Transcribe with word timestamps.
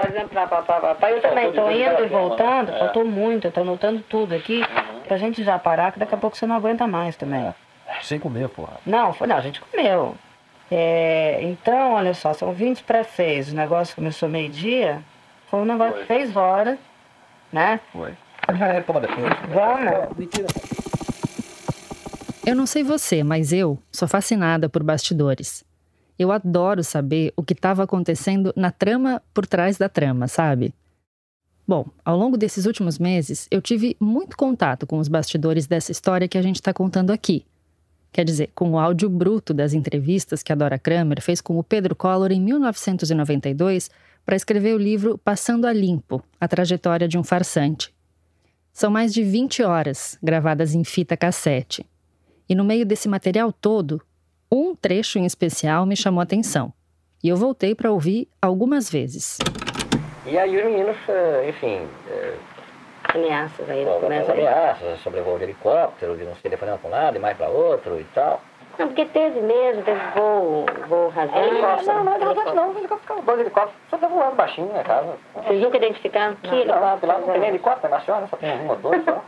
fazendo 0.00 0.28
pra, 0.28 0.46
pra, 0.46 0.62
pra, 0.62 0.94
pra. 0.94 1.10
Eu 1.10 1.20
também 1.20 1.52
tô 1.52 1.70
indo 1.70 2.04
e 2.04 2.08
voltando, 2.08 2.72
eu 2.72 2.92
tô 2.92 3.04
muito, 3.04 3.46
eu 3.46 3.52
tô 3.52 3.60
anotando 3.60 4.00
tudo 4.08 4.34
aqui, 4.34 4.62
pra 5.06 5.16
gente 5.16 5.42
já 5.42 5.58
parar, 5.58 5.92
que 5.92 5.98
daqui 5.98 6.14
a 6.14 6.18
pouco 6.18 6.36
você 6.36 6.46
não 6.46 6.56
aguenta 6.56 6.86
mais 6.86 7.16
também. 7.16 7.54
Sem 8.02 8.18
comer, 8.18 8.48
porra. 8.48 8.74
Não, 8.86 9.12
foi, 9.12 9.26
não, 9.26 9.36
a 9.36 9.40
gente 9.40 9.60
comeu. 9.60 10.14
É, 10.70 11.38
então, 11.42 11.94
olha 11.94 12.12
só, 12.14 12.32
são 12.34 12.52
20 12.52 12.82
para 12.82 13.02
6. 13.02 13.52
O 13.52 13.56
negócio 13.56 13.94
começou 13.94 14.28
meio-dia. 14.28 15.02
Foi 15.50 15.60
um 15.60 15.64
negócio 15.64 16.00
de 16.00 16.06
6 16.06 16.36
horas, 16.36 16.78
né? 17.50 17.80
Foi. 17.92 18.12
Vamos. 19.48 20.16
Mentira. 20.16 20.46
Eu 22.46 22.54
não 22.54 22.66
sei 22.66 22.82
você, 22.82 23.22
mas 23.22 23.52
eu 23.52 23.78
sou 23.92 24.06
fascinada 24.08 24.68
por 24.68 24.82
bastidores. 24.82 25.64
Eu 26.18 26.32
adoro 26.32 26.82
saber 26.82 27.32
o 27.36 27.42
que 27.42 27.52
estava 27.52 27.84
acontecendo 27.84 28.52
na 28.56 28.70
trama 28.70 29.22
por 29.32 29.46
trás 29.46 29.78
da 29.78 29.88
trama, 29.88 30.26
sabe? 30.26 30.74
Bom, 31.66 31.86
ao 32.04 32.16
longo 32.16 32.36
desses 32.36 32.64
últimos 32.64 32.98
meses, 32.98 33.46
eu 33.50 33.60
tive 33.60 33.94
muito 34.00 34.36
contato 34.36 34.86
com 34.86 34.98
os 34.98 35.06
bastidores 35.06 35.66
dessa 35.66 35.92
história 35.92 36.26
que 36.26 36.38
a 36.38 36.42
gente 36.42 36.56
está 36.56 36.72
contando 36.72 37.10
aqui. 37.10 37.44
Quer 38.10 38.24
dizer, 38.24 38.50
com 38.54 38.70
o 38.70 38.78
áudio 38.78 39.08
bruto 39.08 39.52
das 39.52 39.74
entrevistas 39.74 40.42
que 40.42 40.50
a 40.50 40.54
Dora 40.54 40.78
Kramer 40.78 41.20
fez 41.20 41.40
com 41.40 41.58
o 41.58 41.62
Pedro 41.62 41.94
Collor 41.94 42.32
em 42.32 42.40
1992 42.40 43.90
para 44.24 44.34
escrever 44.34 44.74
o 44.74 44.78
livro 44.78 45.18
Passando 45.18 45.66
a 45.66 45.72
Limpo 45.72 46.22
A 46.40 46.48
Trajetória 46.48 47.06
de 47.06 47.18
um 47.18 47.22
Farsante. 47.22 47.94
São 48.72 48.90
mais 48.90 49.12
de 49.12 49.22
20 49.22 49.62
horas 49.62 50.18
gravadas 50.22 50.74
em 50.74 50.84
fita 50.84 51.16
cassete. 51.16 51.84
E 52.48 52.54
no 52.54 52.64
meio 52.64 52.86
desse 52.86 53.08
material 53.08 53.52
todo, 53.52 54.00
um 54.50 54.74
trecho 54.74 55.18
em 55.18 55.24
especial 55.26 55.84
me 55.86 55.96
chamou 55.96 56.20
a 56.20 56.24
atenção. 56.24 56.72
E 57.22 57.28
eu 57.28 57.36
voltei 57.36 57.74
para 57.74 57.90
ouvir 57.90 58.28
algumas 58.40 58.90
vezes. 58.90 59.38
E 60.26 60.38
aí 60.38 60.56
os 60.56 60.64
meninos, 60.64 60.96
eh, 61.08 61.46
enfim, 61.48 61.86
eh, 62.08 62.34
Ameaças 63.14 63.68
aí, 63.70 63.84
Bom, 63.86 64.00
começa 64.00 64.32
aí. 64.32 64.46
ameaças, 64.46 65.00
sobrevoo 65.00 65.38
de 65.38 65.44
helicóptero, 65.44 66.14
de 66.16 66.24
uns 66.24 66.38
telefonando 66.42 66.78
para 66.78 66.88
um 66.88 66.92
lado 66.92 67.16
e 67.16 67.18
mais 67.18 67.36
para 67.38 67.48
outro 67.48 67.98
e 67.98 68.04
tal. 68.14 68.40
Não, 68.78 68.86
porque 68.88 69.06
teve 69.06 69.40
mesmo, 69.40 69.82
teve 69.82 69.98
voo, 70.14 70.66
voo 70.86 71.08
rasante. 71.08 71.38
Helicóptero, 71.38 71.86
não, 71.94 72.04
não, 72.04 72.14
helicóptero 72.16 72.54
não, 72.54 72.78
helicóptero, 72.78 73.22
dois 73.22 73.40
helicópteros, 73.40 73.80
só 73.88 73.96
tá 73.96 74.06
voando 74.08 74.36
baixinho 74.36 74.72
na 74.72 74.84
casa. 74.84 75.14
Vocês 75.34 75.60
nunca 75.62 75.78
identificaram 75.78 76.36
que 76.36 76.48
Não, 76.48 76.58
helicóptero? 76.58 77.06
lá 77.12 77.18
não 77.18 77.28
tem 77.28 77.40
nem 77.40 77.48
helicóptero, 77.48 77.92
nacional, 77.92 78.28
só 78.28 78.36
tem 78.36 78.60
um 78.60 78.68
ou 78.68 78.76
dois 78.76 79.02
só. 79.04 79.24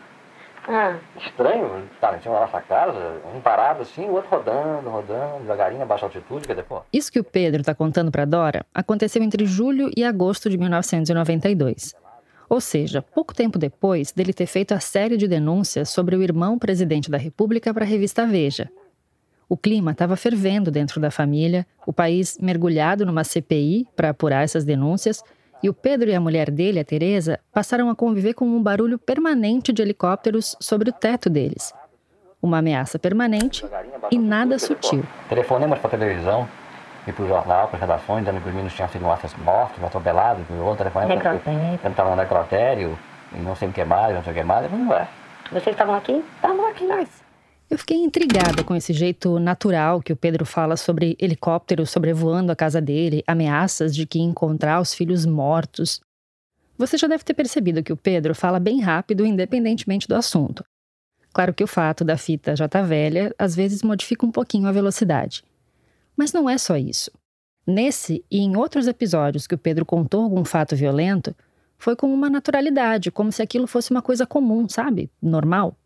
Ah, 0.68 0.98
Estranho, 1.16 1.88
tá, 2.00 2.16
em 2.16 2.20
cima 2.20 2.34
da 2.34 2.40
nossa 2.42 2.60
casa, 2.60 3.20
um 3.34 3.40
parado 3.40 3.82
assim, 3.82 4.04
o 4.04 4.12
outro 4.12 4.30
rodando, 4.30 4.90
rodando, 4.90 5.40
devagarinho, 5.40 5.82
a 5.82 5.86
baixa 5.86 6.06
altitude, 6.06 6.46
dizer, 6.46 6.64
pô. 6.64 6.82
Isso 6.92 7.10
que 7.10 7.18
o 7.18 7.24
Pedro 7.24 7.60
está 7.60 7.74
contando 7.74 8.10
para 8.10 8.24
Dora 8.24 8.64
aconteceu 8.74 9.22
entre 9.22 9.46
julho 9.46 9.90
e 9.96 10.04
agosto 10.04 10.50
de 10.50 10.58
1992. 10.58 11.94
Ou 12.48 12.60
seja, 12.60 13.00
pouco 13.00 13.32
tempo 13.32 13.58
depois 13.58 14.12
dele 14.12 14.32
ter 14.32 14.46
feito 14.46 14.72
a 14.72 14.80
série 14.80 15.16
de 15.16 15.28
denúncias 15.28 15.88
sobre 15.88 16.16
o 16.16 16.22
irmão 16.22 16.58
presidente 16.58 17.10
da 17.10 17.16
República 17.16 17.72
para 17.72 17.84
a 17.84 17.88
revista 17.88 18.26
Veja. 18.26 18.68
O 19.48 19.56
clima 19.56 19.92
estava 19.92 20.16
fervendo 20.16 20.70
dentro 20.70 21.00
da 21.00 21.10
família, 21.10 21.66
o 21.86 21.92
país 21.92 22.38
mergulhado 22.40 23.06
numa 23.06 23.24
CPI 23.24 23.86
para 23.96 24.10
apurar 24.10 24.44
essas 24.44 24.64
denúncias, 24.64 25.22
e 25.62 25.68
o 25.68 25.74
Pedro 25.74 26.10
e 26.10 26.14
a 26.14 26.20
mulher 26.20 26.50
dele, 26.50 26.80
a 26.80 26.84
Teresa, 26.84 27.38
passaram 27.52 27.90
a 27.90 27.94
conviver 27.94 28.34
com 28.34 28.44
um 28.44 28.62
barulho 28.62 28.98
permanente 28.98 29.72
de 29.72 29.82
helicópteros 29.82 30.56
sobre 30.60 30.90
o 30.90 30.92
teto 30.92 31.28
deles. 31.28 31.72
Uma 32.42 32.58
ameaça 32.58 32.98
permanente 32.98 33.64
e 34.10 34.18
nada 34.18 34.58
sutil. 34.58 35.04
Telefonemos 35.28 35.78
para 35.78 35.90
televisão 35.90 36.48
e 37.06 37.12
para 37.12 37.24
o 37.24 37.28
jornal, 37.28 37.68
para 37.68 37.76
as 37.76 37.80
redações, 37.80 38.24
dizendo 38.24 38.42
que 38.42 38.48
os 38.48 38.54
meninos 38.54 38.74
tinham 38.74 38.88
sido 38.88 39.02
mortos, 39.02 39.34
mortos 39.44 39.84
atropelados, 39.84 40.44
e 40.48 40.52
outro 40.54 40.78
telefonema 40.78 41.38
que 41.78 41.88
estavam 41.88 42.16
no 42.16 42.22
necrotério, 42.22 42.98
e 43.32 43.38
não 43.40 43.54
sei 43.54 43.68
o 43.68 43.72
que 43.72 43.84
mais, 43.84 44.14
não 44.14 44.22
sei 44.22 44.32
o 44.32 44.36
que 44.36 44.42
mais. 44.42 44.70
Não 44.70 44.92
é. 44.94 45.06
vocês 45.50 45.74
estavam 45.74 45.94
aqui? 45.94 46.24
Estavam 46.36 46.66
aqui. 46.68 46.88
Eu 47.70 47.78
fiquei 47.78 47.98
intrigada 47.98 48.64
com 48.64 48.74
esse 48.74 48.92
jeito 48.92 49.38
natural 49.38 50.02
que 50.02 50.12
o 50.12 50.16
Pedro 50.16 50.44
fala 50.44 50.76
sobre 50.76 51.16
helicópteros 51.20 51.90
sobrevoando 51.90 52.50
a 52.50 52.56
casa 52.56 52.80
dele, 52.80 53.22
ameaças 53.24 53.94
de 53.94 54.04
que 54.06 54.18
encontrar 54.18 54.80
os 54.80 54.92
filhos 54.92 55.24
mortos. 55.24 56.00
Você 56.76 56.98
já 56.98 57.06
deve 57.06 57.22
ter 57.22 57.32
percebido 57.32 57.80
que 57.80 57.92
o 57.92 57.96
Pedro 57.96 58.34
fala 58.34 58.58
bem 58.58 58.80
rápido, 58.80 59.24
independentemente 59.24 60.08
do 60.08 60.16
assunto. 60.16 60.64
Claro 61.32 61.54
que 61.54 61.62
o 61.62 61.68
fato 61.68 62.02
da 62.02 62.16
fita 62.16 62.56
já 62.56 62.68
tá 62.68 62.82
velha 62.82 63.32
às 63.38 63.54
vezes 63.54 63.84
modifica 63.84 64.26
um 64.26 64.32
pouquinho 64.32 64.66
a 64.66 64.72
velocidade. 64.72 65.44
Mas 66.16 66.32
não 66.32 66.50
é 66.50 66.58
só 66.58 66.76
isso. 66.76 67.12
Nesse 67.64 68.24
e 68.28 68.40
em 68.40 68.56
outros 68.56 68.88
episódios 68.88 69.46
que 69.46 69.54
o 69.54 69.58
Pedro 69.58 69.86
contou 69.86 70.24
algum 70.24 70.44
fato 70.44 70.74
violento, 70.74 71.36
foi 71.78 71.94
com 71.94 72.12
uma 72.12 72.28
naturalidade, 72.28 73.12
como 73.12 73.30
se 73.30 73.40
aquilo 73.40 73.68
fosse 73.68 73.92
uma 73.92 74.02
coisa 74.02 74.26
comum, 74.26 74.68
sabe? 74.68 75.08
Normal. 75.22 75.76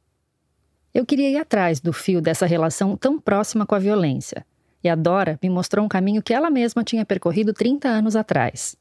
Eu 0.94 1.04
queria 1.04 1.28
ir 1.28 1.36
atrás 1.38 1.80
do 1.80 1.92
fio 1.92 2.20
dessa 2.20 2.46
relação 2.46 2.96
tão 2.96 3.18
próxima 3.18 3.66
com 3.66 3.74
a 3.74 3.80
violência. 3.80 4.46
E 4.82 4.88
a 4.88 4.94
Dora 4.94 5.36
me 5.42 5.50
mostrou 5.50 5.84
um 5.84 5.88
caminho 5.88 6.22
que 6.22 6.32
ela 6.32 6.48
mesma 6.48 6.84
tinha 6.84 7.04
percorrido 7.04 7.52
30 7.52 7.88
anos 7.88 8.14
atrás. 8.14 8.76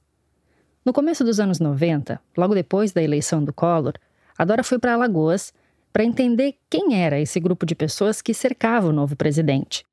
No 0.85 0.94
começo 0.94 1.23
dos 1.23 1.40
anos 1.40 1.59
90, 1.59 2.22
logo 2.38 2.53
depois 2.53 2.91
da 2.91 3.02
eleição 3.02 3.44
do 3.44 3.52
Collor, 3.52 3.94
a 4.38 4.46
Dora 4.46 4.63
foi 4.63 4.78
para 4.78 4.94
Alagoas 4.94 5.52
para 5.91 6.03
entender 6.03 6.53
quem 6.69 7.02
era 7.02 7.19
esse 7.19 7.40
grupo 7.40 7.66
de 7.66 7.73
pessoas 7.73 8.22
que 8.22 8.31
cercava 8.31 8.90
o 8.90 8.94
novo 8.94 9.16
presidente. 9.16 9.84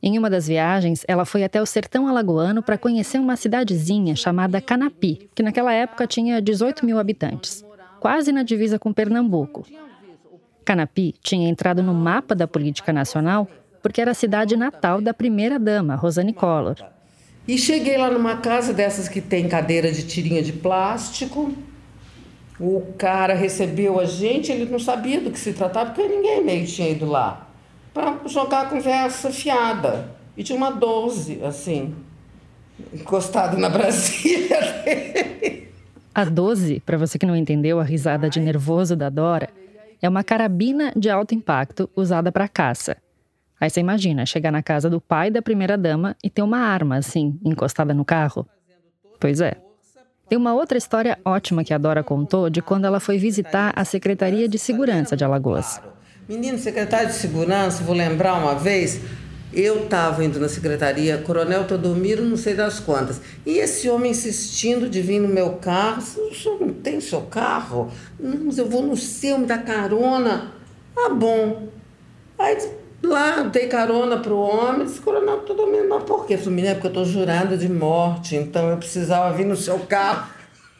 Em 0.00 0.16
uma 0.16 0.30
das 0.30 0.46
viagens, 0.46 1.04
ela 1.08 1.24
foi 1.24 1.42
até 1.42 1.60
o 1.60 1.66
sertão 1.66 2.06
alagoano 2.06 2.62
para 2.62 2.78
conhecer 2.78 3.18
uma 3.18 3.36
cidadezinha 3.36 4.14
chamada 4.14 4.60
Canapi, 4.60 5.28
que 5.34 5.42
naquela 5.42 5.72
época 5.72 6.06
tinha 6.06 6.40
18 6.40 6.86
mil 6.86 7.00
habitantes, 7.00 7.64
quase 7.98 8.30
na 8.30 8.44
divisa 8.44 8.78
com 8.78 8.92
Pernambuco. 8.92 9.64
Canapi 10.64 11.14
tinha 11.22 11.48
entrado 11.48 11.82
no 11.82 11.94
mapa 11.94 12.34
da 12.34 12.46
política 12.46 12.92
nacional 12.92 13.48
porque 13.82 14.00
era 14.00 14.12
a 14.12 14.14
cidade 14.14 14.56
natal 14.56 15.00
da 15.00 15.12
primeira-dama, 15.12 15.96
Rosane 15.96 16.32
Collor. 16.32 16.76
E 17.46 17.58
cheguei 17.58 17.98
lá 17.98 18.08
numa 18.08 18.36
casa 18.36 18.72
dessas 18.72 19.08
que 19.08 19.20
tem 19.20 19.48
cadeira 19.48 19.90
de 19.90 20.06
tirinha 20.06 20.42
de 20.42 20.52
plástico. 20.52 21.52
O 22.60 22.80
cara 22.96 23.34
recebeu 23.34 23.98
a 23.98 24.04
gente, 24.04 24.52
ele 24.52 24.70
não 24.70 24.78
sabia 24.78 25.20
do 25.20 25.32
que 25.32 25.38
se 25.38 25.52
tratava, 25.52 25.90
porque 25.90 26.06
ninguém 26.06 26.44
meio 26.44 26.64
tinha 26.64 26.88
ido 26.88 27.06
lá. 27.06 27.48
Para 27.92 28.16
jogar 28.26 28.62
a 28.62 28.64
conversa 28.66 29.32
fiada. 29.32 30.10
E 30.36 30.44
tinha 30.44 30.56
uma 30.56 30.70
12, 30.70 31.42
assim, 31.42 31.94
encostada 32.94 33.56
na 33.58 33.68
Brasília 33.70 34.60
dele. 34.84 35.68
A 36.14 36.24
12, 36.24 36.80
para 36.80 36.96
você 36.96 37.18
que 37.18 37.26
não 37.26 37.34
entendeu 37.34 37.80
a 37.80 37.82
risada 37.82 38.30
de 38.30 38.38
nervoso 38.38 38.94
da 38.94 39.08
Dora, 39.08 39.48
é 40.02 40.08
uma 40.08 40.24
carabina 40.24 40.92
de 40.96 41.08
alto 41.08 41.34
impacto 41.34 41.88
usada 41.96 42.32
para 42.32 42.48
caça. 42.48 42.96
Aí 43.60 43.70
você 43.70 43.78
imagina 43.78 44.26
chegar 44.26 44.50
na 44.50 44.60
casa 44.60 44.90
do 44.90 45.00
pai 45.00 45.30
da 45.30 45.40
primeira-dama 45.40 46.16
e 46.22 46.28
ter 46.28 46.42
uma 46.42 46.58
arma 46.58 46.96
assim, 46.96 47.38
encostada 47.44 47.94
no 47.94 48.04
carro. 48.04 48.44
Pois 49.20 49.40
é. 49.40 49.54
Tem 50.28 50.36
uma 50.36 50.52
outra 50.52 50.76
história 50.76 51.16
ótima 51.24 51.62
que 51.62 51.72
a 51.72 51.78
Dora 51.78 52.02
contou 52.02 52.50
de 52.50 52.60
quando 52.60 52.86
ela 52.86 52.98
foi 52.98 53.18
visitar 53.18 53.72
a 53.76 53.84
Secretaria 53.84 54.48
de 54.48 54.58
Segurança 54.58 55.16
de 55.16 55.22
Alagoas. 55.22 55.80
Menino, 56.28 56.58
secretário 56.58 57.08
de 57.08 57.14
segurança, 57.14 57.84
vou 57.84 57.94
lembrar 57.94 58.34
uma 58.34 58.54
vez, 58.54 59.00
eu 59.52 59.84
estava 59.84 60.24
indo 60.24 60.40
na 60.40 60.48
secretaria, 60.48 61.18
Coronel 61.18 61.64
Teodomiro, 61.64 62.24
não 62.24 62.36
sei 62.36 62.54
das 62.54 62.80
quantas, 62.80 63.20
e 63.44 63.58
esse 63.58 63.88
homem 63.88 64.10
insistindo 64.10 64.88
de 64.88 65.00
vir 65.00 65.20
no 65.20 65.28
meu 65.28 65.50
carro, 65.54 66.02
o 66.30 66.34
senhor 66.34 66.60
não 66.60 66.72
tem 66.72 67.00
seu 67.00 67.22
carro? 67.22 67.90
Não, 68.18 68.46
mas 68.46 68.58
eu 68.58 68.66
vou 68.66 68.82
no 68.82 68.96
seu, 68.96 69.38
me 69.38 69.46
dá 69.46 69.58
carona. 69.58 70.52
Ah, 70.96 71.10
bom. 71.10 71.68
Aí 72.38 72.56
lá 73.02 73.42
dei 73.42 73.66
carona 73.66 74.18
pro 74.18 74.36
homem, 74.36 74.86
disse, 74.86 75.00
Coronel 75.00 75.40
Teodomiro, 75.40 75.88
mas 75.88 76.02
por 76.04 76.26
quê? 76.26 76.34
Eu 76.34 76.38
é 76.38 76.74
porque 76.74 76.86
eu 76.86 76.90
estou 76.90 77.04
jurada 77.04 77.56
de 77.56 77.68
morte, 77.68 78.36
então 78.36 78.68
eu 78.70 78.76
precisava 78.76 79.36
vir 79.36 79.44
no 79.44 79.56
seu 79.56 79.78
carro. 79.80 80.30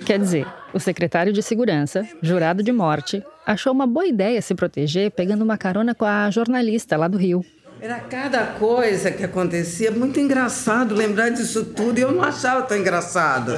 Quer 0.04 0.19
dizer, 0.19 0.46
o 0.72 0.80
secretário 0.80 1.32
de 1.32 1.42
segurança, 1.42 2.06
jurado 2.20 2.62
de 2.62 2.72
morte, 2.72 3.22
achou 3.46 3.72
uma 3.72 3.86
boa 3.86 4.06
ideia 4.06 4.40
se 4.42 4.54
proteger 4.54 5.10
pegando 5.10 5.42
uma 5.42 5.56
carona 5.56 5.94
com 5.94 6.04
a 6.04 6.30
jornalista 6.30 6.96
lá 6.96 7.06
do 7.06 7.19
Rio. 7.19 7.44
Era 7.82 7.99
cada 7.99 8.46
coisa 8.46 9.11
que 9.11 9.25
acontecia, 9.25 9.90
muito 9.90 10.20
engraçado 10.20 10.94
lembrar 10.94 11.31
disso 11.31 11.64
tudo, 11.64 11.99
e 11.99 12.02
eu 12.02 12.12
não 12.12 12.23
achava 12.23 12.62
tão 12.62 12.76
engraçado. 12.76 13.55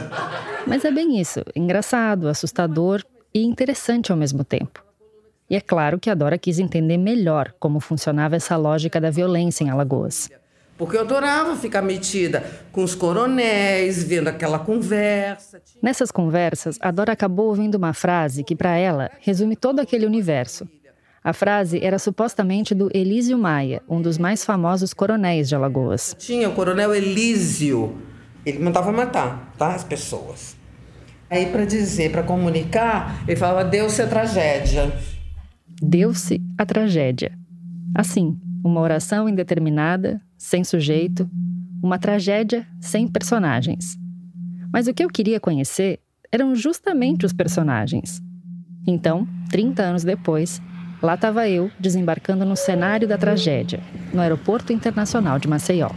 Mas 0.66 0.82
é 0.82 0.90
bem 0.90 1.20
isso, 1.20 1.42
engraçado, 1.54 2.26
assustador 2.26 3.04
e 3.34 3.44
interessante 3.44 4.10
ao 4.10 4.16
mesmo 4.16 4.42
tempo. 4.42 4.82
E 5.50 5.54
é 5.54 5.60
claro 5.60 6.00
que 6.00 6.08
a 6.08 6.14
Dora 6.14 6.38
quis 6.38 6.58
entender 6.58 6.96
melhor 6.96 7.52
como 7.60 7.80
funcionava 7.80 8.34
essa 8.34 8.56
lógica 8.56 8.98
da 8.98 9.10
violência 9.10 9.62
em 9.62 9.68
Alagoas. 9.68 10.30
Porque 10.78 10.96
eu 10.96 11.02
adorava 11.02 11.54
ficar 11.54 11.82
metida 11.82 12.42
com 12.72 12.82
os 12.82 12.94
coronéis, 12.94 14.02
vendo 14.04 14.28
aquela 14.28 14.58
conversa. 14.58 15.60
Nessas 15.82 16.10
conversas, 16.10 16.78
a 16.80 16.90
Dora 16.90 17.12
acabou 17.12 17.48
ouvindo 17.48 17.74
uma 17.74 17.92
frase 17.92 18.42
que, 18.42 18.56
para 18.56 18.74
ela, 18.74 19.10
resume 19.20 19.54
todo 19.54 19.80
aquele 19.80 20.06
universo. 20.06 20.66
A 21.24 21.32
frase 21.32 21.82
era 21.82 21.98
supostamente 21.98 22.74
do 22.74 22.90
Elísio 22.92 23.38
Maia, 23.38 23.80
um 23.88 24.02
dos 24.02 24.18
mais 24.18 24.44
famosos 24.44 24.92
coronéis 24.92 25.48
de 25.48 25.54
Alagoas. 25.54 26.14
Tinha 26.18 26.50
o 26.50 26.52
coronel 26.52 26.94
Elísio. 26.94 27.96
Ele 28.44 28.58
mandava 28.58 28.92
matar, 28.92 29.54
tá? 29.56 29.74
As 29.74 29.82
pessoas. 29.82 30.54
Aí, 31.30 31.46
para 31.46 31.64
dizer, 31.64 32.12
para 32.12 32.22
comunicar, 32.22 33.24
ele 33.26 33.36
falava: 33.36 33.64
deu-se 33.66 34.02
a 34.02 34.06
tragédia. 34.06 34.92
Deu-se 35.80 36.42
a 36.58 36.66
tragédia. 36.66 37.32
Assim, 37.94 38.38
uma 38.62 38.82
oração 38.82 39.26
indeterminada, 39.26 40.20
sem 40.36 40.62
sujeito, 40.62 41.26
uma 41.82 41.98
tragédia 41.98 42.66
sem 42.78 43.08
personagens. 43.08 43.96
Mas 44.70 44.88
o 44.88 44.92
que 44.92 45.02
eu 45.02 45.08
queria 45.08 45.40
conhecer 45.40 46.00
eram 46.30 46.54
justamente 46.54 47.24
os 47.24 47.32
personagens. 47.32 48.20
Então, 48.86 49.26
30 49.50 49.82
anos 49.82 50.04
depois, 50.04 50.60
lá 51.04 51.14
estava 51.14 51.48
eu 51.48 51.70
desembarcando 51.78 52.44
no 52.44 52.56
cenário 52.56 53.06
da 53.06 53.18
tragédia, 53.18 53.80
no 54.12 54.20
Aeroporto 54.20 54.72
Internacional 54.72 55.38
de 55.38 55.46
Maceió. 55.46 55.90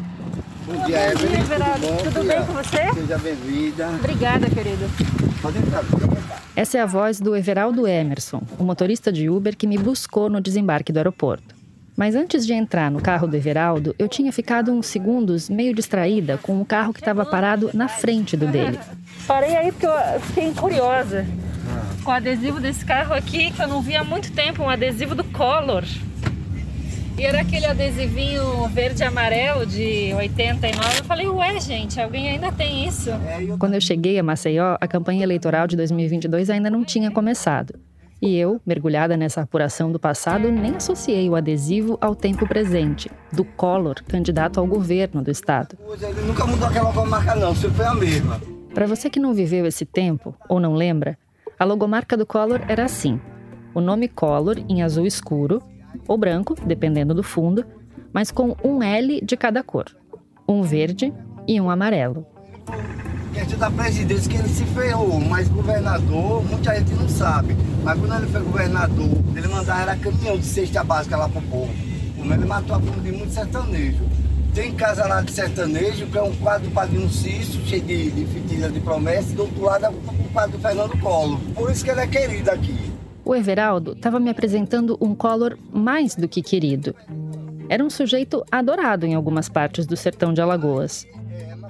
Bom 0.66 0.84
dia, 0.86 1.12
Evelyn. 1.12 1.44
Tudo, 1.44 1.88
bom, 1.88 1.98
Tudo 2.04 2.28
bem 2.28 2.46
com 2.46 2.54
você? 2.54 2.94
Seja 2.94 3.18
bem-vinda. 3.18 3.88
Obrigada, 3.88 4.50
querido. 4.50 4.86
Pode 5.42 5.58
entrar, 5.60 5.82
Essa 6.56 6.78
é 6.78 6.82
a 6.82 6.86
voz 6.86 7.22
do 7.22 7.36
Everaldo 7.36 7.88
Emerson, 7.88 8.42
o 8.60 8.64
motorista 8.64 9.12
de 9.12 9.30
Uber 9.30 9.56
que 9.56 9.66
me 9.66 9.78
buscou 9.78 10.30
no 10.30 10.42
desembarque 10.42 10.92
do 10.92 10.98
aeroporto. 10.98 11.57
Mas 11.98 12.14
antes 12.16 12.46
de 12.46 12.54
entrar 12.54 12.92
no 12.92 13.02
carro 13.02 13.28
do 13.28 13.36
Everaldo, 13.36 13.96
eu 13.98 14.08
tinha 14.08 14.32
ficado 14.32 14.72
uns 14.72 14.86
segundos 14.86 15.50
meio 15.50 15.74
distraída 15.74 16.38
com 16.38 16.62
o 16.62 16.66
carro 16.66 16.94
que 16.94 17.00
estava 17.00 17.26
parado 17.26 17.72
na 17.74 17.88
frente 17.88 18.38
do 18.38 18.46
dele. 18.46 18.80
Parei 19.26 19.56
aí 19.56 19.72
porque 19.72 19.88
eu 19.88 20.22
fiquei 20.22 20.54
curiosa 20.54 21.26
com 22.04 22.12
o 22.12 22.14
adesivo 22.14 22.60
desse 22.60 22.86
carro 22.86 23.16
aqui, 23.16 23.52
que 23.52 23.60
eu 23.60 23.68
não 23.68 23.82
via 23.82 24.02
há 24.02 24.04
muito 24.04 24.32
tempo, 24.32 24.62
um 24.62 24.70
adesivo 24.70 25.16
do 25.16 25.24
Collor. 25.24 25.84
E 27.18 27.24
era 27.24 27.42
aquele 27.42 27.66
adesivinho 27.66 28.68
verde 28.68 29.02
e 29.02 29.06
amarelo 29.06 29.66
de 29.66 30.14
89. 30.14 31.00
Eu 31.00 31.04
falei, 31.04 31.28
ué, 31.28 31.60
gente, 31.60 32.00
alguém 32.00 32.30
ainda 32.30 32.52
tem 32.52 32.88
isso? 32.88 33.10
Quando 33.58 33.74
eu 33.74 33.82
cheguei 33.82 34.20
a 34.20 34.24
Maceió, 34.24 34.78
a 34.80 34.88
campanha 34.88 35.24
eleitoral 35.24 35.66
de 35.66 35.76
2022 35.76 36.52
ainda 36.52 36.70
não 36.70 36.84
tinha 36.84 37.10
começado. 37.10 37.74
E 38.20 38.36
eu, 38.36 38.60
mergulhada 38.66 39.16
nessa 39.16 39.42
apuração 39.42 39.92
do 39.92 40.00
passado, 40.00 40.52
nem 40.52 40.76
associei 40.76 41.30
o 41.30 41.36
adesivo 41.36 41.98
ao 42.02 42.16
tempo 42.16 42.48
presente, 42.48 43.12
do 43.32 43.46
Collor, 43.46 44.04
candidato 44.08 44.60
ao 44.60 44.66
governo 44.66 45.22
do 45.22 45.30
estado. 45.30 45.78
Ele 46.02 46.22
nunca 46.22 46.46
mudou 46.46 46.68
aquela 46.68 46.90
logomarca, 46.90 47.36
não, 47.36 47.54
sempre 47.54 47.78
foi 47.78 47.86
a 47.86 47.94
mesma. 47.94 48.42
Para 48.74 48.88
você 48.88 49.10
que 49.10 49.20
não 49.20 49.36
viveu 49.36 49.68
esse 49.68 49.86
tempo, 49.86 50.36
ou 50.50 50.60
não 50.60 50.74
lembra, 50.74 51.18
a 51.60 51.66
logomarca 51.66 52.18
do 52.18 52.26
Collor 52.26 52.62
era 52.68 52.86
assim: 52.86 53.20
o 53.74 53.82
nome 53.82 54.08
Collor 54.08 54.58
em 54.68 54.82
azul 54.82 55.06
escuro 55.06 55.62
ou 56.08 56.18
branco, 56.18 56.56
dependendo 56.66 57.14
do 57.14 57.24
fundo, 57.24 57.64
mas 58.12 58.32
com 58.32 58.56
um 58.64 58.82
L 58.82 59.22
de 59.22 59.38
cada 59.38 59.62
cor, 59.62 59.86
um 60.48 60.64
verde 60.64 61.14
e 61.48 61.62
um 61.62 61.70
amarelo. 61.70 62.26
Questão 63.34 63.60
da 63.60 63.70
presidência 63.70 64.30
que 64.30 64.38
ele 64.38 64.50
se 64.50 64.64
ferrou, 64.66 65.20
mas 65.20 65.48
governador, 65.48 66.44
muita 66.44 66.76
gente 66.76 66.94
não 66.94 67.08
sabe. 67.08 67.56
Mas 67.84 68.00
quando 68.00 68.16
ele 68.16 68.32
foi 68.32 68.42
governador, 68.42 69.24
ele 69.36 69.48
mandava 69.48 69.82
era 69.82 69.96
caminhão 69.96 70.38
de 70.38 70.46
cesta 70.46 70.84
básica 70.84 71.18
lá 71.18 71.30
pro 71.30 71.42
povo. 71.44 71.74
Como 72.18 72.34
ele 72.34 72.46
matou 72.46 72.76
a 72.76 72.80
fome 72.80 73.02
de 73.02 73.12
muito 73.12 73.34
sertanejo. 73.34 74.04
Tem 74.54 74.74
casa 74.74 75.06
lá 75.06 75.22
de 75.22 75.32
sertanejo, 75.32 76.08
que 76.08 76.18
é 76.18 76.24
um 76.24 76.36
quadro 76.38 76.68
do 76.68 76.74
Padrinho 76.74 77.10
Cício, 77.10 77.64
cheio 77.66 77.84
de, 77.84 78.10
de 78.10 78.26
fitilha 78.26 78.70
de 78.70 78.80
promessa, 78.80 79.32
e 79.32 79.36
do 79.36 79.44
outro 79.44 79.62
lado 79.64 79.86
é 79.86 79.90
o 79.90 79.94
quadro 80.34 80.58
do 80.58 80.62
Fernando 80.62 81.00
Collor. 81.00 81.40
Por 81.54 81.72
isso 81.72 81.86
que 81.86 81.92
ele 81.92 82.02
é 82.02 82.08
querido 82.08 82.50
aqui 82.50 82.98
o 83.28 83.36
Everaldo 83.36 83.92
estava 83.92 84.22
me 84.22 84.30
apresentando 84.30 84.98
um 85.02 85.14
Collor 85.14 85.58
mais 85.70 86.16
do 86.16 86.30
que 86.30 86.42
querido. 86.42 86.96
Era 87.68 87.84
um 87.84 87.90
sujeito 87.90 88.42
adorado 88.50 89.06
em 89.06 89.16
algumas 89.16 89.50
partes 89.50 89.86
do 89.86 89.98
sertão 89.98 90.32
de 90.34 90.40
Alagoas. 90.40 91.06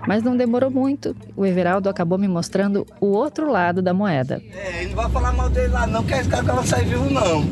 Mas 0.07 0.23
não 0.23 0.37
demorou 0.37 0.71
muito, 0.71 1.13
o 1.35 1.45
Everaldo 1.45 1.89
acabou 1.89 2.17
me 2.17 2.29
mostrando 2.29 2.87
o 3.01 3.07
outro 3.07 3.51
lado 3.51 3.81
da 3.81 3.93
moeda. 3.93 4.41
É, 4.55 4.83
ele 4.83 4.89
não 4.91 4.95
vai 4.95 5.11
falar 5.11 5.33
mal 5.33 5.49
dele 5.49 5.67
lá 5.67 5.85
não, 5.85 6.01
que 6.01 6.13
esse 6.13 6.29
cara 6.29 6.43
não 6.43 6.63
sai 6.63 6.85
vivo 6.85 7.09
não. 7.09 7.45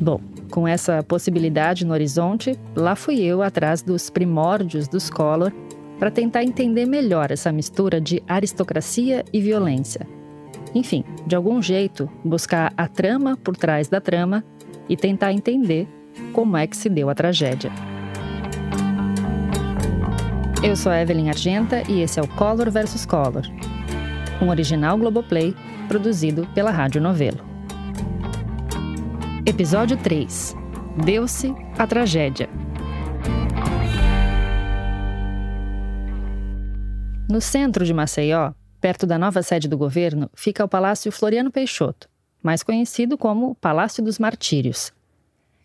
Bom, 0.00 0.18
com 0.50 0.66
essa 0.66 1.02
possibilidade 1.02 1.84
no 1.84 1.92
horizonte, 1.92 2.58
lá 2.74 2.96
fui 2.96 3.20
eu 3.20 3.42
atrás 3.42 3.82
dos 3.82 4.08
primórdios 4.08 4.88
dos 4.88 5.10
Collor 5.10 5.52
para 5.98 6.10
tentar 6.10 6.42
entender 6.42 6.86
melhor 6.86 7.30
essa 7.30 7.52
mistura 7.52 8.00
de 8.00 8.22
aristocracia 8.26 9.22
e 9.30 9.40
violência. 9.40 10.08
Enfim, 10.74 11.04
de 11.26 11.36
algum 11.36 11.60
jeito, 11.60 12.10
buscar 12.24 12.72
a 12.76 12.88
trama 12.88 13.36
por 13.36 13.56
trás 13.56 13.88
da 13.88 14.00
trama 14.00 14.42
e 14.88 14.96
tentar 14.96 15.32
entender 15.32 15.86
como 16.32 16.56
é 16.56 16.66
que 16.66 16.76
se 16.76 16.88
deu 16.88 17.10
a 17.10 17.14
tragédia. 17.14 17.70
Eu 20.64 20.74
sou 20.76 20.90
a 20.90 20.98
Evelyn 20.98 21.28
Argenta 21.28 21.82
e 21.90 22.00
esse 22.00 22.18
é 22.18 22.22
o 22.22 22.26
Color 22.26 22.70
vs 22.70 23.04
Color, 23.04 23.42
um 24.40 24.48
original 24.48 24.96
Globoplay 24.96 25.54
produzido 25.88 26.48
pela 26.54 26.70
Rádio 26.70 27.02
Novelo. 27.02 27.44
Episódio 29.44 29.98
3 29.98 30.56
Deu-se 31.04 31.54
a 31.78 31.86
tragédia. 31.86 32.48
No 37.28 37.42
centro 37.42 37.84
de 37.84 37.92
Maceió, 37.92 38.54
Perto 38.80 39.06
da 39.06 39.18
nova 39.18 39.42
sede 39.42 39.68
do 39.68 39.76
governo 39.76 40.30
fica 40.34 40.64
o 40.64 40.68
Palácio 40.68 41.12
Floriano 41.12 41.50
Peixoto, 41.50 42.08
mais 42.42 42.62
conhecido 42.62 43.18
como 43.18 43.54
Palácio 43.56 44.02
dos 44.02 44.18
Martírios. 44.18 44.94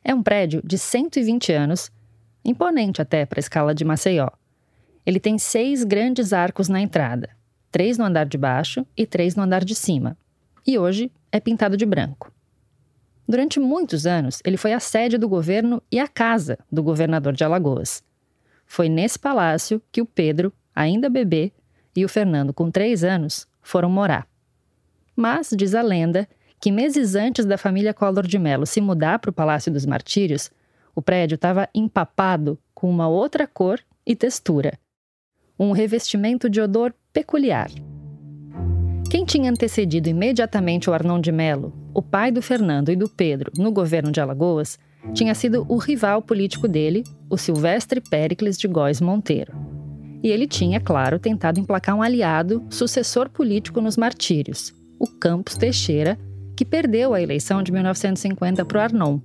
É 0.04 0.14
um 0.14 0.22
prédio 0.22 0.62
de 0.62 0.78
120 0.78 1.54
anos, 1.54 1.90
imponente 2.44 3.02
até 3.02 3.26
para 3.26 3.40
a 3.40 3.42
escala 3.42 3.74
de 3.74 3.86
Maceió. 3.86 4.30
Ele 5.06 5.20
tem 5.20 5.38
seis 5.38 5.84
grandes 5.84 6.34
arcos 6.34 6.70
na 6.70 6.82
entrada, 6.82 7.30
três 7.72 7.98
no 7.98 8.06
andar 8.06 8.26
de 8.26 8.38
baixo 8.38 8.86
e 8.96 9.06
três 9.06 9.36
no 9.36 9.44
andar 9.44 9.64
de 9.64 9.76
cima, 9.76 10.18
e 10.66 10.78
hoje 10.78 11.12
é 11.32 11.40
pintado 11.40 11.78
de 11.78 11.86
branco. 11.86 12.32
Durante 13.28 13.60
muitos 13.60 14.06
anos, 14.06 14.42
ele 14.44 14.58
foi 14.58 14.74
a 14.74 14.80
sede 14.80 15.18
do 15.18 15.30
governo 15.30 15.82
e 15.92 16.00
a 16.00 16.08
casa 16.08 16.58
do 16.72 16.82
governador 16.82 17.34
de 17.34 17.44
Alagoas. 17.44 18.04
Foi 18.66 18.90
nesse 18.90 19.20
palácio 19.20 19.82
que 19.92 20.02
o 20.02 20.06
Pedro, 20.06 20.52
ainda 20.76 21.10
bebê, 21.10 21.52
e 21.96 22.04
o 22.04 22.10
Fernando, 22.10 22.54
com 22.54 22.72
três 22.72 23.04
anos, 23.04 23.48
foram 23.62 23.90
morar. 23.90 24.28
Mas, 25.16 25.50
diz 25.56 25.76
a 25.76 25.82
lenda, 25.82 26.28
que 26.60 26.72
meses 26.72 27.16
antes 27.16 27.46
da 27.46 27.58
família 27.58 27.94
Collor 27.94 28.26
de 28.26 28.40
Mello 28.40 28.66
se 28.66 28.82
mudar 28.82 29.20
para 29.20 29.30
o 29.30 29.34
Palácio 29.34 29.72
dos 29.72 29.86
Martírios, 29.86 30.52
o 30.96 31.02
prédio 31.02 31.36
estava 31.36 31.70
empapado 31.74 32.58
com 32.74 32.90
uma 32.90 33.08
outra 33.08 33.48
cor 33.48 33.80
e 34.06 34.16
textura. 34.16 34.78
Um 35.60 35.72
revestimento 35.72 36.50
de 36.50 36.62
odor 36.62 36.94
peculiar. 37.12 37.70
Quem 39.12 39.26
tinha 39.26 39.52
antecedido 39.52 40.08
imediatamente 40.08 40.90
o 40.90 40.94
Arnon 40.94 41.20
de 41.20 41.34
Mello, 41.34 41.74
o 41.94 42.02
pai 42.02 42.32
do 42.32 42.42
Fernando 42.42 42.90
e 42.90 42.96
do 42.96 43.10
Pedro, 43.10 43.52
no 43.58 43.70
governo 43.70 44.10
de 44.10 44.22
Alagoas, 44.22 44.80
tinha 45.14 45.36
sido 45.36 45.66
o 45.68 45.76
rival 45.76 46.22
político 46.22 46.66
dele, 46.66 47.04
o 47.30 47.38
Silvestre 47.38 48.00
Péricles 48.00 48.58
de 48.58 48.70
Góes 48.70 49.02
Monteiro. 49.02 49.52
E 50.24 50.30
ele 50.30 50.48
tinha, 50.48 50.80
claro, 50.80 51.20
tentado 51.20 51.60
emplacar 51.60 51.94
um 51.94 52.02
aliado, 52.02 52.66
sucessor 52.70 53.30
político 53.30 53.82
nos 53.82 53.98
martírios, 53.98 54.74
o 54.98 55.08
Campos 55.08 55.58
Teixeira, 55.58 56.18
que 56.56 56.64
perdeu 56.64 57.14
a 57.14 57.22
eleição 57.22 57.62
de 57.62 57.74
1950 57.74 58.64
para 58.64 58.78
o 58.78 58.82
Arnon. 58.82 59.20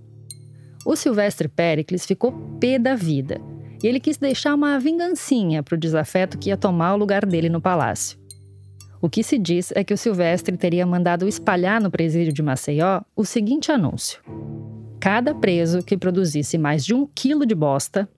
O 0.85 0.97
Silvestre 0.97 1.47
Péricles 1.47 2.05
ficou 2.05 2.33
pé 2.59 2.77
da 2.77 2.97
vida 2.97 3.41
e 3.85 3.87
ele 3.87 4.01
quis 4.01 4.17
deixar 4.17 4.55
uma 4.55 4.81
vingancinha 4.81 5.63
para 5.63 5.75
o 5.75 5.79
desafeto 5.79 6.39
que 6.39 6.49
ia 6.49 6.57
tomar 6.57 6.95
o 6.95 6.97
lugar 6.97 7.27
dele 7.27 7.51
no 7.51 7.61
palácio. 7.61 8.19
O 8.99 9.11
que 9.11 9.23
se 9.23 9.37
diz 9.37 9.71
é 9.77 9.85
que 9.85 9.93
o 9.93 9.99
Silvestre 9.99 10.57
teria 10.57 10.87
mandado 10.87 11.29
espalhar 11.29 11.83
no 11.83 11.91
presídio 11.91 12.33
de 12.33 12.43
Maceió 12.43 13.03
o 13.15 13.27
seguinte 13.27 13.71
anúncio: 13.71 14.23
cada 14.99 15.35
preso 15.35 15.83
que 15.83 15.99
produzisse 15.99 16.57
mais 16.57 16.83
de 16.83 16.95
um 16.95 17.07
quilo 17.07 17.45
de 17.45 17.55
bosta, 17.55 18.09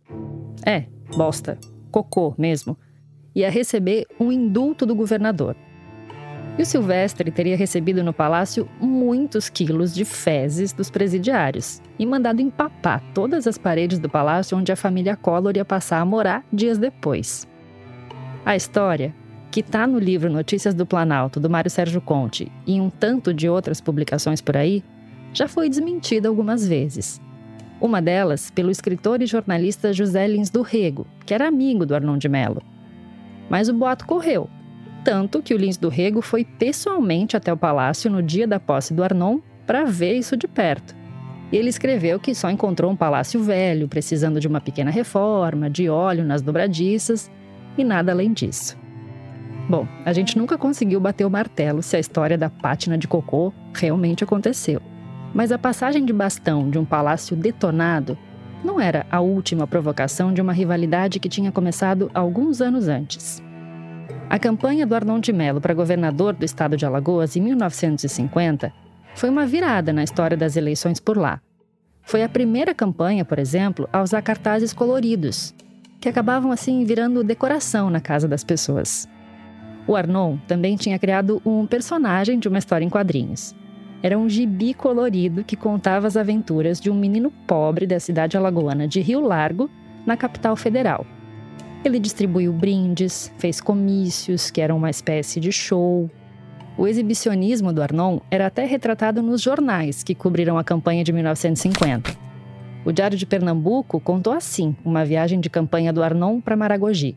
é, 0.64 0.84
bosta, 1.16 1.58
cocô 1.90 2.32
mesmo, 2.38 2.78
ia 3.34 3.50
receber 3.50 4.06
um 4.20 4.30
indulto 4.30 4.86
do 4.86 4.94
governador. 4.94 5.56
E 6.58 6.62
o 6.62 6.66
Silvestre 6.66 7.30
teria 7.30 7.56
recebido 7.56 8.02
no 8.02 8.14
palácio 8.14 8.66
muitos 8.80 9.50
quilos 9.50 9.94
de 9.94 10.06
fezes 10.06 10.72
dos 10.72 10.88
presidiários 10.88 11.82
e 11.98 12.06
mandado 12.06 12.40
empapar 12.40 13.02
todas 13.12 13.46
as 13.46 13.58
paredes 13.58 13.98
do 13.98 14.08
palácio 14.08 14.56
onde 14.56 14.72
a 14.72 14.76
família 14.76 15.16
Collor 15.16 15.54
ia 15.54 15.66
passar 15.66 16.00
a 16.00 16.04
morar 16.04 16.42
dias 16.50 16.78
depois. 16.78 17.46
A 18.42 18.56
história, 18.56 19.14
que 19.50 19.60
está 19.60 19.86
no 19.86 19.98
livro 19.98 20.32
Notícias 20.32 20.72
do 20.72 20.86
Planalto, 20.86 21.38
do 21.38 21.50
Mário 21.50 21.70
Sérgio 21.70 22.00
Conte, 22.00 22.50
e 22.66 22.80
um 22.80 22.88
tanto 22.88 23.34
de 23.34 23.48
outras 23.50 23.80
publicações 23.80 24.40
por 24.40 24.56
aí, 24.56 24.82
já 25.34 25.46
foi 25.46 25.68
desmentida 25.68 26.28
algumas 26.28 26.66
vezes. 26.66 27.20
Uma 27.78 28.00
delas 28.00 28.50
pelo 28.50 28.70
escritor 28.70 29.20
e 29.20 29.26
jornalista 29.26 29.92
José 29.92 30.26
Lins 30.26 30.48
do 30.48 30.62
Rego, 30.62 31.06
que 31.26 31.34
era 31.34 31.46
amigo 31.46 31.84
do 31.84 31.94
Arnon 31.94 32.16
de 32.16 32.30
Mello. 32.30 32.62
Mas 33.50 33.68
o 33.68 33.74
boato 33.74 34.06
correu, 34.06 34.48
tanto 35.06 35.40
que 35.40 35.54
o 35.54 35.56
Lins 35.56 35.76
do 35.76 35.88
Rego 35.88 36.20
foi 36.20 36.44
pessoalmente 36.44 37.36
até 37.36 37.52
o 37.52 37.56
palácio 37.56 38.10
no 38.10 38.20
dia 38.20 38.44
da 38.44 38.58
posse 38.58 38.92
do 38.92 39.04
Arnon 39.04 39.38
para 39.64 39.84
ver 39.84 40.14
isso 40.14 40.36
de 40.36 40.48
perto. 40.48 40.96
Ele 41.52 41.68
escreveu 41.68 42.18
que 42.18 42.34
só 42.34 42.50
encontrou 42.50 42.90
um 42.90 42.96
palácio 42.96 43.40
velho, 43.40 43.86
precisando 43.86 44.40
de 44.40 44.48
uma 44.48 44.60
pequena 44.60 44.90
reforma, 44.90 45.70
de 45.70 45.88
óleo 45.88 46.24
nas 46.24 46.42
dobradiças 46.42 47.30
e 47.78 47.84
nada 47.84 48.10
além 48.10 48.32
disso. 48.32 48.76
Bom, 49.68 49.86
a 50.04 50.12
gente 50.12 50.36
nunca 50.36 50.58
conseguiu 50.58 50.98
bater 50.98 51.24
o 51.24 51.30
martelo 51.30 51.84
se 51.84 51.96
a 51.96 52.00
história 52.00 52.36
da 52.36 52.50
pátina 52.50 52.98
de 52.98 53.06
cocô 53.06 53.52
realmente 53.74 54.24
aconteceu. 54.24 54.82
Mas 55.32 55.52
a 55.52 55.58
passagem 55.58 56.04
de 56.04 56.12
bastão 56.12 56.68
de 56.68 56.80
um 56.80 56.84
palácio 56.84 57.36
detonado 57.36 58.18
não 58.64 58.80
era 58.80 59.06
a 59.08 59.20
última 59.20 59.68
provocação 59.68 60.34
de 60.34 60.42
uma 60.42 60.52
rivalidade 60.52 61.20
que 61.20 61.28
tinha 61.28 61.52
começado 61.52 62.10
alguns 62.12 62.60
anos 62.60 62.88
antes. 62.88 63.45
A 64.28 64.38
campanha 64.38 64.86
do 64.86 64.94
Arnon 64.94 65.20
de 65.20 65.32
Mello 65.32 65.60
para 65.60 65.74
governador 65.74 66.34
do 66.34 66.44
estado 66.44 66.76
de 66.76 66.84
Alagoas 66.84 67.36
em 67.36 67.40
1950 67.40 68.72
foi 69.14 69.30
uma 69.30 69.46
virada 69.46 69.92
na 69.92 70.04
história 70.04 70.36
das 70.36 70.56
eleições 70.56 71.00
por 71.00 71.16
lá. 71.16 71.40
Foi 72.02 72.22
a 72.22 72.28
primeira 72.28 72.74
campanha, 72.74 73.24
por 73.24 73.38
exemplo, 73.38 73.88
a 73.92 74.02
usar 74.02 74.22
cartazes 74.22 74.72
coloridos, 74.72 75.54
que 76.00 76.08
acabavam 76.08 76.52
assim 76.52 76.84
virando 76.84 77.24
decoração 77.24 77.90
na 77.90 78.00
casa 78.00 78.28
das 78.28 78.44
pessoas. 78.44 79.08
O 79.86 79.96
Arnon 79.96 80.36
também 80.46 80.76
tinha 80.76 80.98
criado 80.98 81.40
um 81.44 81.66
personagem 81.66 82.38
de 82.38 82.48
uma 82.48 82.58
história 82.58 82.84
em 82.84 82.90
quadrinhos. 82.90 83.54
Era 84.02 84.18
um 84.18 84.28
gibi 84.28 84.74
colorido 84.74 85.42
que 85.42 85.56
contava 85.56 86.06
as 86.06 86.16
aventuras 86.16 86.80
de 86.80 86.90
um 86.90 86.94
menino 86.94 87.30
pobre 87.46 87.86
da 87.86 87.98
cidade 87.98 88.36
alagoana 88.36 88.86
de 88.86 89.00
Rio 89.00 89.20
Largo, 89.20 89.70
na 90.04 90.16
capital 90.16 90.54
federal. 90.54 91.04
Ele 91.86 92.00
distribuiu 92.00 92.52
brindes, 92.52 93.32
fez 93.38 93.60
comícios, 93.60 94.50
que 94.50 94.60
eram 94.60 94.76
uma 94.76 94.90
espécie 94.90 95.38
de 95.38 95.52
show. 95.52 96.10
O 96.76 96.88
exibicionismo 96.88 97.72
do 97.72 97.80
Arnon 97.80 98.18
era 98.28 98.46
até 98.46 98.64
retratado 98.64 99.22
nos 99.22 99.40
jornais 99.40 100.02
que 100.02 100.12
cobriram 100.12 100.58
a 100.58 100.64
campanha 100.64 101.04
de 101.04 101.12
1950. 101.12 102.10
O 102.84 102.90
Diário 102.90 103.16
de 103.16 103.24
Pernambuco 103.24 104.00
contou 104.00 104.32
assim 104.32 104.74
uma 104.84 105.04
viagem 105.04 105.38
de 105.38 105.48
campanha 105.48 105.92
do 105.92 106.02
Arnon 106.02 106.40
para 106.40 106.56
Maragogi. 106.56 107.16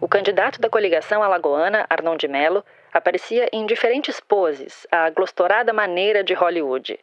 O 0.00 0.08
candidato 0.08 0.60
da 0.60 0.68
coligação 0.68 1.22
alagoana, 1.22 1.86
Arnon 1.88 2.16
de 2.16 2.26
Mello, 2.26 2.64
aparecia 2.92 3.48
em 3.52 3.64
diferentes 3.64 4.18
poses, 4.18 4.88
à 4.90 5.08
glostorada 5.10 5.72
maneira 5.72 6.24
de 6.24 6.34
Hollywood. 6.34 6.98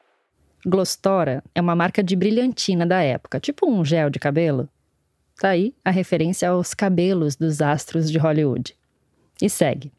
Glostora 0.65 1.41
é 1.55 1.61
uma 1.61 1.73
marca 1.73 2.03
de 2.03 2.17
brilhantina 2.17 2.85
da 2.85 3.01
época, 3.01 3.39
tipo 3.39 3.71
um 3.71 3.85
gel 3.85 4.09
de 4.09 4.19
cabelo. 4.19 4.67
Tá 5.41 5.49
aí 5.49 5.73
a 5.83 5.89
referência 5.89 6.49
aos 6.49 6.75
cabelos 6.75 7.35
dos 7.35 7.63
astros 7.63 8.11
de 8.11 8.19
Hollywood. 8.19 8.77
E 9.41 9.49
segue. 9.49 9.91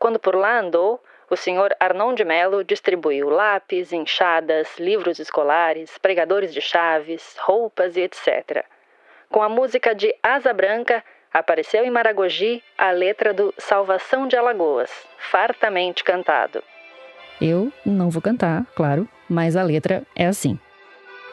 Quando 0.00 0.18
por 0.18 0.34
lá 0.34 0.58
andou, 0.58 1.00
o 1.30 1.36
senhor 1.36 1.72
Arnon 1.78 2.12
de 2.12 2.24
Mello 2.24 2.64
distribuiu 2.64 3.30
lápis, 3.30 3.92
enxadas, 3.92 4.76
livros 4.76 5.20
escolares, 5.20 5.96
pregadores 5.98 6.52
de 6.52 6.60
chaves, 6.60 7.36
roupas 7.38 7.96
e 7.96 8.00
etc. 8.00 8.64
Com 9.30 9.44
a 9.44 9.48
música 9.48 9.94
de 9.94 10.12
Asa 10.20 10.52
Branca, 10.52 11.04
apareceu 11.32 11.84
em 11.84 11.90
Maragogi 11.90 12.60
a 12.76 12.90
letra 12.90 13.32
do 13.32 13.54
Salvação 13.56 14.26
de 14.26 14.34
Alagoas, 14.34 14.90
fartamente 15.30 16.02
cantado. 16.02 16.60
Eu 17.40 17.72
não 17.86 18.10
vou 18.10 18.20
cantar, 18.20 18.66
claro, 18.74 19.08
mas 19.30 19.54
a 19.54 19.62
letra 19.62 20.02
é 20.16 20.26
assim. 20.26 20.58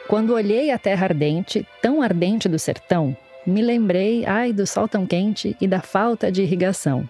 Quando 0.07 0.35
olhei 0.35 0.69
a 0.69 0.77
terra 0.77 1.05
ardente, 1.07 1.67
tão 1.81 2.03
ardente 2.03 2.47
do 2.47 2.59
sertão, 2.59 3.17
me 3.45 3.61
lembrei, 3.61 4.25
ai, 4.25 4.53
do 4.53 4.67
sol 4.67 4.87
tão 4.87 5.05
quente 5.05 5.55
e 5.59 5.67
da 5.67 5.81
falta 5.81 6.31
de 6.31 6.41
irrigação. 6.41 7.09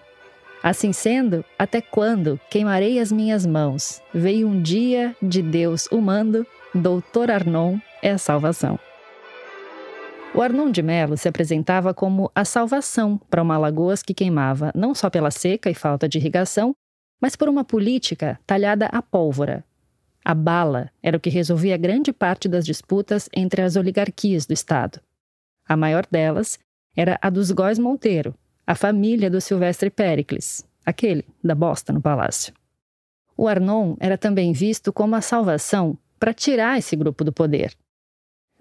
Assim 0.62 0.92
sendo, 0.92 1.44
até 1.58 1.80
quando 1.80 2.38
queimarei 2.48 3.00
as 3.00 3.10
minhas 3.10 3.44
mãos? 3.44 4.00
Veio 4.14 4.46
um 4.48 4.62
dia 4.62 5.16
de 5.20 5.42
Deus 5.42 5.88
humando, 5.90 6.46
doutor 6.72 7.30
Arnon 7.30 7.78
é 8.00 8.12
a 8.12 8.18
salvação. 8.18 8.78
O 10.34 10.40
Arnon 10.40 10.70
de 10.70 10.82
Mello 10.82 11.16
se 11.16 11.28
apresentava 11.28 11.92
como 11.92 12.30
a 12.34 12.44
salvação 12.44 13.20
para 13.28 13.42
uma 13.42 13.56
Alagoas 13.56 14.02
que 14.02 14.14
queimava 14.14 14.70
não 14.74 14.94
só 14.94 15.10
pela 15.10 15.30
seca 15.30 15.68
e 15.68 15.74
falta 15.74 16.08
de 16.08 16.16
irrigação, 16.16 16.74
mas 17.20 17.36
por 17.36 17.48
uma 17.48 17.64
política 17.64 18.40
talhada 18.46 18.86
à 18.86 19.02
pólvora. 19.02 19.64
A 20.24 20.34
bala 20.34 20.90
era 21.02 21.16
o 21.16 21.20
que 21.20 21.28
resolvia 21.28 21.76
grande 21.76 22.12
parte 22.12 22.48
das 22.48 22.64
disputas 22.64 23.28
entre 23.34 23.60
as 23.60 23.76
oligarquias 23.76 24.46
do 24.46 24.54
Estado. 24.54 25.00
A 25.68 25.76
maior 25.76 26.06
delas 26.10 26.58
era 26.96 27.18
a 27.22 27.30
dos 27.30 27.50
Góis 27.50 27.78
Monteiro, 27.78 28.34
a 28.66 28.74
família 28.74 29.30
do 29.30 29.40
Silvestre 29.40 29.90
Péricles, 29.90 30.66
aquele 30.84 31.24
da 31.42 31.54
bosta 31.54 31.92
no 31.92 32.00
palácio. 32.00 32.52
O 33.36 33.48
Arnon 33.48 33.96
era 33.98 34.18
também 34.18 34.52
visto 34.52 34.92
como 34.92 35.14
a 35.14 35.20
salvação 35.20 35.96
para 36.18 36.34
tirar 36.34 36.78
esse 36.78 36.94
grupo 36.94 37.24
do 37.24 37.32
poder. 37.32 37.74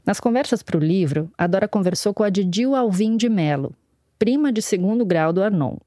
Nas 0.05 0.19
conversas 0.19 0.63
para 0.63 0.77
o 0.77 0.79
livro, 0.79 1.31
a 1.37 1.45
Dora 1.45 1.67
conversou 1.67 2.13
com 2.13 2.23
a 2.23 2.29
Didil 2.29 2.75
Alvim 2.75 3.15
de 3.15 3.29
Melo, 3.29 3.75
prima 4.17 4.51
de 4.51 4.61
segundo 4.61 5.05
grau 5.05 5.31
do 5.31 5.43
Arnon. 5.43 5.77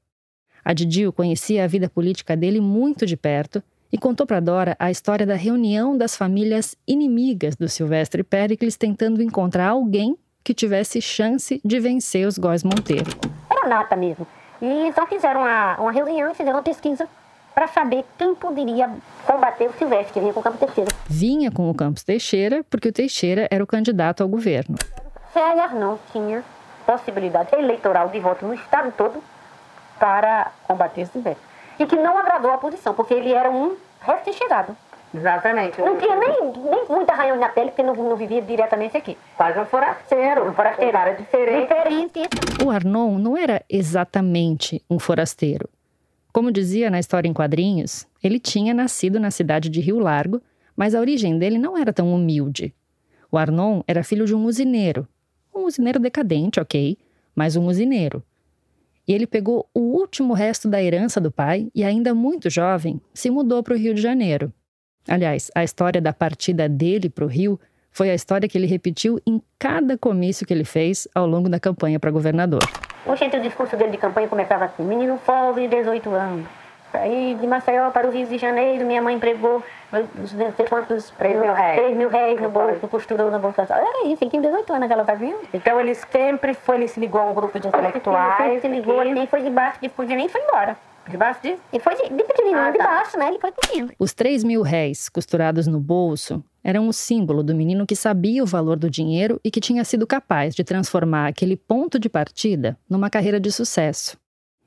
A 0.63 0.73
Didil 0.73 1.11
conhecia 1.11 1.63
a 1.63 1.67
vida 1.67 1.89
política 1.89 2.35
dele 2.35 2.61
muito 2.61 3.05
de 3.05 3.17
perto 3.17 3.61
e 3.91 3.97
contou 3.97 4.25
para 4.25 4.39
Dora 4.39 4.75
a 4.79 4.89
história 4.89 5.25
da 5.25 5.35
reunião 5.35 5.97
das 5.97 6.15
famílias 6.15 6.75
inimigas 6.87 7.55
do 7.55 7.67
Silvestre 7.67 8.23
Pericles 8.23 8.77
tentando 8.77 9.21
encontrar 9.21 9.69
alguém 9.69 10.17
que 10.45 10.53
tivesse 10.53 11.01
chance 11.01 11.59
de 11.65 11.79
vencer 11.79 12.27
os 12.27 12.37
Góis 12.37 12.63
Monteiro. 12.63 13.09
Era 13.49 13.67
nata 13.67 13.95
mesmo. 13.95 14.27
E 14.61 14.87
então 14.87 15.07
fizeram 15.07 15.41
uma, 15.41 15.75
uma 15.77 15.91
reunião 15.91 16.31
e 16.31 16.35
fizeram 16.35 16.57
uma 16.57 16.63
pesquisa 16.63 17.09
para 17.55 17.67
saber 17.67 18.05
quem 18.15 18.35
poderia 18.35 18.89
combater 19.25 19.67
o 19.67 19.73
Silvestre, 19.73 20.13
que 20.13 20.19
vinha 20.19 20.33
com 20.33 20.39
o 20.39 20.43
Campos 20.43 20.59
Teixeira. 20.59 20.91
Vinha 21.07 21.51
com 21.51 21.69
o 21.69 21.73
Campos 21.73 22.03
Teixeira 22.03 22.63
porque 22.69 22.89
o 22.89 22.93
Teixeira 22.93 23.47
era 23.49 23.63
o 23.63 23.67
candidato 23.67 24.21
ao 24.21 24.29
governo. 24.29 24.77
Célia 25.33 25.67
não 25.69 25.97
tinha 26.11 26.43
possibilidade 26.85 27.55
eleitoral 27.55 28.09
de 28.09 28.19
voto 28.19 28.45
no 28.45 28.53
estado 28.53 28.93
todo 28.95 29.23
para 29.99 30.51
combater 30.67 31.03
o 31.03 31.07
Silvestre. 31.07 31.43
E 31.79 31.87
que 31.87 31.95
não 31.95 32.17
agradou 32.19 32.51
a 32.51 32.57
posição, 32.59 32.93
porque 32.93 33.15
ele 33.15 33.33
era 33.33 33.49
um 33.49 33.75
recém-chegado. 33.99 34.77
Exatamente. 35.15 35.79
Não 35.81 35.97
tinha 35.97 36.15
nem, 36.15 36.41
nem 36.51 36.85
muita 36.89 37.13
arranhão 37.13 37.39
na 37.39 37.49
pele, 37.49 37.69
porque 37.71 37.83
não, 37.83 37.95
não 37.95 38.15
vivia 38.15 38.41
diretamente 38.41 38.97
aqui. 38.97 39.17
Quase 39.37 39.59
um 39.59 39.65
forasteiro. 39.65 40.49
Um 40.49 40.53
forasteiro. 40.53 40.89
Um 40.89 40.93
cara 40.93 41.13
diferente. 41.13 41.67
Diferente. 41.67 42.29
O 42.65 42.69
Arnon 42.69 43.17
não 43.17 43.37
era 43.37 43.63
exatamente 43.69 44.83
um 44.89 44.99
forasteiro. 44.99 45.69
Como 46.31 46.51
dizia 46.51 46.89
na 46.89 46.99
história 46.99 47.29
em 47.29 47.33
quadrinhos, 47.33 48.05
ele 48.21 48.39
tinha 48.39 48.73
nascido 48.73 49.19
na 49.19 49.31
cidade 49.31 49.69
de 49.69 49.79
Rio 49.79 49.99
Largo, 49.99 50.41
mas 50.75 50.93
a 50.93 50.99
origem 50.99 51.39
dele 51.39 51.57
não 51.57 51.77
era 51.77 51.93
tão 51.93 52.13
humilde. 52.13 52.73
O 53.31 53.37
Arnon 53.37 53.81
era 53.87 54.03
filho 54.03 54.25
de 54.25 54.35
um 54.35 54.45
usineiro. 54.45 55.07
Um 55.53 55.65
usineiro 55.65 55.99
decadente, 55.99 56.59
ok, 56.59 56.97
mas 57.33 57.55
um 57.55 57.67
usineiro. 57.67 58.21
E 59.07 59.13
ele 59.13 59.27
pegou 59.27 59.69
o 59.73 59.79
último 59.79 60.33
resto 60.33 60.67
da 60.67 60.81
herança 60.81 61.21
do 61.21 61.31
pai 61.31 61.69
e, 61.73 61.83
ainda 61.83 62.13
muito 62.13 62.49
jovem, 62.49 62.99
se 63.13 63.29
mudou 63.29 63.61
para 63.61 63.73
o 63.73 63.77
Rio 63.77 63.93
de 63.93 64.01
Janeiro. 64.01 64.51
Aliás, 65.07 65.51
a 65.53 65.63
história 65.63 66.01
da 66.01 66.11
partida 66.11 66.67
dele 66.67 67.09
para 67.09 67.25
o 67.25 67.27
Rio 67.27 67.59
foi 67.91 68.09
a 68.09 68.15
história 68.15 68.47
que 68.49 68.57
ele 68.57 68.67
repetiu 68.67 69.19
em 69.25 69.41
cada 69.57 69.97
comício 69.97 70.45
que 70.45 70.53
ele 70.53 70.65
fez 70.65 71.07
ao 71.15 71.25
longo 71.25 71.47
da 71.47 71.59
campanha 71.59 71.99
para 71.99 72.11
governador. 72.11 72.61
Oxente, 73.05 73.37
o 73.37 73.41
discurso 73.41 73.77
dele 73.77 73.91
de 73.91 73.97
campanha 73.97 74.27
começava 74.27 74.65
assim: 74.65 74.83
menino 74.83 75.17
pobre, 75.25 75.67
18 75.67 76.09
anos. 76.09 76.45
Aí 76.93 77.37
de 77.39 77.45
Maceió 77.45 77.91
para 77.91 78.07
o 78.07 78.11
Rio 78.11 78.25
de 78.25 78.37
Janeiro, 78.37 78.85
minha 78.85 79.01
mãe 79.01 79.15
empregou 79.15 79.61
não 79.91 80.53
sei 80.53 80.65
quantos 80.65 81.09
3 81.11 81.39
mil 81.39 81.53
reais. 81.53 81.79
3 81.79 81.97
mil 81.97 82.09
reais 82.09 82.41
no 82.41 82.49
bolso, 82.49 82.87
costurou 82.87 83.29
na 83.29 83.39
bolsa. 83.39 83.61
Era 83.61 84.07
isso, 84.07 84.23
ele 84.23 84.29
tinha 84.29 84.41
18 84.41 84.69
anos 84.71 84.79
naquela 84.81 85.03
ocasião. 85.03 85.39
Então 85.53 85.79
ele 85.79 85.93
sempre 85.95 86.53
foi, 86.53 86.75
ele 86.77 86.87
se 86.87 86.99
ligou 86.99 87.21
a 87.21 87.25
um 87.25 87.33
grupo 87.33 87.59
de 87.59 87.67
intelectuais. 87.67 88.51
Ele 88.51 88.61
se 88.61 88.67
ligou, 88.67 89.01
ele 89.01 89.13
nem 89.13 89.27
foi 89.27 89.41
debaixo 89.41 89.79
de 89.81 89.89
fundo, 89.89 90.09
nem 90.09 90.27
foi 90.27 90.41
embora. 90.41 90.77
Debaixo 91.09 91.41
de? 91.41 91.49
Ele 91.71 91.83
foi 91.83 91.95
de, 91.95 92.09
de 92.15 92.23
pequenininho, 92.23 92.57
Ah, 92.57 92.71
de 92.71 92.77
tá. 92.77 92.83
baixo, 92.83 93.17
né? 93.17 93.27
Ele 93.29 93.39
foi 93.39 93.51
pequeno. 93.51 93.89
Os 93.99 94.13
3 94.13 94.43
mil 94.43 94.61
réis 94.61 95.07
costurados 95.07 95.67
no 95.67 95.79
bolso 95.79 96.43
eram 96.63 96.87
o 96.87 96.93
símbolo 96.93 97.43
do 97.43 97.53
menino 97.55 97.85
que 97.85 97.95
sabia 97.95 98.41
o 98.41 98.45
valor 98.47 98.77
do 98.77 98.89
dinheiro 98.89 99.39
e 99.43 99.51
que 99.51 99.59
tinha 99.61 99.83
sido 99.83 100.07
capaz 100.07 100.55
de 100.55 100.63
transformar 100.63 101.27
aquele 101.27 101.55
ponto 101.55 101.99
de 101.99 102.09
partida 102.09 102.77
numa 102.89 103.09
carreira 103.09 103.39
de 103.39 103.51
sucesso. 103.51 104.17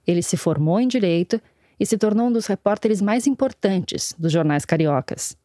Ele 0.07 0.23
se 0.23 0.37
formou 0.37 0.79
em 0.79 0.87
direito 0.87 1.41
e 1.79 1.85
se 1.85 1.99
tornou 1.99 2.29
um 2.29 2.33
dos 2.33 2.47
repórteres 2.47 3.03
mais 3.03 3.27
importantes 3.27 4.15
dos 4.19 4.33
jornais 4.33 4.65
cariocas. 4.65 5.37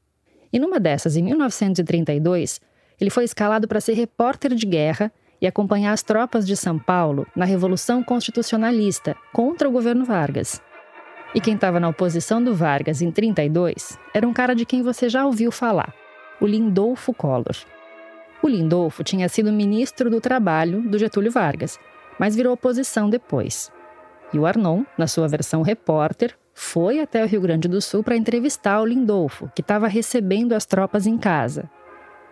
E 0.51 0.59
numa 0.59 0.79
dessas, 0.79 1.15
em 1.17 1.23
1932, 1.23 2.61
ele 3.01 3.09
foi 3.09 3.23
escalado 3.23 3.67
para 3.67 3.81
ser 3.81 3.93
repórter 3.93 4.53
de 4.53 4.65
guerra 4.67 5.11
e 5.41 5.47
acompanhar 5.47 5.91
as 5.91 6.03
tropas 6.03 6.45
de 6.47 6.55
São 6.55 6.77
Paulo 6.79 7.25
na 7.35 7.45
Revolução 7.45 8.03
Constitucionalista 8.03 9.15
contra 9.33 9.67
o 9.67 9.71
governo 9.71 10.05
Vargas. 10.05 10.61
E 11.35 11.41
quem 11.41 11.55
estava 11.55 11.79
na 11.79 11.89
oposição 11.89 12.43
do 12.43 12.53
Vargas 12.53 13.01
em 13.01 13.11
32 13.11 13.97
era 14.13 14.27
um 14.27 14.33
cara 14.33 14.53
de 14.53 14.65
quem 14.65 14.83
você 14.83 15.09
já 15.09 15.25
ouviu 15.25 15.51
falar, 15.51 15.93
o 16.39 16.45
Lindolfo 16.45 17.13
Collor. 17.13 17.55
O 18.41 18.47
Lindolfo 18.47 19.03
tinha 19.03 19.27
sido 19.29 19.51
ministro 19.51 20.09
do 20.09 20.21
Trabalho 20.21 20.81
do 20.81 20.99
Getúlio 20.99 21.31
Vargas, 21.31 21.79
mas 22.19 22.35
virou 22.35 22.53
oposição 22.53 23.09
depois. 23.09 23.71
E 24.31 24.37
o 24.37 24.45
Arnon, 24.45 24.83
na 24.97 25.07
sua 25.07 25.27
versão 25.27 25.61
repórter, 25.61 26.37
foi 26.53 26.99
até 26.99 27.23
o 27.23 27.27
Rio 27.27 27.41
Grande 27.41 27.67
do 27.67 27.81
Sul 27.81 28.03
para 28.03 28.15
entrevistar 28.15 28.81
o 28.81 28.85
Lindolfo, 28.85 29.51
que 29.55 29.61
estava 29.61 29.87
recebendo 29.87 30.53
as 30.53 30.65
tropas 30.65 31.07
em 31.07 31.17
casa. 31.17 31.69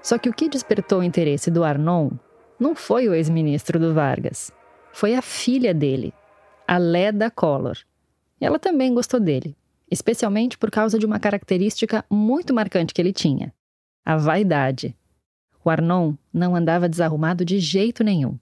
Só 0.01 0.17
que 0.17 0.29
o 0.29 0.33
que 0.33 0.49
despertou 0.49 0.99
o 0.99 1.03
interesse 1.03 1.49
do 1.49 1.63
Arnon 1.63 2.11
não 2.59 2.75
foi 2.75 3.07
o 3.07 3.13
ex-ministro 3.13 3.79
do 3.79 3.93
Vargas, 3.93 4.51
foi 4.91 5.15
a 5.15 5.21
filha 5.21 5.73
dele, 5.73 6.13
a 6.67 6.77
Leda 6.77 7.31
Collor. 7.31 7.77
E 8.41 8.45
ela 8.45 8.57
também 8.57 8.91
gostou 8.93 9.19
dele, 9.19 9.55
especialmente 9.89 10.57
por 10.57 10.71
causa 10.71 10.97
de 10.97 11.05
uma 11.05 11.19
característica 11.19 12.03
muito 12.09 12.53
marcante 12.53 12.93
que 12.93 12.99
ele 12.99 13.13
tinha: 13.13 13.53
a 14.03 14.17
vaidade. 14.17 14.95
O 15.63 15.69
Arnon 15.69 16.15
não 16.33 16.55
andava 16.55 16.89
desarrumado 16.89 17.45
de 17.45 17.59
jeito 17.59 18.03
nenhum. 18.03 18.39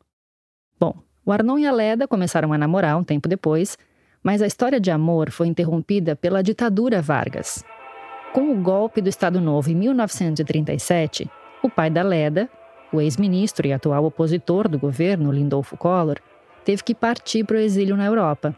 Bom, 0.79 0.96
o 1.25 1.34
Arnon 1.34 1.60
e 1.60 1.68
a 1.68 1.72
Leda 1.72 2.08
começaram 2.08 2.53
a 2.53 2.58
namorar 2.58 2.98
um 2.98 3.03
tempo 3.03 3.27
depois, 3.27 3.77
mas 4.24 4.41
a 4.41 4.48
história 4.48 4.79
de 4.79 4.89
amor 4.89 5.29
foi 5.32 5.48
interrompida 5.48 6.15
pela 6.15 6.41
ditadura 6.41 7.01
Vargas. 7.01 7.62
Com 8.34 8.51
o 8.53 8.62
golpe 8.62 9.01
do 9.01 9.10
Estado 9.10 9.41
Novo 9.41 9.70
em 9.70 9.75
1937, 9.75 11.29
o 11.62 11.70
pai 11.70 11.89
da 11.89 12.03
Leda, 12.03 12.50
o 12.94 13.01
ex-ministro 13.01 13.68
e 13.68 13.74
atual 13.74 14.06
opositor 14.06 14.70
do 14.70 14.79
governo, 14.79 15.32
Lindolfo 15.32 15.75
Collor, 15.75 16.20
teve 16.63 16.84
que 16.84 16.96
partir 16.96 17.44
para 17.44 17.58
o 17.58 17.60
exílio 17.60 17.98
na 17.98 18.06
Europa. 18.06 18.56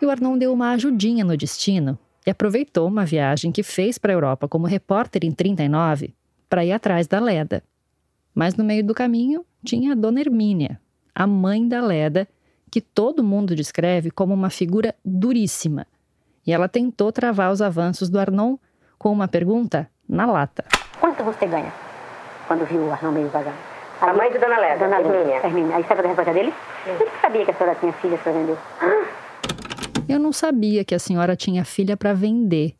E 0.00 0.06
o 0.06 0.10
Arnon 0.10 0.38
deu 0.38 0.52
uma 0.52 0.70
ajudinha 0.70 1.24
no 1.24 1.36
destino 1.36 1.98
e 2.26 2.30
aproveitou 2.30 2.88
uma 2.88 3.04
viagem 3.04 3.52
que 3.52 3.62
fez 3.62 3.98
para 3.98 4.12
a 4.12 4.16
Europa 4.16 4.48
como 4.48 4.66
repórter 4.66 5.24
em 5.24 5.30
39 5.30 6.14
para 6.48 6.64
ir 6.64 6.72
atrás 6.72 7.06
da 7.06 7.20
Leda. 7.20 7.62
Mas 8.34 8.56
no 8.56 8.64
meio 8.64 8.82
do 8.82 8.94
caminho 8.94 9.44
tinha 9.64 9.92
a 9.92 9.94
Dona 9.94 10.20
Hermínia, 10.20 10.80
a 11.14 11.26
mãe 11.26 11.68
da 11.68 11.82
Leda, 11.82 12.26
que 12.70 12.80
todo 12.80 13.22
mundo 13.22 13.54
descreve 13.54 14.10
como 14.10 14.32
uma 14.32 14.48
figura 14.48 14.94
duríssima. 15.04 15.86
E 16.46 16.52
ela 16.52 16.68
tentou 16.68 17.12
travar 17.12 17.52
os 17.52 17.60
avanços 17.60 18.08
do 18.08 18.18
Arnon 18.18 18.56
com 18.98 19.12
uma 19.12 19.28
pergunta 19.28 19.86
na 20.08 20.24
lata. 20.24 20.64
Quanto 20.98 21.22
você 21.22 21.46
ganha 21.46 21.72
quando 22.46 22.64
viu 22.64 22.80
o 22.80 22.92
Arnon 22.92 23.12
meio 23.12 23.26
devagar? 23.26 23.54
A 24.00 24.14
mãe 24.14 24.32
de 24.32 24.38
Dona 24.38 24.58
Leda, 24.58 24.84
Dona 24.86 25.00
Hermínia. 25.00 25.36
Hermínia. 25.44 25.76
Aí 25.76 25.84
sabe 25.84 26.02
da 26.02 26.08
resposta 26.08 26.32
dele? 26.32 26.54
Ele 26.86 27.10
sabia 27.20 27.44
que 27.44 27.50
a 27.50 27.54
senhora 27.54 27.76
tinha 27.78 27.92
filhas 27.92 28.20
para 28.20 28.32
vender. 28.32 28.56
Eu 30.10 30.18
não 30.18 30.32
sabia 30.32 30.84
que 30.84 30.92
a 30.92 30.98
senhora 30.98 31.36
tinha 31.36 31.64
filha 31.64 31.96
para 31.96 32.12
vender. 32.12 32.74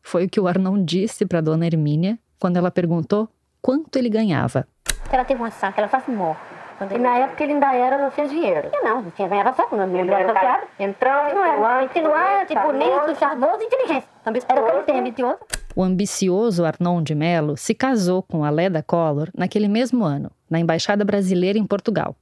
Foi 0.00 0.24
o 0.24 0.28
que 0.30 0.40
o 0.40 0.48
Arnon 0.48 0.82
disse 0.82 1.26
para 1.26 1.42
Dona 1.42 1.66
Hermínia 1.66 2.18
quando 2.40 2.56
ela 2.56 2.70
perguntou 2.70 3.28
quanto 3.60 3.98
ele 3.98 4.08
ganhava. 4.08 4.66
Ela 5.12 5.26
teve 5.26 5.42
uma 5.42 5.50
saca, 5.50 5.82
ela 5.82 5.90
quase 5.90 6.10
morre. 6.10 6.38
Quando 6.78 6.92
E 6.92 6.98
na 6.98 7.18
época 7.18 7.44
ele 7.44 7.52
ainda 7.52 7.74
era 7.74 7.98
não 7.98 8.10
tinha 8.10 8.26
dinheiro. 8.26 8.70
Não, 8.82 9.02
não 9.02 9.10
tinha 9.10 9.28
ganhava 9.28 9.52
só 9.52 9.68
era 9.70 10.30
associado. 10.30 10.66
Entrão, 10.78 11.34
Não 11.34 11.44
era 11.44 11.84
insinuante, 11.84 12.54
bonito, 12.54 13.18
charmoso. 13.18 13.60
e 13.60 13.66
inteligente. 13.66 14.06
Era 14.48 14.62
o 14.62 14.64
que 14.64 14.72
ele 14.72 14.82
tem, 14.84 15.00
ambicioso. 15.00 15.38
O 15.76 15.82
ambicioso 15.82 16.64
Arnon 16.64 17.02
de 17.02 17.14
Mello 17.14 17.58
se 17.58 17.74
casou 17.74 18.22
com 18.22 18.42
a 18.42 18.48
Leda 18.48 18.82
Collor 18.82 19.28
naquele 19.36 19.68
mesmo 19.68 20.02
ano, 20.02 20.30
na 20.48 20.58
Embaixada 20.58 21.04
Brasileira 21.04 21.58
em 21.58 21.66
Portugal. 21.66 22.16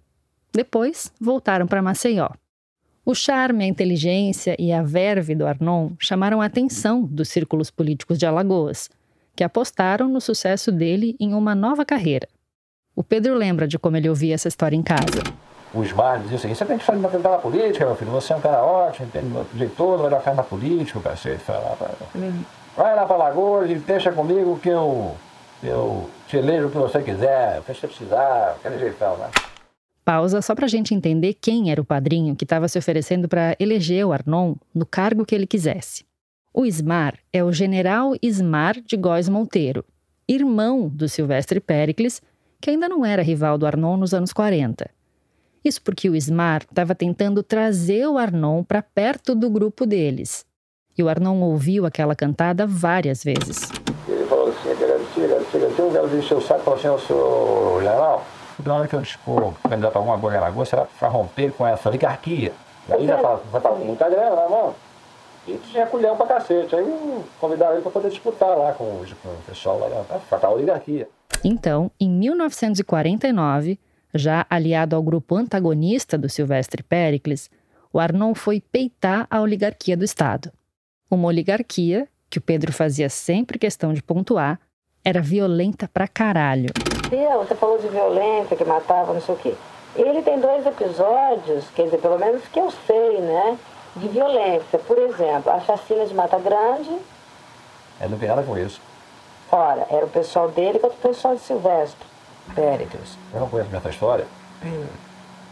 Depois, 0.52 1.12
voltaram 1.20 1.68
para 1.68 1.80
Maceió. 1.80 2.28
O 3.04 3.16
charme, 3.16 3.64
a 3.64 3.66
inteligência 3.66 4.54
e 4.60 4.72
a 4.72 4.80
verve 4.80 5.34
do 5.34 5.44
Arnon 5.44 5.90
chamaram 5.98 6.40
a 6.40 6.44
atenção 6.44 7.02
dos 7.02 7.28
círculos 7.30 7.68
políticos 7.68 8.16
de 8.16 8.24
Alagoas, 8.24 8.88
que 9.34 9.42
apostaram 9.42 10.06
no 10.08 10.20
sucesso 10.20 10.70
dele 10.70 11.16
em 11.18 11.34
uma 11.34 11.52
nova 11.52 11.84
carreira. 11.84 12.28
O 12.94 13.02
Pedro 13.02 13.34
lembra 13.34 13.66
de 13.66 13.76
como 13.76 13.96
ele 13.96 14.08
ouvia 14.08 14.36
essa 14.36 14.46
história 14.46 14.76
em 14.76 14.84
casa. 14.84 15.20
O 15.74 15.82
Ismar 15.82 16.20
dizia 16.20 16.36
o 16.36 16.40
seguinte, 16.40 16.58
você 16.58 16.64
tem 16.64 16.78
que 16.78 16.84
fazer 16.84 17.00
uma 17.00 17.08
na 17.08 17.38
política, 17.38 17.84
meu 17.86 17.96
filho, 17.96 18.12
você 18.12 18.34
é 18.34 18.36
um 18.36 18.40
cara 18.40 18.62
ótimo, 18.62 19.08
entende 19.08 19.26
do 19.26 19.58
jeito 19.58 19.74
todo, 19.74 20.02
vai 20.02 20.10
dar 20.10 20.20
fé 20.20 20.32
na 20.34 20.44
política, 20.44 21.00
o 21.00 21.02
cacete, 21.02 21.38
falava. 21.38 21.90
Vai 22.76 22.94
lá 22.94 23.04
pra 23.04 23.16
Lagoas 23.16 23.68
e 23.68 23.74
deixa 23.74 24.12
comigo 24.12 24.60
que 24.60 24.68
eu, 24.68 25.16
eu 25.60 26.08
te 26.28 26.36
elejo 26.36 26.68
o 26.68 26.70
que 26.70 26.78
você 26.78 27.02
quiser, 27.02 27.58
o 27.58 27.62
que 27.64 27.74
você 27.74 27.88
precisar, 27.88 28.54
aquele 28.60 28.78
jeitão, 28.78 29.16
né? 29.16 29.28
Pausa 30.04 30.42
só 30.42 30.54
para 30.54 30.66
a 30.66 30.68
gente 30.68 30.94
entender 30.94 31.34
quem 31.34 31.70
era 31.70 31.80
o 31.80 31.84
padrinho 31.84 32.34
que 32.34 32.44
estava 32.44 32.68
se 32.68 32.78
oferecendo 32.78 33.28
para 33.28 33.56
eleger 33.58 34.04
o 34.04 34.12
Arnon 34.12 34.54
no 34.74 34.84
cargo 34.84 35.24
que 35.24 35.34
ele 35.34 35.46
quisesse. 35.46 36.04
O 36.52 36.66
Ismar 36.66 37.18
é 37.32 37.42
o 37.42 37.52
general 37.52 38.12
Ismar 38.20 38.80
de 38.80 38.96
Góes 38.96 39.28
Monteiro, 39.28 39.84
irmão 40.28 40.88
do 40.88 41.08
Silvestre 41.08 41.60
Péricles, 41.60 42.20
que 42.60 42.70
ainda 42.70 42.88
não 42.88 43.04
era 43.06 43.22
rival 43.22 43.56
do 43.56 43.66
Arnon 43.66 43.96
nos 43.96 44.12
anos 44.12 44.32
40. 44.32 44.90
Isso 45.64 45.80
porque 45.82 46.10
o 46.10 46.16
Ismar 46.16 46.62
estava 46.62 46.94
tentando 46.94 47.42
trazer 47.42 48.06
o 48.08 48.18
Arnon 48.18 48.64
para 48.64 48.82
perto 48.82 49.34
do 49.34 49.48
grupo 49.48 49.86
deles. 49.86 50.44
E 50.98 51.02
o 51.02 51.08
Arnon 51.08 51.40
ouviu 51.40 51.86
aquela 51.86 52.14
cantada 52.14 52.66
várias 52.66 53.22
vezes. 53.22 53.70
Ele 54.08 54.24
falou 54.26 54.48
assim, 54.48 54.70
agradecia, 54.70 55.84
o 55.84 55.90
velho 55.90 56.18
encheu 56.18 56.38
o 56.38 56.42
saco 56.42 56.72
assim, 56.72 56.88
ô 56.88 56.98
senhor 56.98 57.82
general, 57.82 58.26
na 58.64 58.74
hora 58.74 58.88
que 58.88 58.94
eu 58.94 59.00
dispor 59.00 59.52
candidato 59.68 59.96
a 59.96 59.98
alguma 59.98 60.18
coisa 60.18 60.36
em 60.36 60.40
Alagoas, 60.40 60.70
para 60.70 61.08
romper 61.08 61.52
com 61.52 61.66
essa 61.66 61.88
oligarquia. 61.88 62.52
Aí 62.90 63.06
já 63.06 63.16
tava, 63.16 63.42
já 63.52 63.60
com 63.60 63.84
muita 63.84 64.08
grana 64.08 64.36
na 64.36 64.48
mão. 64.48 64.74
E 65.46 65.56
tinha 65.70 65.86
culhão 65.86 66.16
pra 66.16 66.26
cacete. 66.26 66.74
Aí 66.74 67.24
convidaram 67.40 67.74
ele 67.74 67.82
para 67.82 67.90
poder 67.90 68.10
disputar 68.10 68.56
lá 68.56 68.72
com, 68.72 68.84
com 68.84 69.28
o 69.28 69.42
pessoal 69.46 69.78
lá, 69.78 70.04
pra 70.04 70.18
tratar 70.18 70.48
a 70.48 70.52
oligarquia. 70.52 71.08
Então, 71.44 71.90
em 71.98 72.08
1949, 72.08 73.78
já 74.14 74.46
aliado 74.48 74.94
ao 74.94 75.02
grupo 75.02 75.36
antagonista 75.36 76.16
do 76.16 76.28
Silvestre 76.28 76.82
Péricles, 76.82 77.50
o 77.92 77.98
Arnon 77.98 78.34
foi 78.34 78.60
peitar 78.60 79.26
a 79.30 79.40
oligarquia 79.40 79.96
do 79.96 80.04
Estado. 80.04 80.52
Uma 81.10 81.28
oligarquia, 81.28 82.08
que 82.30 82.38
o 82.38 82.42
Pedro 82.42 82.72
fazia 82.72 83.08
sempre 83.08 83.58
questão 83.58 83.92
de 83.92 84.02
pontuar, 84.02 84.60
era 85.04 85.20
violenta 85.20 85.88
pra 85.92 86.06
caralho. 86.06 86.70
Entendeu? 87.12 87.40
Você 87.40 87.54
falou 87.54 87.76
de 87.78 87.88
violência, 87.88 88.56
que 88.56 88.64
matava, 88.64 89.12
não 89.12 89.20
sei 89.20 89.34
o 89.34 89.38
quê. 89.38 89.54
Ele 89.94 90.22
tem 90.22 90.40
dois 90.40 90.64
episódios, 90.64 91.66
quer 91.74 91.84
dizer, 91.84 91.98
pelo 91.98 92.18
menos 92.18 92.42
que 92.48 92.58
eu 92.58 92.70
sei, 92.86 93.20
né? 93.20 93.58
De 93.94 94.08
violência. 94.08 94.78
Por 94.78 94.96
exemplo, 94.96 95.52
a 95.52 95.60
chacina 95.60 96.06
de 96.06 96.14
Mata 96.14 96.38
Grande, 96.38 96.88
Ele 98.00 98.08
não 98.08 98.18
tem 98.18 98.30
nada 98.30 98.42
com 98.42 98.56
isso. 98.56 98.80
ora, 99.50 99.86
era 99.90 100.06
o 100.06 100.08
pessoal 100.08 100.48
dele 100.48 100.78
contra 100.78 100.96
o 100.96 101.00
pessoal 101.12 101.34
de 101.34 101.42
Silvestre. 101.42 102.06
Péricles. 102.54 103.18
Eu 103.34 103.40
não 103.40 103.48
conheço 103.50 103.76
essa 103.76 103.90
história. 103.90 104.24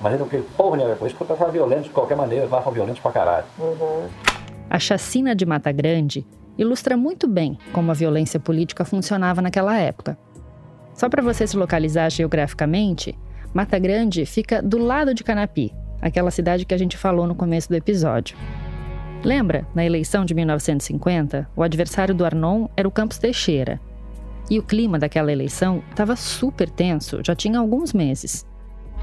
Mas 0.01 0.14
ele 0.14 0.23
não 0.23 0.29
tem 0.31 0.40
porra 0.42 0.79
nenhuma 0.79 0.96
com 0.96 1.07
isso, 1.07 1.14
porque 1.14 1.31
eu 1.31 1.37
tava 1.37 1.51
violento 1.53 1.83
de 1.83 1.90
qualquer 1.90 2.16
maneira, 2.16 2.44
eles 2.44 2.51
estavam 2.51 2.73
violentos 2.73 3.03
pra 3.03 3.12
caralho. 3.12 3.44
A 4.70 4.79
chacina 4.79 5.35
de 5.37 5.44
Mata 5.44 5.70
Grande 5.70 6.27
ilustra 6.57 6.96
muito 6.96 7.29
bem 7.29 7.59
como 7.70 7.90
a 7.90 7.94
violência 7.94 8.40
política 8.40 8.83
funcionava 8.83 9.42
naquela 9.42 9.77
época. 9.79 10.16
Só 11.00 11.08
para 11.08 11.22
você 11.22 11.46
se 11.46 11.56
localizar 11.56 12.10
geograficamente, 12.10 13.18
Mata 13.54 13.78
Grande 13.78 14.26
fica 14.26 14.60
do 14.60 14.76
lado 14.76 15.14
de 15.14 15.24
Canapi, 15.24 15.72
aquela 15.98 16.30
cidade 16.30 16.66
que 16.66 16.74
a 16.74 16.76
gente 16.76 16.94
falou 16.94 17.26
no 17.26 17.34
começo 17.34 17.70
do 17.70 17.74
episódio. 17.74 18.36
Lembra, 19.24 19.66
na 19.74 19.82
eleição 19.82 20.26
de 20.26 20.34
1950, 20.34 21.48
o 21.56 21.62
adversário 21.62 22.14
do 22.14 22.22
Arnon 22.22 22.68
era 22.76 22.86
o 22.86 22.90
Campos 22.90 23.16
Teixeira. 23.16 23.80
E 24.50 24.58
o 24.58 24.62
clima 24.62 24.98
daquela 24.98 25.32
eleição 25.32 25.82
estava 25.88 26.14
super 26.16 26.68
tenso, 26.68 27.22
já 27.24 27.34
tinha 27.34 27.58
alguns 27.58 27.94
meses. 27.94 28.44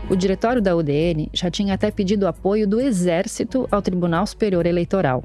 O 0.07 0.15
diretório 0.15 0.61
da 0.61 0.75
UDN 0.75 1.31
já 1.33 1.49
tinha 1.49 1.73
até 1.73 1.89
pedido 1.89 2.27
apoio 2.27 2.67
do 2.67 2.79
Exército 2.79 3.67
ao 3.71 3.81
Tribunal 3.81 4.27
Superior 4.27 4.67
Eleitoral. 4.67 5.23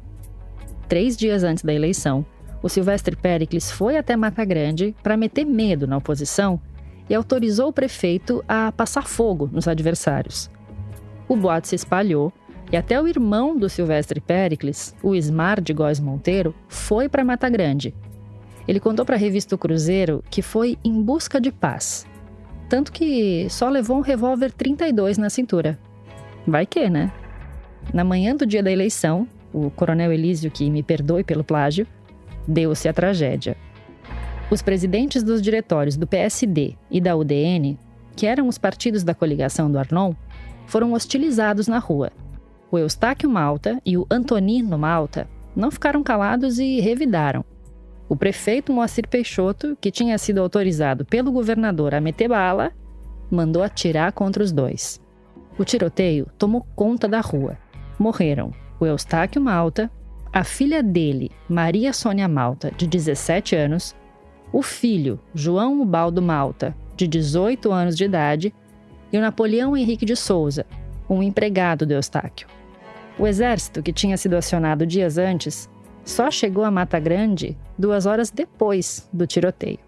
Três 0.88 1.18
dias 1.18 1.44
antes 1.44 1.62
da 1.62 1.74
eleição, 1.74 2.24
o 2.62 2.68
Silvestre 2.68 3.16
Péricles 3.16 3.70
foi 3.70 3.96
até 3.96 4.16
Mata 4.16 4.44
Grande 4.44 4.94
para 5.03 5.16
meter 5.16 5.44
medo 5.44 5.87
na 5.87 5.96
oposição 5.96 6.61
e 7.11 7.14
autorizou 7.14 7.68
o 7.68 7.72
prefeito 7.72 8.44
a 8.46 8.70
passar 8.70 9.07
fogo 9.07 9.51
nos 9.53 9.66
adversários. 9.66 10.48
O 11.29 11.37
boato 11.37 11.66
se 11.66 11.75
espalhou 11.75 12.33
e 12.70 12.77
até 12.77 13.01
o 13.01 13.09
irmão 13.09 13.57
do 13.57 13.68
Silvestre 13.68 14.20
Péricles, 14.20 14.94
o 15.03 15.14
Ismar 15.14 15.61
de 15.61 15.75
Góes 15.75 15.98
Monteiro, 15.98 16.55
foi 16.68 17.09
para 17.09 17.25
Mata 17.25 17.51
Grande. 17.51 17.94
Ele 18.66 18.79
contou 18.79 19.05
para 19.05 19.16
a 19.16 19.18
revista 19.18 19.55
O 19.55 19.59
Cruzeiro 19.59 20.22
que 20.31 20.40
foi 20.40 20.79
em 20.85 21.03
busca 21.03 21.40
de 21.40 21.51
paz. 21.51 22.07
Tanto 22.68 22.92
que 22.92 23.46
só 23.51 23.68
levou 23.68 23.98
um 23.98 24.03
revólver 24.03 24.53
32 24.53 25.18
na 25.18 25.29
cintura. 25.29 25.79
Vai 26.46 26.64
que, 26.64 26.88
né? 26.88 27.12
Na 27.92 28.05
manhã 28.05 28.35
do 28.35 28.46
dia 28.46 28.62
da 28.62 28.70
eleição, 28.70 29.27
o 29.53 29.70
coronel 29.70 30.12
Elísio, 30.12 30.51
que 30.51 30.70
me 30.70 30.83
perdoe 30.83 31.25
pelo 31.25 31.44
plágio, 31.44 31.87
deu-se 32.46 32.88
a 32.88 32.92
tragédia. 32.92 33.57
Os 34.50 34.61
presidentes 34.62 35.22
dos 35.22 35.40
diretórios 35.40 35.96
do 35.96 36.07
PSD 36.07 36.76
e 36.90 37.00
da 37.00 37.16
UDN, 37.16 37.78
que 38.14 38.26
eram 38.26 38.48
os 38.48 38.59
partidos 38.59 39.02
da 39.02 39.14
coligação 39.14 39.70
do 39.70 39.78
Arnon, 39.78 40.14
foram 40.66 40.92
hostilizados 40.92 41.68
na 41.68 41.78
rua. 41.78 42.11
O 42.70 42.78
Eustáquio 42.78 43.28
Malta 43.28 43.81
e 43.85 43.96
o 43.96 44.07
Antonino 44.11 44.78
Malta 44.78 45.28
não 45.55 45.70
ficaram 45.70 46.02
calados 46.02 46.59
e 46.59 46.81
revidaram. 46.81 47.44
O 48.09 48.16
prefeito 48.16 48.72
Moacir 48.72 49.09
Peixoto, 49.09 49.76
que 49.81 49.90
tinha 49.90 50.18
sido 50.18 50.40
autorizado 50.40 51.05
pelo 51.05 51.33
governador 51.33 51.94
a 51.94 52.00
meter 52.00 52.28
bala, 52.28 52.72
mandou 53.31 53.62
atirar 53.62 54.12
contra 54.12 54.42
os 54.42 54.52
dois. 54.52 55.00
O 55.59 55.64
tiroteio 55.64 56.26
tomou 56.37 56.66
conta 56.74 57.09
da 57.09 57.20
rua. 57.20 57.57
Morreram 57.98 58.52
o 58.78 58.87
Eustáquio 58.87 59.40
Malta, 59.40 59.90
a 60.33 60.45
filha 60.45 60.83
dele, 60.83 61.31
Maria 61.47 61.92
Sônia 61.92 62.27
Malta, 62.27 62.73
de 62.75 62.87
17 62.87 63.55
anos, 63.55 63.95
o 64.51 64.62
filho, 64.62 65.21
João 65.35 65.83
Ubaldo 65.83 66.23
Malta, 66.23 66.75
de 66.97 67.07
18 67.07 67.71
anos 67.71 67.97
de 67.97 68.05
idade, 68.05 68.55
e 69.12 69.18
o 69.18 69.21
Napoleão 69.21 69.77
Henrique 69.77 70.07
de 70.07 70.16
Souza, 70.16 70.64
um 71.09 71.23
empregado 71.23 71.85
do 71.85 71.92
Eustáquio. 71.92 72.49
O 73.18 73.27
exército, 73.27 73.83
que 73.83 73.92
tinha 73.92 74.16
sido 74.16 74.35
acionado 74.35 74.87
dias 74.87 75.18
antes, 75.18 75.68
só 76.03 76.31
chegou 76.31 76.64
a 76.64 76.71
Mata 76.71 76.99
Grande 76.99 77.57
duas 77.79 78.07
horas 78.07 78.31
depois 78.31 79.07
do 79.12 79.27
tiroteio. 79.27 79.79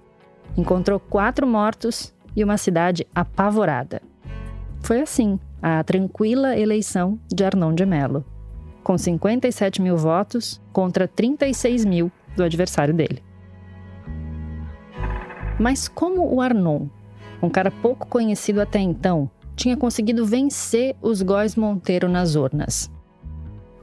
Encontrou 0.58 1.00
quatro 1.00 1.46
mortos 1.46 2.14
e 2.36 2.44
uma 2.44 2.58
cidade 2.58 3.06
apavorada. 3.14 4.02
Foi 4.80 5.00
assim 5.00 5.40
a 5.62 5.82
tranquila 5.82 6.54
eleição 6.54 7.18
de 7.32 7.42
Arnon 7.42 7.72
de 7.72 7.86
Mello, 7.86 8.24
com 8.84 8.96
57 8.96 9.82
mil 9.82 9.96
votos 9.96 10.60
contra 10.72 11.08
36 11.08 11.84
mil 11.84 12.12
do 12.36 12.44
adversário 12.44 12.94
dele. 12.94 13.22
Mas 15.58 15.88
como 15.88 16.32
o 16.32 16.40
Arnon, 16.40 16.86
um 17.42 17.48
cara 17.48 17.70
pouco 17.70 18.06
conhecido 18.06 18.60
até 18.60 18.78
então, 18.78 19.30
tinha 19.56 19.76
conseguido 19.76 20.26
vencer 20.26 20.94
os 21.00 21.22
Góis 21.22 21.56
Monteiro 21.56 22.08
nas 22.08 22.34
urnas? 22.34 22.90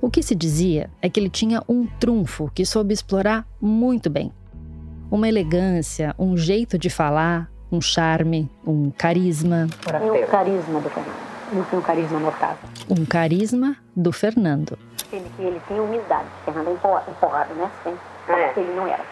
O 0.02 0.10
que 0.10 0.22
se 0.22 0.36
dizia 0.36 0.90
é 1.02 1.10
que 1.10 1.20
ele 1.20 1.30
tinha 1.30 1.64
um 1.68 1.86
trunfo 1.86 2.52
que 2.54 2.66
soube 2.66 2.94
explorar 2.94 3.48
muito 3.60 4.10
bem. 4.10 4.32
Uma 5.10 5.28
elegância, 5.28 6.16
um 6.18 6.36
jeito 6.36 6.78
de 6.78 6.90
falar, 6.90 7.52
um 7.72 7.80
charme, 7.80 8.50
um 8.66 8.90
carisma. 8.92 9.68
E 9.88 10.24
o 10.24 10.28
carisma 10.28 10.82
do 10.82 10.90
Fernando. 10.90 11.32
Ele 11.52 11.64
tem 11.64 11.80
um 11.80 11.82
carisma 11.82 12.20
notável. 12.20 12.70
Um 12.90 13.06
carisma 13.06 13.78
do 13.96 14.12
Fernando. 14.12 14.80
Ele, 15.12 15.32
ele 15.40 15.62
tem 15.68 15.80
humildade. 15.80 16.28
Fernando 16.46 16.70
é 16.70 16.72
empurrado, 17.12 17.54
né? 17.56 17.70
Assim, 17.80 18.00
é. 18.30 18.54
Ele 18.58 18.74
não 18.74 18.88
era. 18.88 19.04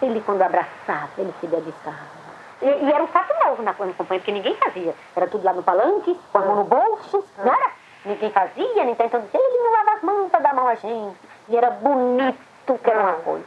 Ele, 0.00 0.20
quando 0.20 0.42
abraçava, 0.42 1.10
ele 1.18 1.34
se 1.40 1.46
dedicava. 1.46 2.22
E, 2.60 2.66
e 2.66 2.92
era 2.92 3.02
um 3.02 3.08
fato 3.08 3.32
novo 3.44 3.62
na, 3.62 3.72
na 3.72 3.92
companhia, 3.94 4.20
porque 4.20 4.32
ninguém 4.32 4.54
fazia. 4.56 4.94
Era 5.16 5.26
tudo 5.26 5.44
lá 5.44 5.52
no 5.52 5.62
palanque, 5.62 6.18
com 6.30 6.38
a 6.38 6.40
mão 6.42 6.56
no 6.56 6.64
bolso, 6.64 7.24
não 7.38 7.52
era? 7.52 7.70
Ninguém 8.04 8.30
fazia, 8.30 8.84
ninguém 8.84 9.06
então 9.06 9.22
ele 9.32 9.58
não 9.58 9.72
lava 9.72 9.92
as 9.92 10.02
mãos 10.02 10.30
para 10.30 10.40
dar 10.40 10.54
mão 10.54 10.66
a 10.66 10.74
gente. 10.74 11.16
E 11.48 11.56
era 11.56 11.70
bonito 11.70 12.78
que 12.82 12.90
era 12.90 13.00
uma 13.00 13.12
coisa. 13.14 13.44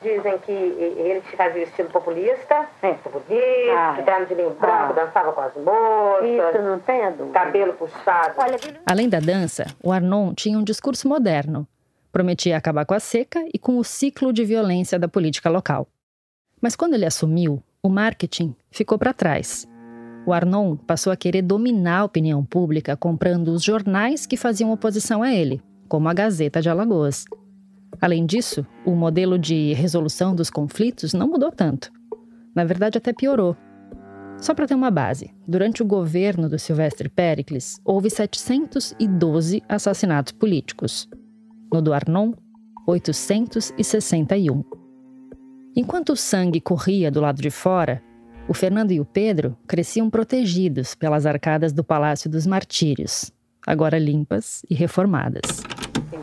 Dizem 0.00 0.38
que 0.38 0.52
ele 0.52 1.20
fazia 1.36 1.64
estilo 1.64 1.88
populista, 1.90 2.66
é. 2.82 2.92
populista, 2.94 3.74
ah, 3.74 4.02
terno 4.04 4.26
de 4.26 4.34
linho 4.34 4.50
branco, 4.50 4.92
ah. 4.92 5.04
dançava 5.04 5.32
com 5.32 5.40
as 5.40 5.54
moças. 5.56 6.28
Isso, 6.28 6.62
não 6.62 6.78
tenha 6.78 7.10
dúvida. 7.10 7.32
Cabelo 7.32 7.72
puxado. 7.74 8.34
Olha, 8.38 8.56
Além 8.86 9.08
da 9.08 9.18
dança, 9.18 9.66
o 9.82 9.90
Arnon 9.90 10.34
tinha 10.34 10.58
um 10.58 10.62
discurso 10.62 11.08
moderno. 11.08 11.66
Prometia 12.12 12.56
acabar 12.56 12.86
com 12.86 12.94
a 12.94 13.00
seca 13.00 13.44
e 13.52 13.58
com 13.58 13.76
o 13.78 13.84
ciclo 13.84 14.32
de 14.32 14.44
violência 14.44 14.98
da 14.98 15.08
política 15.08 15.50
local. 15.50 15.86
Mas 16.60 16.74
quando 16.74 16.94
ele 16.94 17.06
assumiu, 17.06 17.62
o 17.82 17.88
marketing 17.88 18.54
ficou 18.70 18.98
para 18.98 19.12
trás. 19.12 19.66
O 20.26 20.32
Arnon 20.32 20.76
passou 20.76 21.12
a 21.12 21.16
querer 21.16 21.42
dominar 21.42 22.00
a 22.00 22.04
opinião 22.04 22.44
pública 22.44 22.96
comprando 22.96 23.48
os 23.48 23.62
jornais 23.62 24.26
que 24.26 24.36
faziam 24.36 24.70
oposição 24.72 25.22
a 25.22 25.32
ele, 25.32 25.62
como 25.88 26.08
a 26.08 26.14
Gazeta 26.14 26.60
de 26.60 26.68
Alagoas. 26.68 27.24
Além 28.00 28.26
disso, 28.26 28.66
o 28.84 28.92
modelo 28.92 29.38
de 29.38 29.72
resolução 29.72 30.34
dos 30.34 30.50
conflitos 30.50 31.12
não 31.12 31.28
mudou 31.28 31.50
tanto. 31.50 31.90
Na 32.54 32.64
verdade, 32.64 32.98
até 32.98 33.12
piorou. 33.12 33.56
Só 34.40 34.54
para 34.54 34.66
ter 34.66 34.74
uma 34.74 34.90
base, 34.90 35.34
durante 35.46 35.82
o 35.82 35.86
governo 35.86 36.48
do 36.48 36.58
Silvestre 36.58 37.08
Pericles, 37.08 37.80
houve 37.84 38.08
712 38.08 39.62
assassinatos 39.68 40.32
políticos. 40.32 41.08
No 41.72 41.82
do 41.82 41.92
Arnon, 41.92 42.32
861. 42.86 44.64
Enquanto 45.76 46.10
o 46.10 46.16
sangue 46.16 46.60
corria 46.60 47.10
do 47.10 47.20
lado 47.20 47.42
de 47.42 47.50
fora, 47.50 48.02
o 48.48 48.54
Fernando 48.54 48.92
e 48.92 49.00
o 49.00 49.04
Pedro 49.04 49.56
cresciam 49.66 50.08
protegidos 50.08 50.94
pelas 50.94 51.26
arcadas 51.26 51.72
do 51.72 51.84
Palácio 51.84 52.30
dos 52.30 52.46
Martírios, 52.46 53.30
agora 53.66 53.98
limpas 53.98 54.62
e 54.70 54.74
reformadas. 54.74 55.62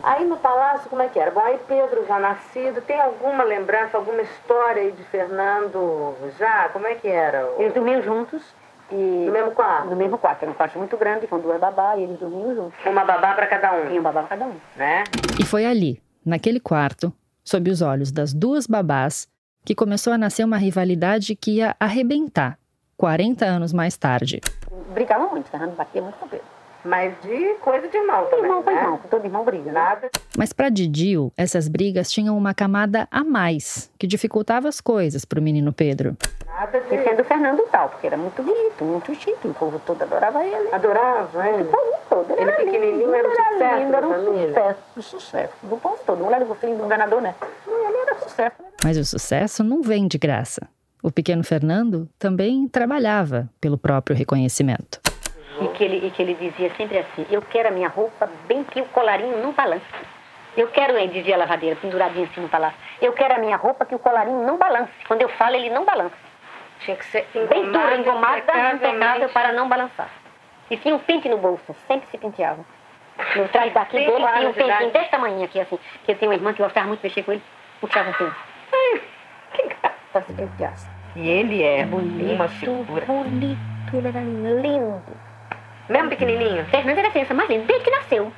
Aí 0.06 0.24
no 0.24 0.36
palácio, 0.36 0.88
como 0.88 1.02
é 1.02 1.08
que 1.08 1.18
era? 1.18 1.32
Bom, 1.32 1.40
aí 1.40 1.58
Pedro 1.66 2.06
já 2.06 2.20
nascido, 2.20 2.80
tem 2.80 2.96
alguma 3.00 3.42
lembrança, 3.42 3.96
alguma 3.96 4.22
história 4.22 4.80
aí 4.80 4.92
de 4.92 5.02
Fernando 5.02 6.14
já? 6.38 6.68
Como 6.68 6.86
é 6.86 6.94
que 6.94 7.08
era? 7.08 7.52
Eles 7.58 7.74
dormiam 7.74 8.00
juntos. 8.00 8.40
E 8.88 8.94
no 8.94 9.32
mesmo 9.32 9.50
quarto? 9.50 9.90
No 9.90 9.96
mesmo 9.96 10.16
quarto. 10.16 10.44
Era 10.44 10.52
um 10.52 10.54
quarto 10.54 10.78
muito 10.78 10.96
grande, 10.96 11.26
com 11.26 11.40
duas 11.40 11.58
babás, 11.58 11.98
e 11.98 12.04
eles 12.04 12.20
dormiam 12.20 12.54
juntos. 12.54 12.78
Uma 12.86 13.04
babá 13.04 13.34
para 13.34 13.48
cada 13.48 13.72
um? 13.72 13.88
Tinha 13.88 14.00
uma 14.00 14.12
babá 14.12 14.28
para 14.28 14.36
cada 14.36 14.48
um. 14.48 14.56
Né? 14.76 15.02
E 15.40 15.44
foi 15.44 15.66
ali, 15.66 16.00
naquele 16.24 16.60
quarto, 16.60 17.12
sob 17.42 17.68
os 17.68 17.82
olhos 17.82 18.12
das 18.12 18.32
duas 18.32 18.64
babás, 18.68 19.26
que 19.64 19.74
começou 19.74 20.12
a 20.12 20.18
nascer 20.18 20.44
uma 20.44 20.56
rivalidade 20.56 21.34
que 21.34 21.56
ia 21.56 21.74
arrebentar 21.80 22.56
40 22.96 23.44
anos 23.44 23.72
mais 23.72 23.96
tarde. 23.96 24.40
Brigavam 24.90 25.30
muito, 25.30 25.50
Fernando 25.50 25.74
batia 25.74 26.00
muito 26.00 26.16
com 26.16 26.28
Pedro. 26.28 26.55
Mas 26.86 27.14
de 27.20 27.54
coisa 27.60 27.88
de 27.88 27.96
irmão 27.96 28.26
também, 28.26 28.44
Irmão 28.44 28.62
né? 28.62 28.72
irmão, 28.72 29.00
todo 29.10 29.24
irmão 29.24 29.44
briga. 29.44 29.64
Né? 29.64 29.72
Nada. 29.72 30.10
Mas 30.38 30.52
para 30.52 30.68
Didil, 30.68 31.32
essas 31.36 31.66
brigas 31.66 32.10
tinham 32.10 32.38
uma 32.38 32.54
camada 32.54 33.08
a 33.10 33.24
mais, 33.24 33.90
que 33.98 34.06
dificultava 34.06 34.68
as 34.68 34.80
coisas 34.80 35.24
para 35.24 35.40
o 35.40 35.42
menino 35.42 35.72
Pedro. 35.72 36.16
Nada 36.46 36.80
de... 36.80 36.94
E 36.94 37.02
sendo 37.02 37.24
Fernando 37.24 37.62
tal, 37.70 37.88
porque 37.88 38.06
era 38.06 38.16
muito 38.16 38.40
bonito, 38.42 38.84
muito 38.84 39.14
chique, 39.14 39.48
o 39.48 39.52
povo 39.54 39.80
todo 39.84 40.00
adorava 40.00 40.44
ele. 40.44 40.68
Adorava 40.72 41.48
ele? 41.48 41.62
O 41.64 41.66
povo 41.66 41.92
todo. 42.08 42.32
Ele, 42.32 42.42
ele 42.42 42.50
era 42.50 42.64
pequenininho 42.64 43.14
era 43.14 43.28
um 43.28 43.30
sucesso 43.32 43.78
lindo, 43.78 43.96
era 43.96 44.06
um 44.06 44.46
sucesso, 44.46 44.78
um 44.96 45.02
sucesso 45.02 45.54
do 45.62 45.76
povo 45.76 45.98
todo. 46.06 46.24
Mulher 46.24 46.44
do 46.44 46.54
filho 46.54 46.76
do 46.76 46.82
governador, 46.82 47.20
né? 47.20 47.34
Ele 47.66 47.96
era 47.96 48.14
sucesso. 48.20 48.56
Mas 48.84 48.96
o 48.96 49.04
sucesso 49.04 49.64
não 49.64 49.82
vem 49.82 50.06
de 50.06 50.18
graça. 50.18 50.68
O 51.02 51.10
pequeno 51.10 51.42
Fernando 51.44 52.08
também 52.18 52.66
trabalhava 52.68 53.48
pelo 53.60 53.76
próprio 53.76 54.16
reconhecimento. 54.16 55.00
E 55.60 55.68
que, 55.68 55.84
ele, 55.84 56.06
e 56.06 56.10
que 56.10 56.22
ele 56.22 56.34
dizia 56.34 56.70
sempre 56.76 56.98
assim: 56.98 57.26
Eu 57.30 57.40
quero 57.42 57.68
a 57.68 57.70
minha 57.70 57.88
roupa 57.88 58.28
bem 58.46 58.64
que 58.64 58.80
o 58.80 58.86
colarinho 58.86 59.38
não 59.42 59.52
balance. 59.52 59.84
Eu 60.56 60.68
quero, 60.68 60.96
ele 60.96 61.12
dizia 61.12 61.34
a 61.34 61.38
lavadeira, 61.38 61.76
penduradinha 61.76 62.26
assim 62.26 62.40
no 62.40 62.48
palácio. 62.48 62.78
Eu 63.00 63.12
quero 63.12 63.34
a 63.34 63.38
minha 63.38 63.56
roupa 63.56 63.84
que 63.84 63.94
o 63.94 63.98
colarinho 63.98 64.42
não 64.44 64.56
balance. 64.56 64.92
Quando 65.06 65.22
eu 65.22 65.28
falo, 65.28 65.54
ele 65.54 65.68
não 65.68 65.84
balança. 65.84 66.16
Tinha 66.80 66.96
que 66.96 67.04
ser 67.06 67.26
bem 67.34 67.70
dura, 67.70 67.96
engomada, 67.96 68.72
impecável 68.74 69.28
para 69.30 69.52
não 69.52 69.68
balançar. 69.68 70.08
E 70.70 70.76
tinha 70.76 70.94
um 70.94 70.98
pente 70.98 71.28
no 71.28 71.38
bolso, 71.38 71.74
sempre 71.86 72.08
se 72.08 72.18
penteava. 72.18 72.64
No 73.34 73.48
trás 73.48 73.72
daqui 73.72 73.96
dele 73.98 74.10
tinha 74.10 74.48
um 74.48 74.52
pentinho 74.52 74.90
desse 74.90 75.10
tamanho 75.10 75.44
aqui, 75.44 75.60
assim. 75.60 75.78
Que 76.04 76.12
eu 76.12 76.16
tenho 76.16 76.30
uma 76.30 76.36
irmã 76.36 76.52
que 76.52 76.62
gostava 76.62 76.86
muito 76.86 77.00
de 77.00 77.06
mexer 77.06 77.22
com 77.22 77.32
ele, 77.32 77.42
puxava 77.80 78.10
assim. 78.10 78.30
Que 79.52 79.62
graça 79.68 80.26
se 80.26 80.32
penteasse. 80.34 80.88
E 81.14 81.28
ele 81.28 81.62
é 81.62 81.84
bonito, 81.84 82.34
uma 82.34 82.48
figura. 82.48 83.06
Bonito, 83.06 83.58
ele 83.94 84.08
era 84.08 84.20
lindo. 84.20 85.25
Mesmo 85.88 86.08
pequenininho? 86.08 86.64
Fernando 86.66 86.98
era 86.98 87.08
a 87.08 87.10
criança 87.10 87.34
mais 87.34 87.48
linda, 87.48 87.64
desde 87.66 87.84
que 87.84 87.90
nasceu. 87.90 88.32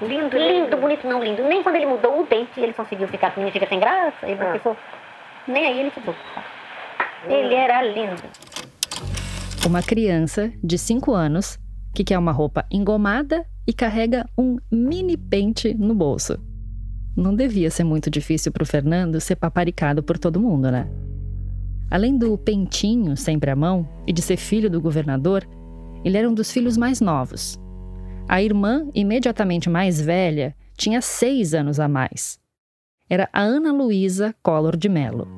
Lindo, 0.00 0.36
lindo. 0.36 0.36
Lindo, 0.36 0.76
bonito, 0.76 1.06
não 1.06 1.22
lindo. 1.22 1.42
Nem 1.42 1.62
quando 1.62 1.76
ele 1.76 1.86
mudou 1.86 2.20
o 2.20 2.26
dente, 2.26 2.60
ele 2.60 2.72
conseguiu 2.72 3.08
ficar 3.08 3.34
com 3.34 3.50
fica 3.50 3.66
sem 3.66 3.80
graça. 3.80 4.26
Ele 4.26 4.40
ah. 4.40 4.52
ficou... 4.52 4.76
Nem 5.48 5.66
aí 5.66 5.80
ele 5.80 5.90
ficou. 5.90 6.14
Ele 7.28 7.54
era 7.54 7.82
lindo. 7.82 8.22
Uma 9.66 9.82
criança 9.82 10.52
de 10.62 10.78
5 10.78 11.12
anos 11.12 11.58
que 11.94 12.04
quer 12.04 12.18
uma 12.18 12.32
roupa 12.32 12.64
engomada 12.70 13.44
e 13.66 13.72
carrega 13.72 14.28
um 14.38 14.56
mini 14.70 15.16
pente 15.16 15.74
no 15.74 15.94
bolso. 15.94 16.38
Não 17.16 17.34
devia 17.34 17.70
ser 17.70 17.82
muito 17.82 18.10
difícil 18.10 18.52
para 18.52 18.62
o 18.62 18.66
Fernando 18.66 19.20
ser 19.20 19.36
paparicado 19.36 20.02
por 20.02 20.18
todo 20.18 20.38
mundo, 20.38 20.70
né? 20.70 20.86
Além 21.90 22.18
do 22.18 22.36
pentinho 22.36 23.16
sempre 23.16 23.50
à 23.50 23.56
mão 23.56 23.88
e 24.06 24.12
de 24.12 24.20
ser 24.20 24.36
filho 24.36 24.68
do 24.68 24.80
governador, 24.80 25.48
ele 26.04 26.16
era 26.16 26.28
um 26.28 26.34
dos 26.34 26.50
filhos 26.50 26.76
mais 26.76 27.00
novos. 27.00 27.58
A 28.28 28.42
irmã, 28.42 28.88
imediatamente 28.94 29.70
mais 29.70 30.00
velha, 30.00 30.54
tinha 30.76 31.00
seis 31.00 31.54
anos 31.54 31.78
a 31.78 31.88
mais. 31.88 32.38
Era 33.08 33.28
a 33.32 33.40
Ana 33.40 33.72
Luísa 33.72 34.34
Collor 34.42 34.76
de 34.76 34.88
Mello. 34.88 35.28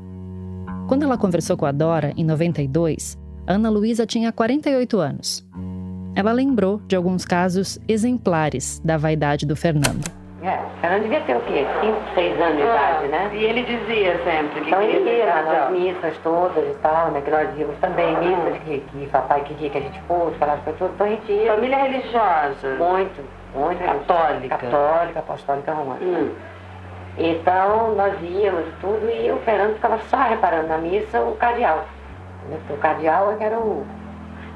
Quando 0.88 1.02
ela 1.02 1.18
conversou 1.18 1.56
com 1.56 1.66
a 1.66 1.72
Dora, 1.72 2.14
em 2.16 2.24
92, 2.24 3.18
a 3.46 3.52
Ana 3.54 3.68
Luísa 3.68 4.06
tinha 4.06 4.32
48 4.32 4.98
anos. 4.98 5.46
Ela 6.14 6.32
lembrou 6.32 6.80
de 6.88 6.96
alguns 6.96 7.24
casos 7.24 7.78
exemplares 7.86 8.80
da 8.82 8.96
vaidade 8.96 9.44
do 9.44 9.54
Fernando. 9.54 10.10
É, 10.40 10.56
ela 10.82 11.00
devia 11.00 11.20
ter 11.22 11.36
o 11.36 11.40
quê? 11.40 11.66
5, 11.80 11.96
6 12.14 12.40
anos 12.40 12.56
de 12.56 12.62
ah, 12.62 12.66
idade, 12.66 13.08
né? 13.08 13.30
E 13.32 13.44
ele 13.44 13.62
dizia 13.64 14.16
sempre 14.22 14.60
que 14.60 14.68
então, 14.68 14.80
ele 14.80 15.10
ia 15.10 15.42
nas 15.42 15.70
missas 15.72 16.16
todas 16.18 16.64
e 16.64 16.78
tal, 16.78 17.10
né? 17.10 17.20
Que 17.22 17.30
nós 17.30 17.58
íamos 17.58 17.76
também, 17.78 18.14
ah. 18.14 18.20
missas 18.20 18.62
que, 18.62 18.78
que 18.78 19.06
papai 19.08 19.40
queria 19.40 19.68
que 19.68 19.78
a 19.78 19.80
gente 19.80 20.00
fosse, 20.02 20.36
falar 20.36 20.58
foi 20.58 20.72
tudo, 20.74 20.92
então 20.94 21.06
a 21.06 21.10
gente 21.10 21.32
ia. 21.32 21.54
Família 21.54 21.78
religiosa. 21.78 22.68
Muito, 22.78 23.24
muito. 23.52 23.84
Católica. 23.84 24.58
Católica, 24.58 25.18
apostólica 25.18 25.72
romana. 25.72 26.00
Hum. 26.02 26.30
Então 27.18 27.96
nós 27.96 28.14
íamos 28.22 28.64
tudo 28.80 29.10
e 29.10 29.32
o 29.32 29.38
Fernando 29.38 29.74
ficava 29.74 29.98
só 30.08 30.18
reparando 30.18 30.68
na 30.68 30.78
missa 30.78 31.20
o 31.20 31.34
cardeal. 31.34 31.84
O 32.70 32.76
cardeal 32.76 33.32
é 33.32 33.44
era 33.44 33.58
o. 33.58 33.84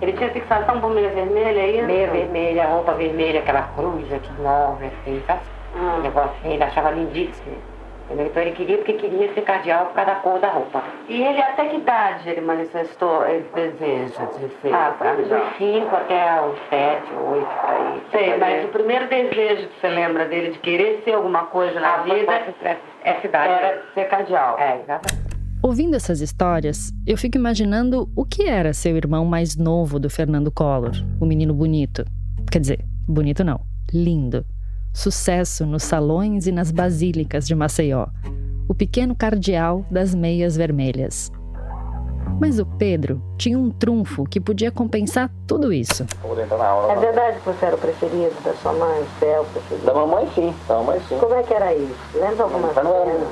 Ele 0.00 0.12
tinha 0.12 0.30
fixação 0.30 0.80
por 0.80 0.90
meia 0.90 1.10
vermelha 1.10 1.60
aí? 1.60 1.82
Meia 1.82 2.08
vermelha, 2.08 2.66
roupa 2.66 2.92
vermelha, 2.92 3.40
aquela 3.40 3.62
cruz 3.74 4.12
aqui 4.12 4.30
nova, 4.40 4.78
assim, 4.84 5.22
sabe? 5.72 5.84
Hum. 5.84 6.02
Negócio, 6.02 6.36
ele 6.44 6.62
achava 6.62 6.90
lindíssimo. 6.90 7.56
Então 8.10 8.42
ele 8.42 8.52
queria 8.52 8.76
porque 8.76 8.92
queria 8.94 9.32
ser 9.32 9.42
cardeal 9.42 9.86
por 9.86 9.94
causa 9.94 10.10
da 10.10 10.16
cor 10.20 10.38
da 10.38 10.50
roupa. 10.50 10.82
E 11.08 11.22
ele 11.22 11.40
até 11.40 11.68
que 11.68 11.76
idade 11.76 12.28
ele 12.28 12.40
manifestou 12.42 13.26
esse 13.26 13.48
desejo 13.54 14.28
de 14.38 14.48
ser 14.60 14.74
ah, 14.74 14.94
cardeal? 14.98 15.40
Dos 15.40 15.56
5 15.56 15.96
até 15.96 16.46
os 16.46 16.58
7, 16.68 17.02
8, 17.14 17.46
aí. 17.62 18.02
Sei, 18.10 18.36
mas 18.36 18.64
o 18.66 18.68
primeiro 18.68 19.08
desejo 19.08 19.68
que 19.68 19.80
você 19.80 19.88
lembra 19.88 20.26
dele 20.26 20.50
de 20.50 20.58
querer 20.58 21.00
ser 21.04 21.14
alguma 21.14 21.44
coisa 21.44 21.80
na 21.80 21.94
ah, 21.94 22.02
vida 22.02 22.32
é 23.04 23.14
cidade. 23.20 23.52
era 23.52 23.82
ser 23.94 24.08
cardeal. 24.08 24.58
É, 24.58 24.80
exatamente. 24.80 25.32
Ouvindo 25.62 25.94
essas 25.94 26.20
histórias, 26.20 26.92
eu 27.06 27.16
fico 27.16 27.38
imaginando 27.38 28.10
o 28.16 28.24
que 28.24 28.48
era 28.48 28.74
ser 28.74 28.92
o 28.92 28.96
irmão 28.96 29.24
mais 29.24 29.56
novo 29.56 30.00
do 30.00 30.10
Fernando 30.10 30.50
Collor, 30.50 30.90
o 31.20 31.24
menino 31.24 31.54
bonito. 31.54 32.04
Quer 32.50 32.58
dizer, 32.58 32.84
bonito 33.06 33.44
não, 33.44 33.60
lindo. 33.92 34.44
Sucesso 34.92 35.64
nos 35.64 35.84
salões 35.84 36.46
e 36.46 36.52
nas 36.52 36.70
basílicas 36.70 37.46
de 37.46 37.54
Maceió. 37.54 38.06
O 38.68 38.74
pequeno 38.74 39.16
cardeal 39.16 39.86
das 39.90 40.14
meias 40.14 40.54
vermelhas. 40.54 41.32
Mas 42.38 42.58
o 42.58 42.66
Pedro 42.66 43.22
tinha 43.38 43.58
um 43.58 43.70
trunfo 43.70 44.24
que 44.24 44.38
podia 44.38 44.70
compensar 44.70 45.30
tudo 45.46 45.72
isso. 45.72 46.04
É 46.22 46.96
verdade 46.96 47.38
que 47.38 47.46
você 47.46 47.66
era 47.66 47.76
o 47.76 47.78
preferido 47.78 48.34
da 48.44 48.52
sua 48.54 48.72
mãe, 48.74 49.00
o 49.00 49.18
céu 49.18 49.46
preferido? 49.52 49.86
Da 49.86 49.94
mamãe 49.94 50.28
sim, 50.34 50.54
da 50.68 50.74
mamãe 50.74 51.00
sim. 51.08 51.18
Como 51.18 51.34
é 51.34 51.42
que 51.42 51.54
era 51.54 51.74
isso? 51.74 51.94
Lembra 52.14 52.44
alguma 52.44 52.68
coisa? 52.68 52.80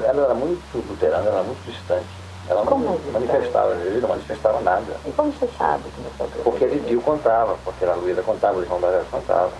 Ela 0.06 0.24
era 0.24 0.34
muito 0.34 0.88
luterana, 0.88 1.26
ela 1.26 1.40
era 1.40 1.42
muito 1.42 1.62
distante. 1.70 2.06
Ela 2.48 2.64
Como 2.64 2.84
não 2.84 2.94
é 2.94 3.12
manifestava, 3.12 3.74
ele 3.74 4.00
não 4.00 4.08
manifestava 4.08 4.60
nada. 4.62 4.96
E 5.06 5.12
como 5.12 5.30
você 5.30 5.48
sabe 5.58 5.84
que 5.84 6.00
não 6.00 6.10
foi 6.10 6.42
Porque 6.42 6.64
ele 6.64 6.80
Dio 6.80 7.02
contava, 7.02 7.56
porque 7.64 7.84
a 7.84 7.94
Luísa 7.94 8.22
contava, 8.22 8.58
o 8.58 8.62
irmão 8.62 8.80
dela 8.80 9.04
contava. 9.10 9.50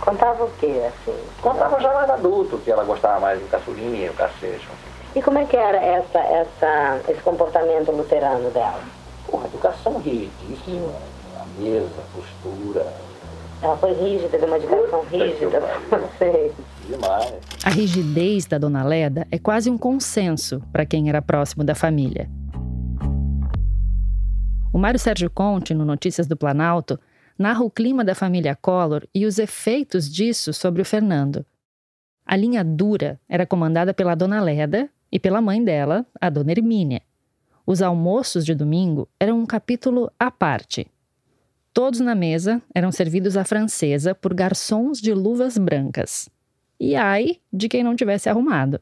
Contava 0.00 0.44
o 0.44 0.50
quê, 0.52 0.82
assim? 0.86 1.18
Contava 1.42 1.78
já 1.80 1.92
mais 1.92 2.10
adulto, 2.10 2.58
que 2.58 2.70
ela 2.70 2.84
gostava 2.84 3.20
mais 3.20 3.38
do 3.38 3.48
caçulinha, 3.48 4.10
o 4.10 4.14
cacete. 4.14 4.66
E 5.14 5.20
como 5.20 5.38
é 5.38 5.44
que 5.44 5.56
era 5.56 5.76
essa, 5.76 6.18
essa, 6.18 7.00
esse 7.08 7.20
comportamento 7.22 7.92
luterano 7.92 8.50
dela? 8.50 8.80
Porra, 9.26 9.46
educação 9.46 9.98
rigidíssima, 9.98 10.92
a 11.36 11.60
mesa, 11.60 11.90
a 11.98 12.16
postura. 12.16 12.86
Ela 13.62 13.76
foi 13.76 13.92
rígida, 13.92 14.38
de 14.38 14.44
uma 14.44 14.56
educação 14.56 15.02
rígida. 15.10 15.62
Sei. 16.18 16.52
Demais. 16.88 17.34
A 17.64 17.70
rigidez 17.70 18.46
da 18.46 18.56
Dona 18.56 18.82
Leda 18.82 19.26
é 19.30 19.38
quase 19.38 19.70
um 19.70 19.76
consenso 19.76 20.62
para 20.72 20.86
quem 20.86 21.08
era 21.08 21.20
próximo 21.20 21.62
da 21.62 21.74
família. 21.74 22.28
O 24.72 24.78
Mário 24.78 24.98
Sérgio 24.98 25.28
Conte, 25.28 25.74
no 25.74 25.84
Notícias 25.84 26.26
do 26.26 26.36
Planalto, 26.36 26.98
narra 27.40 27.64
o 27.64 27.70
clima 27.70 28.04
da 28.04 28.14
família 28.14 28.54
Collor 28.54 29.08
e 29.14 29.24
os 29.24 29.38
efeitos 29.38 30.12
disso 30.12 30.52
sobre 30.52 30.82
o 30.82 30.84
Fernando. 30.84 31.46
A 32.26 32.36
linha 32.36 32.62
dura 32.62 33.18
era 33.26 33.46
comandada 33.46 33.94
pela 33.94 34.14
Dona 34.14 34.42
Leda 34.42 34.90
e 35.10 35.18
pela 35.18 35.40
mãe 35.40 35.64
dela, 35.64 36.04
a 36.20 36.28
Dona 36.28 36.52
Hermínia. 36.52 37.00
Os 37.66 37.80
almoços 37.80 38.44
de 38.44 38.54
domingo 38.54 39.08
eram 39.18 39.40
um 39.40 39.46
capítulo 39.46 40.12
à 40.18 40.30
parte. 40.30 40.86
Todos 41.72 42.00
na 42.00 42.14
mesa 42.14 42.60
eram 42.74 42.92
servidos 42.92 43.38
à 43.38 43.44
francesa 43.44 44.14
por 44.14 44.34
garçons 44.34 45.00
de 45.00 45.14
luvas 45.14 45.56
brancas. 45.56 46.28
E 46.78 46.94
ai 46.94 47.38
de 47.50 47.70
quem 47.70 47.82
não 47.82 47.96
tivesse 47.96 48.28
arrumado. 48.28 48.78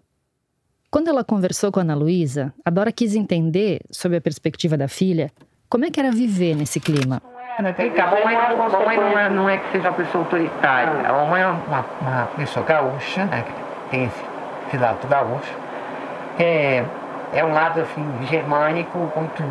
Quando 0.90 1.07
ela 1.07 1.23
conversou 1.23 1.71
com 1.71 1.79
Ana 1.79 1.94
Luísa, 1.94 2.53
a 2.64 2.71
Dora 2.71 2.90
quis 2.90 3.14
entender, 3.14 3.83
sob 3.88 4.16
a 4.16 4.21
perspectiva 4.21 4.77
da 4.77 4.88
filha, 4.88 5.31
como 5.68 5.85
é 5.85 5.92
que 5.92 6.01
era 6.01 6.11
viver 6.11 6.57
nesse 6.57 6.81
clima. 6.81 7.23
A 7.59 7.62
mamãe, 8.07 8.37
a 8.37 8.68
mamãe 8.68 8.97
não, 8.97 9.18
é, 9.18 9.29
não 9.29 9.51
é 9.51 9.57
que 9.57 9.73
seja 9.73 9.88
uma 9.88 9.97
pessoa 9.97 10.23
autoritária. 10.23 10.92
A 11.09 11.12
mamãe 11.12 11.42
é 11.42 11.47
uma, 11.47 11.85
uma 12.01 12.27
pessoa 12.37 12.64
gaúcha, 12.64 13.25
né, 13.25 13.42
que 13.44 13.90
tem 13.90 14.05
esse 14.05 14.25
filado 14.71 15.05
gaúcho. 15.09 15.53
É, 16.38 16.85
é 17.33 17.44
um 17.44 17.53
lado 17.53 17.81
assim, 17.81 18.07
germânico, 18.31 18.97
muito, 19.16 19.42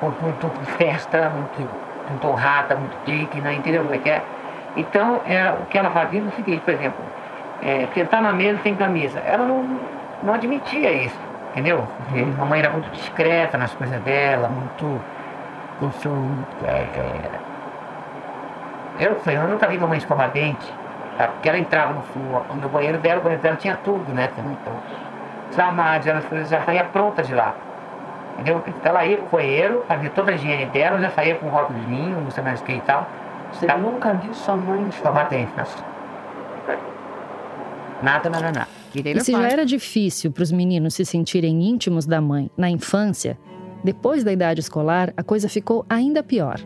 muito, 0.00 0.22
muito 0.22 0.70
festa, 0.78 1.28
muito, 1.28 1.70
muito 2.08 2.26
honrada, 2.26 2.76
muito 2.76 2.96
digna, 3.04 3.52
entendeu 3.52 3.82
como 3.82 3.94
é 3.94 3.98
que 3.98 4.08
é? 4.08 4.22
Então, 4.74 5.20
é, 5.26 5.50
o 5.50 5.66
que 5.66 5.76
ela 5.76 5.90
fazia 5.90 6.20
é 6.20 6.24
o 6.24 6.32
seguinte, 6.32 6.62
por 6.64 6.72
exemplo, 6.72 7.04
é, 7.62 7.86
sentar 7.92 8.22
na 8.22 8.32
mesa 8.32 8.58
sem 8.62 8.74
camisa. 8.74 9.20
Ela 9.20 9.44
não, 9.44 9.78
não 10.22 10.32
admitia 10.32 10.90
isso, 10.92 11.18
entendeu? 11.50 11.86
Porque 11.98 12.22
a 12.22 12.24
mamãe 12.24 12.60
era 12.60 12.70
muito 12.70 12.90
discreta 12.90 13.58
nas 13.58 13.74
coisas 13.74 14.00
dela, 14.00 14.48
muito. 14.48 14.98
Muito 15.80 16.08
é, 16.64 16.70
é, 16.70 17.40
eu, 18.98 19.20
eu 19.26 19.48
nunca 19.48 19.66
vi 19.66 19.76
mamãe 19.76 19.98
escovar 19.98 20.30
dente, 20.30 20.72
tá? 21.18 21.28
porque 21.28 21.48
ela 21.48 21.58
entrava 21.58 21.94
no, 21.94 22.54
no 22.54 22.68
banheiro 22.68 22.98
dela, 22.98 23.20
o 23.20 23.22
banheiro 23.22 23.42
dela 23.42 23.56
tinha 23.56 23.76
tudo, 23.76 24.12
né? 24.12 24.30
Então, 24.32 24.76
os 25.50 25.58
armários, 25.58 26.06
ela 26.06 26.22
já 26.44 26.62
saía 26.62 26.84
pronta 26.84 27.22
de 27.22 27.34
lá. 27.34 27.54
Entendeu? 28.34 28.62
Então 28.66 28.90
ela 28.90 29.04
ia 29.04 29.16
pro 29.18 29.38
banheiro, 29.38 29.84
fazia 29.86 30.10
toda 30.10 30.32
a 30.32 30.34
higiene 30.34 30.66
dela, 30.66 31.00
já 31.00 31.10
saía 31.10 31.36
com 31.36 31.46
um 31.46 31.72
de 31.72 31.86
vinho, 31.86 32.20
não 32.20 32.30
sei 32.30 32.42
mais 32.42 32.60
o 32.60 32.64
que 32.64 32.72
e 32.72 32.80
tal. 32.80 33.08
Você 33.52 33.66
tá? 33.66 33.76
nunca 33.76 34.12
viu 34.14 34.34
sua 34.34 34.56
mãe 34.56 34.88
escovar 34.88 35.28
dente, 35.28 35.52
nossa. 35.56 35.78
Nada, 38.02 38.28
nada, 38.28 38.52
nada. 38.52 38.68
E 38.94 39.20
se 39.20 39.32
já 39.32 39.48
era 39.48 39.64
difícil 39.64 40.30
para 40.30 40.42
os 40.42 40.52
meninos 40.52 40.94
se 40.94 41.04
sentirem 41.04 41.62
íntimos 41.62 42.06
da 42.06 42.20
mãe 42.20 42.50
na 42.56 42.68
infância, 42.68 43.38
depois 43.84 44.24
da 44.24 44.32
idade 44.32 44.60
escolar 44.60 45.12
a 45.14 45.22
coisa 45.22 45.48
ficou 45.48 45.84
ainda 45.88 46.22
pior. 46.22 46.58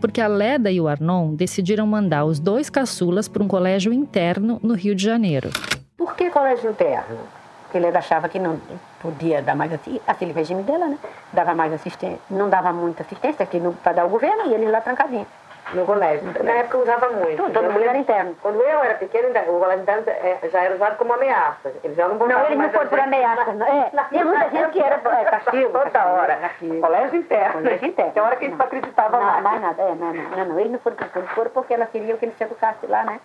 Porque 0.00 0.20
a 0.20 0.26
Leda 0.26 0.70
e 0.70 0.80
o 0.80 0.88
Arnon 0.88 1.34
decidiram 1.34 1.86
mandar 1.86 2.24
os 2.24 2.40
dois 2.40 2.70
caçulas 2.70 3.28
para 3.28 3.42
um 3.42 3.48
colégio 3.48 3.92
interno 3.92 4.58
no 4.62 4.74
Rio 4.74 4.94
de 4.94 5.04
Janeiro. 5.04 5.50
Por 5.96 6.16
que 6.16 6.30
colégio 6.30 6.70
interno? 6.70 7.18
Porque 7.62 7.76
ele 7.76 7.86
achava 7.94 8.28
que 8.28 8.38
não 8.38 8.58
podia 9.00 9.42
dar 9.42 9.54
mais 9.54 9.70
aquele 10.06 10.32
regime 10.32 10.62
dela, 10.62 10.88
né? 10.88 10.98
Dava 11.32 11.54
mais 11.54 11.72
assistência, 11.72 12.18
não 12.30 12.48
dava 12.48 12.72
muita 12.72 13.02
assistência 13.02 13.42
aqui 13.42 13.60
para 13.82 13.92
dar 13.92 14.06
o 14.06 14.08
governo 14.08 14.46
e 14.46 14.54
ele 14.54 14.70
lá 14.70 14.80
trancadinho 14.80 15.26
no 15.74 15.84
colégio. 15.84 16.24
Na 16.44 16.52
época 16.52 16.78
usava 16.78 17.08
muito. 17.10 17.36
Tudo, 17.36 17.52
todo 17.52 17.72
mundo 17.72 17.82
era 17.82 17.98
interno. 17.98 18.36
Quando 18.40 18.60
eu 18.60 18.84
era 18.84 18.94
pequeno, 18.94 19.28
o 19.28 19.58
colégio 19.58 19.82
interno 19.82 20.04
já 20.50 20.62
era 20.62 20.74
usado 20.74 20.96
como 20.96 21.12
ameaça. 21.14 21.72
Eles 21.82 21.96
já 21.96 22.08
não 22.08 22.16
botavam 22.16 22.42
Não, 22.42 22.46
eles 22.46 22.58
não 22.58 22.70
foram 22.70 22.88
por 22.88 23.00
ameaça. 23.00 23.52
Não. 23.52 23.66
É, 23.66 23.90
tinha 24.08 24.24
muita 24.24 24.50
gente 24.50 24.70
que 24.70 24.80
era 24.80 24.94
é, 24.94 25.24
castigo. 25.24 25.70
Toda 25.70 26.06
hora. 26.06 26.36
Castigo. 26.36 26.80
Colégio 26.80 27.16
interno. 27.16 27.52
Colégio 27.52 27.88
interno. 27.88 28.12
Tem 28.12 28.22
hora 28.22 28.36
que 28.36 28.44
eles 28.44 28.60
acreditavam 28.60 29.20
mais. 29.20 29.42
mais 29.42 29.60
nada. 29.60 29.82
É, 29.82 29.94
não, 29.94 30.14
não, 30.14 30.30
não, 30.30 30.44
não. 30.44 30.60
Eles 30.60 30.72
não 30.72 30.78
foram, 30.78 30.96
eles 31.14 31.30
foram 31.30 31.50
porque 31.50 31.74
elas 31.74 31.90
queriam 31.90 32.16
que 32.16 32.24
eles 32.26 32.36
se 32.36 32.44
educassem 32.44 32.88
lá, 32.88 33.04
né? 33.04 33.20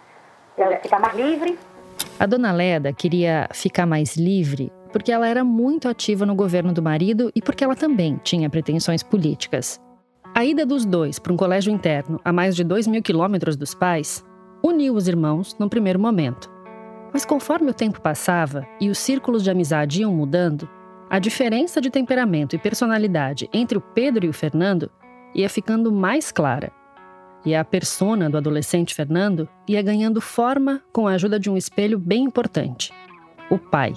Ela 0.57 0.77
ficar 0.77 0.99
mais 0.99 1.13
livre. 1.13 1.59
A 2.19 2.25
dona 2.25 2.51
Leda 2.51 2.91
queria 2.91 3.47
ficar 3.53 3.85
mais 3.85 4.15
livre 4.15 4.71
porque 4.91 5.11
ela 5.11 5.27
era 5.27 5.43
muito 5.43 5.87
ativa 5.87 6.25
no 6.25 6.35
governo 6.35 6.73
do 6.73 6.81
marido 6.81 7.31
e 7.35 7.41
porque 7.41 7.63
ela 7.63 7.75
também 7.75 8.19
tinha 8.23 8.49
pretensões 8.49 9.01
políticas. 9.01 9.79
A 10.33 10.45
ida 10.45 10.65
dos 10.65 10.85
dois 10.85 11.19
para 11.19 11.33
um 11.33 11.37
colégio 11.37 11.73
interno 11.73 12.19
a 12.23 12.31
mais 12.31 12.55
de 12.55 12.63
2 12.63 12.87
mil 12.87 13.01
quilômetros 13.01 13.57
dos 13.57 13.73
pais 13.73 14.25
uniu 14.63 14.95
os 14.95 15.07
irmãos 15.07 15.55
no 15.59 15.69
primeiro 15.69 15.99
momento. 15.99 16.49
Mas 17.11 17.25
conforme 17.25 17.69
o 17.69 17.73
tempo 17.73 17.99
passava 17.99 18.65
e 18.79 18.89
os 18.89 18.97
círculos 18.97 19.43
de 19.43 19.51
amizade 19.51 20.01
iam 20.01 20.13
mudando, 20.13 20.69
a 21.09 21.19
diferença 21.19 21.81
de 21.81 21.89
temperamento 21.89 22.55
e 22.55 22.59
personalidade 22.59 23.49
entre 23.51 23.77
o 23.77 23.81
Pedro 23.81 24.25
e 24.25 24.29
o 24.29 24.33
Fernando 24.33 24.89
ia 25.35 25.49
ficando 25.49 25.91
mais 25.91 26.31
clara. 26.31 26.71
E 27.45 27.53
a 27.53 27.65
persona 27.65 28.29
do 28.29 28.37
adolescente 28.37 28.95
Fernando 28.95 29.49
ia 29.67 29.81
ganhando 29.81 30.21
forma 30.21 30.81
com 30.93 31.09
a 31.09 31.13
ajuda 31.13 31.37
de 31.37 31.49
um 31.49 31.57
espelho 31.57 31.99
bem 31.99 32.23
importante: 32.23 32.93
o 33.49 33.57
pai. 33.57 33.93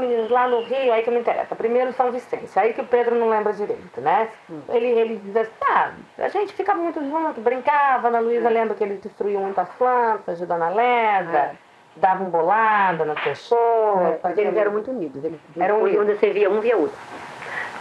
Meninos 0.00 0.30
lá 0.30 0.48
no 0.48 0.62
Rio, 0.62 0.92
aí 0.92 1.02
que 1.02 1.10
me 1.10 1.20
interessa. 1.20 1.54
Primeiro 1.54 1.92
São 1.92 2.10
Vicente, 2.10 2.58
aí 2.58 2.72
que 2.72 2.80
o 2.80 2.84
Pedro 2.86 3.14
não 3.14 3.28
lembra 3.28 3.52
direito, 3.52 4.00
né? 4.00 4.28
Hum. 4.50 4.60
Ele, 4.70 4.86
ele 4.86 5.16
diz 5.16 5.36
assim, 5.36 5.50
tá, 5.60 5.92
a 6.18 6.28
gente 6.28 6.52
ficava 6.52 6.80
muito 6.80 7.00
junto, 7.00 7.40
brincava, 7.40 8.08
Ana 8.08 8.20
Luísa 8.20 8.48
hum. 8.48 8.52
lembra 8.52 8.74
que 8.74 8.82
ele 8.82 8.96
destruiu 8.96 9.40
muitas 9.40 9.68
plantas 9.70 10.38
de 10.38 10.46
Dona 10.46 10.68
Leda, 10.70 11.38
é. 11.38 11.52
dava 11.96 12.24
um 12.24 12.30
bolada 12.30 13.04
nas 13.04 13.20
pessoas. 13.20 14.18
É, 14.24 14.40
eles 14.40 14.56
eram 14.56 14.72
muito 14.72 14.90
unidos, 14.90 15.22
eles 15.22 15.38
eram 15.58 15.82
unidos. 15.82 16.00
Onde 16.00 16.18
você 16.18 16.30
via 16.30 16.50
um, 16.50 16.60
via 16.60 16.76
outro. 16.76 16.98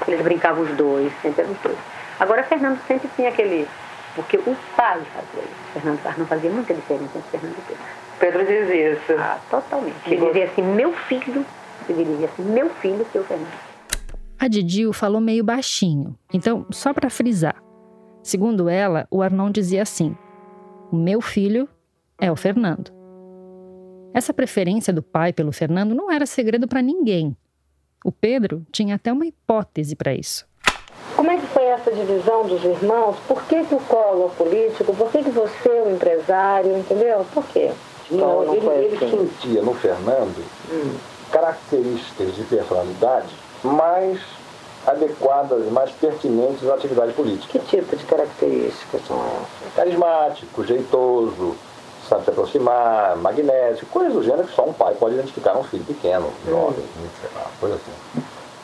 Eles 0.08 0.22
brincavam 0.22 0.64
os 0.64 0.70
dois, 0.72 1.12
sempre 1.22 1.42
eram 1.42 1.52
os 1.52 1.60
dois. 1.60 1.78
Agora 2.20 2.44
Fernando 2.44 2.80
sempre 2.88 3.10
tinha 3.16 3.30
aquele. 3.30 3.68
Porque 4.16 4.38
o 4.38 4.58
pai 4.76 5.00
fazia 5.14 5.44
isso. 5.44 5.74
Fernando 5.74 6.18
não 6.18 6.26
fazia 6.26 6.50
muita 6.50 6.74
diferença 6.74 7.18
entre 7.18 7.30
Fernando 7.30 7.56
e 7.58 7.62
Pedro. 7.62 7.84
Pedro 8.20 8.46
dizia 8.46 8.92
isso. 8.94 9.14
Ah, 9.18 9.38
totalmente. 9.50 9.96
Ele 10.06 10.26
dizia 10.26 10.46
assim, 10.46 10.62
meu 10.62 10.92
filho 10.92 11.46
se 11.90 11.94
dirigia 11.94 12.28
assim, 12.28 12.44
meu 12.44 12.70
filho, 12.70 13.06
seu 13.12 13.24
Fernando. 13.24 13.52
A 14.40 14.48
Didil 14.48 14.94
falou 14.94 15.20
meio 15.20 15.44
baixinho, 15.44 16.16
então, 16.34 16.66
só 16.72 16.94
para 16.94 17.10
frisar. 17.10 17.62
Segundo 18.24 18.70
ela, 18.70 19.08
o 19.10 19.22
Arnon 19.22 19.50
dizia 19.50 19.82
assim: 19.82 20.16
O 20.92 20.96
meu 20.96 21.20
filho 21.20 21.68
é 22.20 22.32
o 22.32 22.36
Fernando. 22.36 22.92
Essa 24.14 24.34
preferência 24.34 24.94
do 24.94 25.02
pai 25.04 25.34
pelo 25.34 25.52
Fernando 25.52 25.94
não 25.96 26.12
era 26.12 26.26
segredo 26.26 26.68
para 26.68 26.82
ninguém. 26.82 27.36
O 28.04 28.12
Pedro 28.12 28.66
tinha 28.72 28.96
até 28.96 29.12
uma 29.12 29.26
hipótese 29.26 29.96
para 29.96 30.14
isso. 30.14 30.48
Como 31.16 31.30
é 31.30 31.38
que 31.38 31.46
foi 31.48 31.66
essa 31.66 31.92
divisão 31.92 32.48
dos 32.48 32.64
irmãos? 32.64 33.18
Por 33.28 33.44
que, 33.44 33.64
que 33.66 33.76
o 33.76 33.80
colo 33.80 34.32
é 34.32 34.38
político? 34.38 34.96
Por 34.96 35.12
que, 35.12 35.24
que 35.24 35.30
você 35.32 35.70
é 35.70 35.84
o 35.84 35.92
empresário? 35.96 36.78
Entendeu? 36.78 37.26
Por 37.34 37.46
quê? 37.48 37.72
Não, 38.10 38.18
Então, 38.18 38.46
não 38.46 38.54
ele, 38.56 38.62
foi 38.66 38.86
ele 38.86 38.96
assim. 38.96 39.28
sentia 39.40 39.62
no 39.62 39.74
Fernando 39.74 40.44
características 41.32 42.36
de 42.36 42.44
personalidade 42.44 43.30
mais 43.64 44.20
adequadas, 44.88 45.66
mais 45.72 45.92
pertinentes 45.92 46.68
à 46.70 46.74
atividade 46.76 47.14
política. 47.14 47.60
Que 47.60 47.66
tipo 47.66 47.96
de 47.96 48.04
características 48.06 49.02
são 49.08 49.18
essas? 49.18 49.74
Carismático, 49.76 50.64
jeitoso, 50.64 51.56
sabe 52.08 52.24
se 52.24 52.30
aproximar, 52.32 53.16
magnético, 53.18 53.86
coisas 53.92 54.14
do 54.14 54.24
gênero 54.24 54.48
que 54.48 54.56
só 54.56 54.64
um 54.66 54.74
pai 54.74 54.96
pode 54.96 55.16
identificar 55.16 55.54
num 55.54 55.64
filho 55.64 55.84
pequeno, 55.84 56.32
jovem, 56.48 56.84
sei 57.22 57.30
lá, 57.36 57.46
coisa 57.60 57.76
assim. 57.76 58.24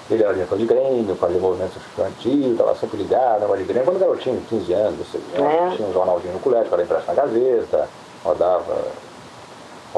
Ele 0.10 0.24
era 0.24 0.34
diretor 0.34 0.58
de 0.58 0.66
Grêmio, 0.66 1.16
fazia 1.16 1.40
movimentos 1.40 1.78
estudantis, 1.78 2.52
estava 2.52 2.76
sempre 2.76 2.98
ligado, 2.98 3.42
negócio 3.42 3.64
de 3.64 3.68
Grêmio. 3.68 3.86
Quando 3.86 4.00
garotinho, 4.00 4.40
15 4.50 4.74
anos, 4.74 5.00
você 5.08 5.18
É. 5.34 5.76
tinha 5.76 5.88
um 5.88 5.94
jornalzinho 5.94 6.34
no 6.34 6.40
colégio, 6.40 6.72
era 6.72 6.84
impresso 6.84 7.08
na 7.08 7.14
Gazeta, 7.16 7.90
rodava, 8.24 8.78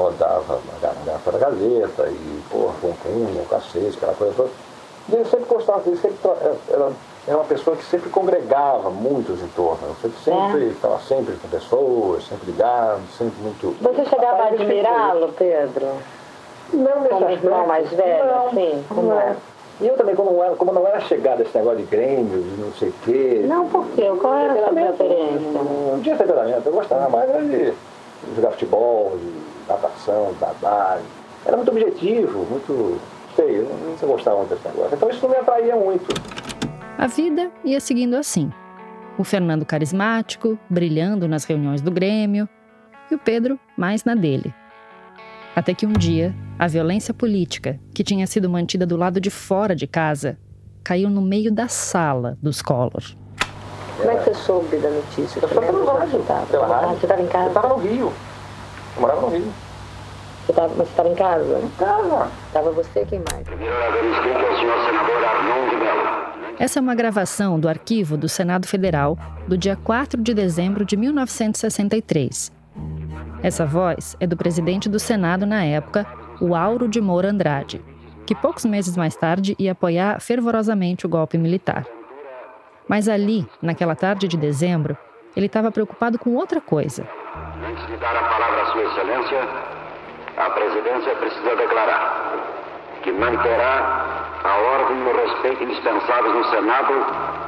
rodava 0.02 0.60
na 0.72 0.78
ga- 0.80 0.94
na 0.94 1.04
garrafa 1.04 1.32
da 1.32 1.38
Gazeta, 1.38 2.08
e, 2.08 2.42
porra, 2.50 2.72
com 2.80 2.92
punho, 2.94 3.44
cacete, 3.50 3.96
aquela 3.96 4.14
coisa 4.14 4.32
toda. 4.36 4.50
E 5.08 5.14
ele 5.14 5.24
sempre 5.24 5.46
gostava 5.46 5.80
disso, 5.80 6.02
sempre 6.02 6.18
era, 6.40 6.54
era- 6.70 6.90
uma 7.36 7.44
pessoa 7.44 7.76
que 7.76 7.84
sempre 7.84 8.08
congregava 8.08 8.88
muitos 8.90 9.42
em 9.42 9.48
torno, 9.48 9.94
sempre, 10.00 10.18
sempre 10.24 10.64
estava 10.68 10.98
sempre 11.00 11.34
com 11.36 11.48
pessoas, 11.48 12.26
sempre 12.26 12.46
ligado, 12.46 13.00
sempre 13.18 13.34
muito... 13.42 13.76
Você 13.82 14.04
chegava 14.06 14.44
a 14.44 14.46
admirá-lo, 14.48 15.32
Pedro? 15.36 15.86
Não 16.72 17.00
nesse 17.00 17.08
Como 17.08 17.24
aspecto. 17.24 17.44
irmão 17.46 17.66
mais 17.66 17.88
velho, 17.90 18.26
não, 18.26 18.46
assim? 18.48 18.84
Como 18.88 19.02
não 19.02 19.20
é? 19.20 19.36
E 19.80 19.86
eu 19.88 19.96
também, 19.96 20.14
como 20.16 20.32
não 20.32 20.42
era, 20.44 20.56
como 20.56 20.72
não 20.72 20.86
era 20.86 21.00
chegado 21.00 21.40
esse 21.42 21.56
negócio 21.56 21.78
de 21.78 21.84
Grêmio, 21.84 22.42
de 22.42 22.60
não 22.60 22.72
sei 22.72 22.88
o 22.88 22.94
quê. 23.04 23.44
Não, 23.46 23.68
por 23.68 23.86
quê? 23.88 24.10
Qual 24.20 24.34
era 24.34 24.52
a 24.54 24.56
sua 24.56 24.72
preferência? 24.72 25.38
Não, 25.52 26.00
tinha 26.02 26.16
temperamento. 26.16 26.66
Eu 26.66 26.72
gostava 26.72 27.08
mais 27.10 27.30
de 27.48 27.72
jogar 28.34 28.50
futebol, 28.52 29.16
de 29.18 29.47
natação, 29.68 30.32
de 30.34 30.40
nadar. 30.40 31.00
Era 31.44 31.56
muito 31.56 31.70
objetivo, 31.70 32.44
muito 32.50 33.00
feio. 33.36 33.68
Não, 33.68 33.96
não 34.00 34.08
gostava 34.08 34.38
muito 34.38 34.54
desse 34.54 34.66
negócio. 34.68 34.94
Então 34.94 35.10
isso 35.10 35.22
não 35.22 35.30
me 35.30 35.36
atraía 35.36 35.76
muito. 35.76 36.06
A 36.96 37.06
vida 37.06 37.50
ia 37.64 37.80
seguindo 37.80 38.16
assim. 38.16 38.50
O 39.16 39.24
Fernando 39.24 39.64
carismático, 39.64 40.58
brilhando 40.68 41.28
nas 41.28 41.44
reuniões 41.44 41.80
do 41.80 41.90
Grêmio, 41.90 42.48
e 43.10 43.14
o 43.14 43.18
Pedro 43.18 43.58
mais 43.76 44.04
na 44.04 44.14
dele. 44.14 44.54
Até 45.56 45.74
que 45.74 45.86
um 45.86 45.92
dia, 45.92 46.34
a 46.58 46.68
violência 46.68 47.12
política, 47.12 47.80
que 47.94 48.04
tinha 48.04 48.26
sido 48.26 48.48
mantida 48.48 48.86
do 48.86 48.96
lado 48.96 49.20
de 49.20 49.30
fora 49.30 49.74
de 49.74 49.86
casa, 49.86 50.38
caiu 50.84 51.10
no 51.10 51.20
meio 51.20 51.52
da 51.52 51.68
sala 51.68 52.38
dos 52.40 52.62
Collor. 52.62 53.02
Como 53.96 54.10
é 54.10 54.16
que 54.16 54.24
você 54.24 54.34
soube 54.34 54.76
da 54.76 54.90
notícia? 54.90 55.40
Eu 55.40 55.60
lembra 55.60 55.94
onde 55.94 56.16
rádio, 56.28 56.46
pela 56.48 56.66
rádio. 56.66 57.00
Você 57.00 57.06
estava 57.06 57.20
em 57.20 57.24
Eu 57.24 57.30
casa? 57.30 57.48
estava 57.48 57.68
no 57.68 57.76
Rio. 57.76 58.12
Eu 58.98 59.02
morava 59.02 59.20
no 59.20 59.28
Rio. 59.28 59.52
Você 60.44 60.52
tava, 60.52 60.68
mas 60.76 60.76
você 60.76 60.90
estava 60.90 61.08
em 61.08 61.14
casa? 61.14 61.60
Em 61.60 61.68
casa. 61.78 62.30
Estava 62.48 62.70
você 62.72 63.04
quem 63.04 63.20
mais? 63.20 63.46
Essa 66.58 66.80
é 66.80 66.82
uma 66.82 66.96
gravação 66.96 67.60
do 67.60 67.68
arquivo 67.68 68.16
do 68.16 68.28
Senado 68.28 68.66
Federal 68.66 69.16
do 69.46 69.56
dia 69.56 69.76
4 69.76 70.20
de 70.20 70.34
dezembro 70.34 70.84
de 70.84 70.96
1963. 70.96 72.50
Essa 73.40 73.64
voz 73.64 74.16
é 74.18 74.26
do 74.26 74.36
presidente 74.36 74.88
do 74.88 74.98
Senado 74.98 75.46
na 75.46 75.64
época, 75.64 76.04
o 76.40 76.56
Auro 76.56 76.88
de 76.88 77.00
Moura 77.00 77.30
Andrade, 77.30 77.80
que 78.26 78.34
poucos 78.34 78.64
meses 78.64 78.96
mais 78.96 79.14
tarde 79.14 79.54
ia 79.60 79.72
apoiar 79.72 80.20
fervorosamente 80.20 81.06
o 81.06 81.08
golpe 81.08 81.38
militar. 81.38 81.86
Mas 82.88 83.08
ali, 83.08 83.46
naquela 83.62 83.94
tarde 83.94 84.26
de 84.26 84.36
dezembro, 84.36 84.98
ele 85.36 85.46
estava 85.46 85.70
preocupado 85.70 86.18
com 86.18 86.34
outra 86.34 86.60
coisa. 86.60 87.06
Antes 87.68 87.86
de 87.86 87.96
dar 87.98 88.16
a 88.16 88.22
palavra 88.22 88.62
à 88.62 88.66
Sua 88.72 88.82
Excelência, 88.82 89.46
a 90.38 90.50
presidência 90.50 91.14
precisa 91.16 91.54
declarar 91.54 92.32
que 93.02 93.12
manterá 93.12 94.06
a 94.42 94.56
ordem 94.56 94.96
e 94.96 95.02
o 95.02 95.14
respeito 95.14 95.64
indispensáveis 95.64 96.34
no 96.34 96.44
Senado 96.46 96.94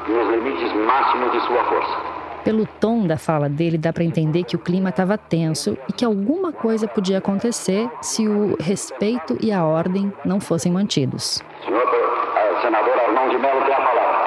nos 0.09 0.29
limites 0.29 0.75
máximos 0.75 1.33
de 1.33 1.41
sua 1.47 1.65
força. 1.65 1.97
Pelo 2.45 2.67
tom 2.67 3.07
da 3.07 3.17
fala 3.17 3.49
dele, 3.49 3.79
dá 3.79 3.95
para 3.95 4.05
entender 4.05 4.45
que 4.45 4.57
o 4.57 4.59
clima 4.59 4.91
estava 4.91 5.17
tenso 5.17 5.79
e 5.89 5.93
que 5.93 6.05
alguma 6.05 6.53
coisa 6.53 6.87
podia 6.87 7.17
acontecer 7.17 7.89
se 8.03 8.29
o 8.29 8.57
respeito 8.61 9.39
e 9.41 9.51
a 9.51 9.65
ordem 9.65 10.13
não 10.23 10.39
fossem 10.39 10.71
mantidos. 10.71 11.43
Senhor 11.65 11.81
eh, 11.81 12.61
senador 12.61 12.99
Armão 12.99 13.29
de 13.31 13.39
Mello 13.39 13.65
tem 13.65 13.75
a 13.75 13.81
palavra. 13.81 14.21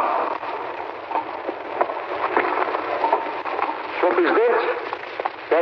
Senhor 4.00 4.16
presidente, 4.16 4.84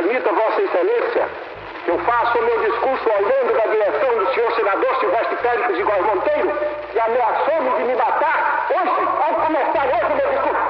permita 0.02 0.32
Vossa 0.32 0.62
Excelência 0.62 1.28
que 1.84 1.90
eu 1.90 1.98
faça 2.00 2.38
o 2.38 2.42
meu 2.42 2.58
discurso 2.60 3.08
olhando 3.08 3.56
da 3.56 3.66
direção 3.66 4.18
do 4.18 4.34
senhor 4.34 4.52
senador 4.52 4.94
Silvestre 5.00 5.36
Pérez 5.36 5.76
de 5.76 5.82
Góes 5.82 6.06
Monteiro, 6.06 6.52
que 6.92 7.00
ameaçou-me 7.00 7.70
de 7.70 7.84
me 7.84 7.96
matar 7.96 8.66
hoje, 8.70 9.08
ao 9.20 9.34
começar 9.34 9.86
hoje 9.86 10.12
o 10.12 10.16
meu 10.16 10.28
discurso. 10.30 10.62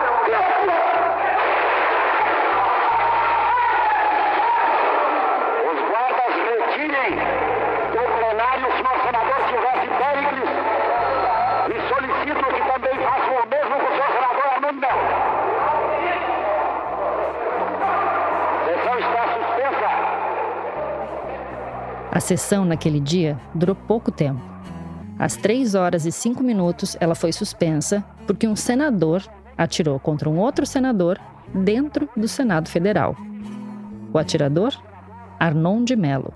Os 5.71 5.81
guardas 5.91 6.35
retirem 6.49 7.17
do 7.93 8.19
plenário 8.19 8.69
o 8.69 8.73
senhor 8.73 8.97
senador 9.05 9.49
Silvestre 9.49 9.91
Péricles 9.99 10.82
sessão 22.23 22.65
naquele 22.65 23.01
dia 23.01 23.39
durou 23.55 23.75
pouco 23.75 24.11
tempo. 24.11 24.41
Às 25.19 25.37
3 25.37 25.75
horas 25.75 26.07
e 26.07 26.13
5 26.13 26.43
minutos, 26.43 26.97
ela 27.01 27.15
foi 27.15 27.33
suspensa 27.33 28.05
porque 28.27 28.49
um 28.49 28.57
senador 28.57 29.23
atirou 29.57 30.01
contra 30.01 30.29
um 30.29 30.39
outro 30.39 30.65
senador 30.65 31.19
dentro 31.55 32.09
do 32.17 32.27
Senado 32.27 32.69
Federal. 32.69 33.15
O 34.13 34.19
atirador? 34.19 34.73
Arnon 35.39 35.85
de 35.85 35.97
Mello. 35.97 36.33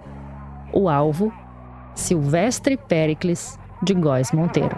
O 0.72 0.88
alvo? 0.88 1.32
Silvestre 1.94 2.76
Péricles 2.76 3.58
de 3.82 3.94
Góes 3.94 4.32
Monteiro. 4.32 4.76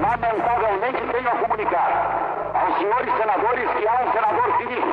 Lamentavelmente 0.00 1.02
tenho 1.12 1.28
a 1.28 1.36
comunicar 1.36 2.52
aos 2.54 2.78
senhores 2.78 3.14
senadores 3.14 3.70
que 3.76 3.86
há 3.86 4.04
um 4.04 4.12
senador 4.12 4.58
ferido. 4.58 4.86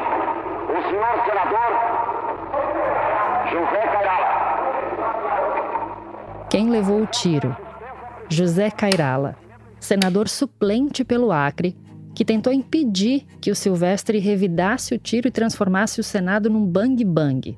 O 0.68 0.90
senhor 0.90 1.26
senador 1.26 2.06
José 3.52 3.88
Cairala. 3.88 4.45
Quem 6.50 6.70
levou 6.70 7.02
o 7.02 7.08
tiro? 7.08 7.56
José 8.30 8.70
Cairala, 8.70 9.36
senador 9.80 10.30
suplente 10.30 11.04
pelo 11.04 11.32
Acre, 11.32 11.76
que 12.14 12.24
tentou 12.24 12.54
impedir 12.54 13.26
que 13.42 13.52
o 13.52 13.56
Silvestre 13.56 14.20
revidasse 14.20 14.94
o 14.94 15.00
tiro 15.00 15.28
e 15.28 15.32
transformasse 15.32 16.00
o 16.00 16.04
Senado 16.04 16.50
num 16.50 16.66
bang-bang. 16.66 17.58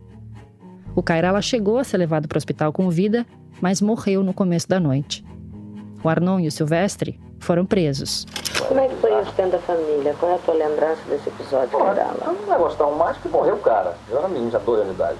O 0.95 1.03
Cairala 1.03 1.41
chegou 1.41 1.77
a 1.77 1.83
ser 1.83 1.97
levado 1.97 2.27
para 2.27 2.37
o 2.37 2.39
hospital 2.39 2.71
com 2.71 2.89
vida, 2.89 3.25
mas 3.61 3.81
morreu 3.81 4.23
no 4.23 4.33
começo 4.33 4.67
da 4.67 4.79
noite. 4.79 5.23
O 6.03 6.09
Arnon 6.09 6.39
e 6.39 6.47
o 6.47 6.51
Silvestre 6.51 7.19
foram 7.39 7.65
presos. 7.65 8.25
Como 8.67 8.79
é 8.79 8.87
que 8.87 8.95
foi 8.95 9.21
isso 9.21 9.31
dentro 9.33 9.51
da 9.51 9.59
família? 9.59 10.15
Qual 10.19 10.31
é 10.31 10.35
a 10.35 10.39
tua 10.39 10.55
lembrança 10.55 11.01
desse 11.09 11.29
episódio, 11.29 11.77
eu 11.77 12.33
não 12.33 12.47
ia 12.47 12.57
gostar 12.57 12.87
mais 12.91 13.17
que 13.17 13.27
morreu 13.29 13.55
o 13.55 13.59
cara. 13.59 13.95
Eu 14.09 14.17
era 14.17 14.27
menino, 14.27 14.49
já 14.49 14.59
12 14.59 14.81
anos 14.81 14.95
de 14.95 15.01
idade. 15.01 15.17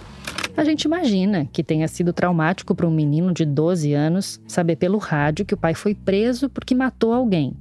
A 0.58 0.63
gente 0.63 0.86
imagina 0.86 1.46
que 1.46 1.63
tenha 1.63 1.88
sido 1.88 2.12
traumático 2.12 2.74
para 2.74 2.88
um 2.88 2.91
menino 2.91 3.32
de 3.32 3.46
12 3.46 3.93
anos 3.93 4.41
saber 4.48 4.76
pelo 4.76 4.98
rádio 4.98 5.46
que 5.46 5.54
o 5.54 5.58
pai 5.58 5.76
foi 5.76 5.93
preso 5.93 6.50
porque 6.50 6.74
matou 6.74 7.13
alguém. 7.13 7.56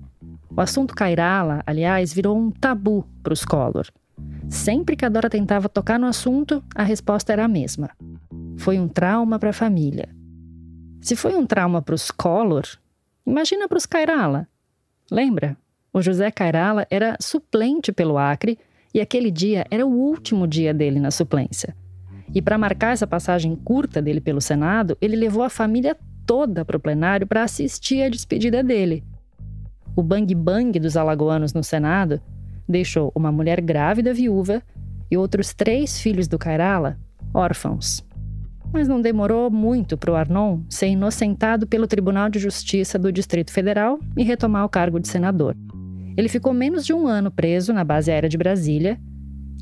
O 0.51 0.59
assunto 0.63 0.95
Cairala, 0.95 1.63
aliás, 1.67 2.11
virou 2.11 2.35
um 2.39 2.51
tabu 2.51 3.07
para 3.23 3.35
os 3.35 3.45
Collor. 3.45 3.87
Sempre 4.49 4.97
que 4.97 5.05
a 5.05 5.11
Dora 5.11 5.29
tentava 5.29 5.69
tocar 5.69 5.99
no 5.99 6.07
assunto, 6.07 6.65
a 6.75 6.83
resposta 6.83 7.35
era 7.35 7.45
a 7.45 7.49
mesma. 7.49 7.91
Foi 8.57 8.79
um 8.79 8.89
trauma 8.89 9.39
para 9.39 9.51
a 9.51 9.53
família. 9.53 10.09
Se 11.03 11.15
foi 11.15 11.37
um 11.37 11.45
trauma 11.45 11.83
para 11.83 11.95
os 11.95 12.11
Collor, 12.11 12.65
imagina 13.27 13.69
para 13.69 13.77
os 13.77 13.85
Cairala. 13.85 14.49
Lembra? 15.11 15.55
O 15.93 16.01
José 16.01 16.31
Cairala 16.31 16.87
era 16.91 17.15
suplente 17.21 17.93
pelo 17.93 18.17
Acre 18.17 18.59
e 18.95 19.03
aquele 19.03 19.31
dia 19.31 19.67
era 19.71 19.87
o 19.87 19.91
último 19.91 20.47
dia 20.47 20.73
dele 20.73 20.99
na 20.99 21.11
suplência. 21.11 21.77
E 22.35 22.43
para 22.43 22.59
marcar 22.59 22.93
essa 22.93 23.07
passagem 23.07 23.55
curta 23.55 24.03
dele 24.03 24.21
pelo 24.21 24.41
Senado, 24.41 24.97
ele 25.01 25.17
levou 25.17 25.43
a 25.43 25.51
família 25.51 25.97
toda 26.27 26.65
para 26.65 26.77
o 26.77 26.81
plenário 26.81 27.27
para 27.27 27.45
assistir 27.45 28.03
a 28.03 28.09
despedida 28.09 28.63
dele. 28.63 29.05
O 29.95 30.03
bang-bang 30.03 30.79
dos 30.79 30.97
alagoanos 30.97 31.55
no 31.55 31.63
Senado 31.63 32.21
deixou 32.69 33.13
uma 33.15 33.31
mulher 33.31 33.61
grávida 33.61 34.13
viúva 34.13 34.63
e 35.11 35.17
outros 35.17 35.55
três 35.55 36.01
filhos 36.01 36.27
do 36.29 36.39
Cairala 36.39 36.99
órfãos. 37.33 38.05
Mas 38.73 38.89
não 38.89 39.01
demorou 39.01 39.51
muito 39.51 39.97
para 39.97 40.11
o 40.11 40.17
Arnon 40.17 40.61
ser 40.69 40.89
inocentado 40.89 41.67
pelo 41.67 41.87
Tribunal 41.87 42.29
de 42.29 42.39
Justiça 42.39 42.99
do 42.99 43.13
Distrito 43.13 43.53
Federal 43.53 44.01
e 44.17 44.23
retomar 44.23 44.65
o 44.65 44.69
cargo 44.69 44.99
de 44.99 45.09
senador. 45.09 45.57
Ele 46.17 46.29
ficou 46.29 46.53
menos 46.53 46.85
de 46.85 46.93
um 46.93 47.07
ano 47.07 47.31
preso 47.31 47.73
na 47.73 47.85
base 47.85 48.11
aérea 48.11 48.29
de 48.29 48.39
Brasília 48.39 48.99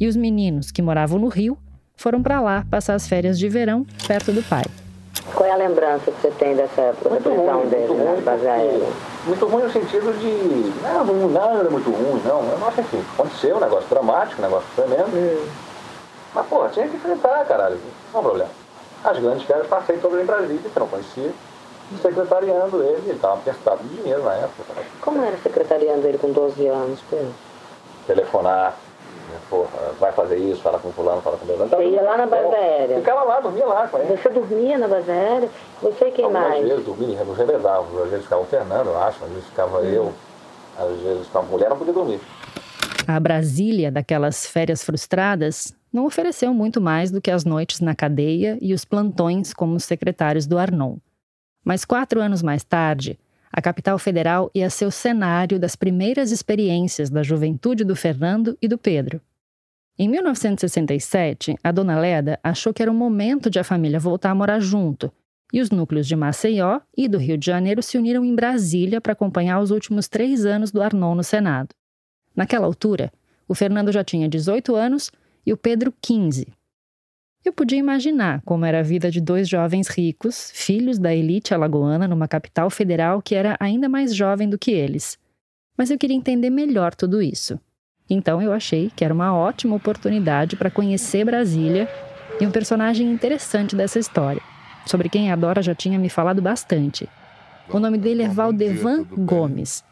e 0.00 0.06
os 0.06 0.16
meninos 0.16 0.70
que 0.70 0.80
moravam 0.80 1.18
no 1.18 1.28
Rio 1.28 1.58
foram 1.96 2.22
para 2.22 2.40
lá 2.40 2.64
passar 2.70 2.94
as 2.94 3.08
férias 3.08 3.38
de 3.38 3.48
verão 3.48 3.86
perto 4.06 4.32
do 4.32 4.42
pai. 4.42 4.64
Qual 5.32 5.48
é 5.48 5.52
a 5.52 5.56
lembrança 5.56 6.10
que 6.10 6.20
você 6.20 6.30
tem 6.32 6.54
dessa 6.54 6.94
prisão 7.00 7.66
dele 7.66 7.94
muito 7.94 8.24
na 8.24 8.32
ruim? 8.32 8.92
Muito 9.26 9.46
ruim 9.46 9.62
no 9.62 9.72
sentido 9.72 10.12
de. 10.18 10.82
Não, 10.82 11.04
não 11.04 11.28
nada 11.30 11.70
muito 11.70 11.90
ruim, 11.90 12.20
não. 12.24 12.42
Eu 12.42 12.68
acho 12.68 12.80
assim, 12.80 13.04
aconteceu 13.14 13.56
um 13.56 13.60
negócio 13.60 13.88
dramático, 13.88 14.40
um 14.40 14.44
negócio 14.44 14.68
tremendo. 14.76 15.50
Mas, 16.34 16.46
pô, 16.46 16.68
tinha 16.68 16.88
que 16.88 16.96
enfrentar, 16.96 17.44
caralho. 17.46 17.78
Não 18.12 18.18
é 18.18 18.20
um 18.20 18.22
problema. 18.22 18.50
As 19.02 19.18
grandes 19.18 19.46
férias 19.46 19.66
passei 19.66 19.96
todas 19.98 20.20
em 20.20 20.26
Brasília, 20.26 20.58
que 20.58 20.76
eu 20.76 20.80
não 20.80 20.88
conhecia, 20.88 21.32
secretariando 22.02 22.82
ele, 22.82 23.02
ele 23.04 23.12
estava 23.12 23.34
apertado 23.34 23.82
de 23.82 23.96
dinheiro 23.96 24.22
na 24.22 24.34
época. 24.34 24.74
Né? 24.74 24.84
Como 25.00 25.22
era 25.22 25.36
secretariando 25.38 26.06
ele 26.06 26.18
com 26.18 26.32
12 26.32 26.66
anos, 26.66 27.00
Pedro? 27.08 27.34
Telefonar, 28.06 28.70
né, 28.70 28.72
porra, 29.50 29.92
vai 29.98 30.12
fazer 30.12 30.36
isso, 30.36 30.60
fala 30.62 30.78
com 30.78 30.90
fulano, 30.92 31.20
fala 31.22 31.36
com 31.36 31.46
fulano. 31.46 31.68
Você 31.68 31.84
ia 31.84 32.02
lá 32.02 32.16
na 32.16 32.26
base 32.26 32.54
aérea? 32.54 32.96
Ficava 32.98 33.22
lá, 33.24 33.40
dormia 33.40 33.66
lá 33.66 33.88
com 33.88 33.98
ele. 33.98 34.16
Você 34.16 34.28
dormia 34.28 34.78
na 34.78 34.88
base 34.88 35.10
aérea? 35.10 35.48
Você 35.82 36.06
e 36.06 36.10
quem 36.12 36.24
Algumas 36.24 36.48
mais? 36.48 36.68
vezes 36.68 36.84
dormia, 36.84 37.18
eu 37.18 37.32
revezava. 37.32 38.02
Às 38.02 38.10
vezes 38.10 38.24
ficava 38.24 38.42
o 38.42 38.46
Fernando, 38.46 38.86
eu 38.88 38.98
acho, 39.02 39.24
às 39.24 39.30
vezes 39.30 39.44
ficava 39.46 39.82
eu, 39.82 40.12
às 40.78 41.00
vezes 41.00 41.26
ficava 41.26 41.46
a 41.46 41.48
mulher, 41.50 41.70
não 41.70 41.78
podia 41.78 41.92
dormir. 41.94 42.20
A 43.06 43.20
Brasília 43.20 43.92
daquelas 43.92 44.46
férias 44.46 44.82
frustradas 44.82 45.74
não 45.92 46.06
ofereceu 46.06 46.52
muito 46.54 46.80
mais 46.80 47.10
do 47.10 47.20
que 47.20 47.30
as 47.30 47.44
noites 47.44 47.80
na 47.80 47.94
cadeia 47.94 48.58
e 48.60 48.72
os 48.72 48.84
plantões 48.84 49.52
como 49.52 49.78
secretários 49.78 50.46
do 50.46 50.58
Arnon. 50.58 50.96
Mas 51.62 51.84
quatro 51.84 52.20
anos 52.20 52.42
mais 52.42 52.64
tarde, 52.64 53.18
a 53.56 53.62
capital 53.62 53.96
federal 54.00 54.50
ia 54.52 54.68
ser 54.68 54.84
o 54.84 54.90
cenário 54.90 55.60
das 55.60 55.76
primeiras 55.76 56.32
experiências 56.32 57.08
da 57.08 57.22
juventude 57.22 57.84
do 57.84 57.94
Fernando 57.94 58.58
e 58.60 58.66
do 58.66 58.76
Pedro. 58.76 59.20
Em 59.96 60.08
1967, 60.08 61.54
a 61.62 61.70
dona 61.70 61.96
Leda 61.96 62.36
achou 62.42 62.74
que 62.74 62.82
era 62.82 62.90
o 62.90 62.94
momento 62.94 63.48
de 63.48 63.60
a 63.60 63.64
família 63.64 64.00
voltar 64.00 64.32
a 64.32 64.34
morar 64.34 64.58
junto, 64.58 65.12
e 65.52 65.60
os 65.60 65.70
núcleos 65.70 66.08
de 66.08 66.16
Maceió 66.16 66.80
e 66.96 67.06
do 67.06 67.16
Rio 67.16 67.38
de 67.38 67.46
Janeiro 67.46 67.80
se 67.80 67.96
uniram 67.96 68.24
em 68.24 68.34
Brasília 68.34 69.00
para 69.00 69.12
acompanhar 69.12 69.60
os 69.60 69.70
últimos 69.70 70.08
três 70.08 70.44
anos 70.44 70.72
do 70.72 70.82
Arnon 70.82 71.14
no 71.14 71.22
Senado. 71.22 71.68
Naquela 72.34 72.66
altura, 72.66 73.12
o 73.46 73.54
Fernando 73.54 73.92
já 73.92 74.02
tinha 74.02 74.28
18 74.28 74.74
anos 74.74 75.12
e 75.46 75.52
o 75.52 75.56
Pedro 75.56 75.94
15. 76.02 76.48
Eu 77.44 77.52
podia 77.52 77.78
imaginar 77.78 78.40
como 78.46 78.64
era 78.64 78.80
a 78.80 78.82
vida 78.82 79.10
de 79.10 79.20
dois 79.20 79.46
jovens 79.46 79.88
ricos, 79.88 80.50
filhos 80.54 80.98
da 80.98 81.14
elite 81.14 81.52
alagoana 81.52 82.08
numa 82.08 82.26
capital 82.26 82.70
federal 82.70 83.20
que 83.20 83.34
era 83.34 83.54
ainda 83.60 83.86
mais 83.86 84.14
jovem 84.16 84.48
do 84.48 84.58
que 84.58 84.70
eles. 84.70 85.18
Mas 85.76 85.90
eu 85.90 85.98
queria 85.98 86.16
entender 86.16 86.48
melhor 86.48 86.94
tudo 86.94 87.20
isso. 87.20 87.60
Então 88.08 88.40
eu 88.40 88.50
achei 88.50 88.90
que 88.96 89.04
era 89.04 89.12
uma 89.12 89.36
ótima 89.36 89.76
oportunidade 89.76 90.56
para 90.56 90.70
conhecer 90.70 91.26
Brasília 91.26 91.86
e 92.40 92.46
um 92.46 92.50
personagem 92.50 93.12
interessante 93.12 93.76
dessa 93.76 93.98
história, 93.98 94.40
sobre 94.86 95.10
quem 95.10 95.30
a 95.30 95.36
Dora 95.36 95.60
já 95.60 95.74
tinha 95.74 95.98
me 95.98 96.08
falado 96.08 96.40
bastante. 96.40 97.06
O 97.68 97.78
nome 97.78 97.98
dele 97.98 98.22
é 98.22 98.28
Valdevan 98.28 99.04
Gomes, 99.04 99.84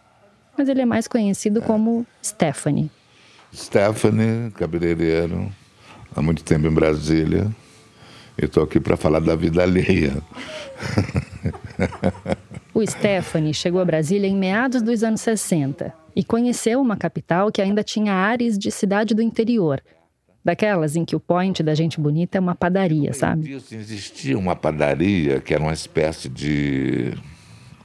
mas 0.56 0.70
ele 0.70 0.80
é 0.80 0.86
mais 0.86 1.06
conhecido 1.06 1.60
como 1.60 2.06
Stephanie. 2.22 2.90
Stephanie, 3.54 4.50
cabeleireiro, 4.52 5.52
há 6.14 6.22
muito 6.22 6.42
tempo 6.44 6.66
em 6.66 6.72
Brasília. 6.72 7.50
E 8.40 8.46
estou 8.46 8.64
aqui 8.64 8.80
para 8.80 8.96
falar 8.96 9.20
da 9.20 9.36
vida 9.36 9.62
alheia. 9.62 10.16
O 12.74 12.84
Stephanie 12.86 13.52
chegou 13.52 13.82
a 13.82 13.84
Brasília 13.84 14.26
em 14.26 14.34
meados 14.34 14.80
dos 14.80 15.02
anos 15.02 15.20
60 15.20 15.92
e 16.16 16.24
conheceu 16.24 16.80
uma 16.80 16.96
capital 16.96 17.52
que 17.52 17.60
ainda 17.60 17.84
tinha 17.84 18.14
áreas 18.14 18.58
de 18.58 18.70
cidade 18.70 19.14
do 19.14 19.20
interior. 19.20 19.82
Daquelas 20.42 20.96
em 20.96 21.04
que 21.04 21.14
o 21.14 21.20
point 21.20 21.62
da 21.62 21.74
gente 21.74 22.00
bonita 22.00 22.38
é 22.38 22.40
uma 22.40 22.54
padaria, 22.54 23.12
sabe? 23.12 23.52
Existia 23.52 24.38
uma 24.38 24.56
padaria 24.56 25.38
que 25.40 25.52
era 25.52 25.62
uma 25.62 25.72
espécie 25.72 26.28
de. 26.28 27.12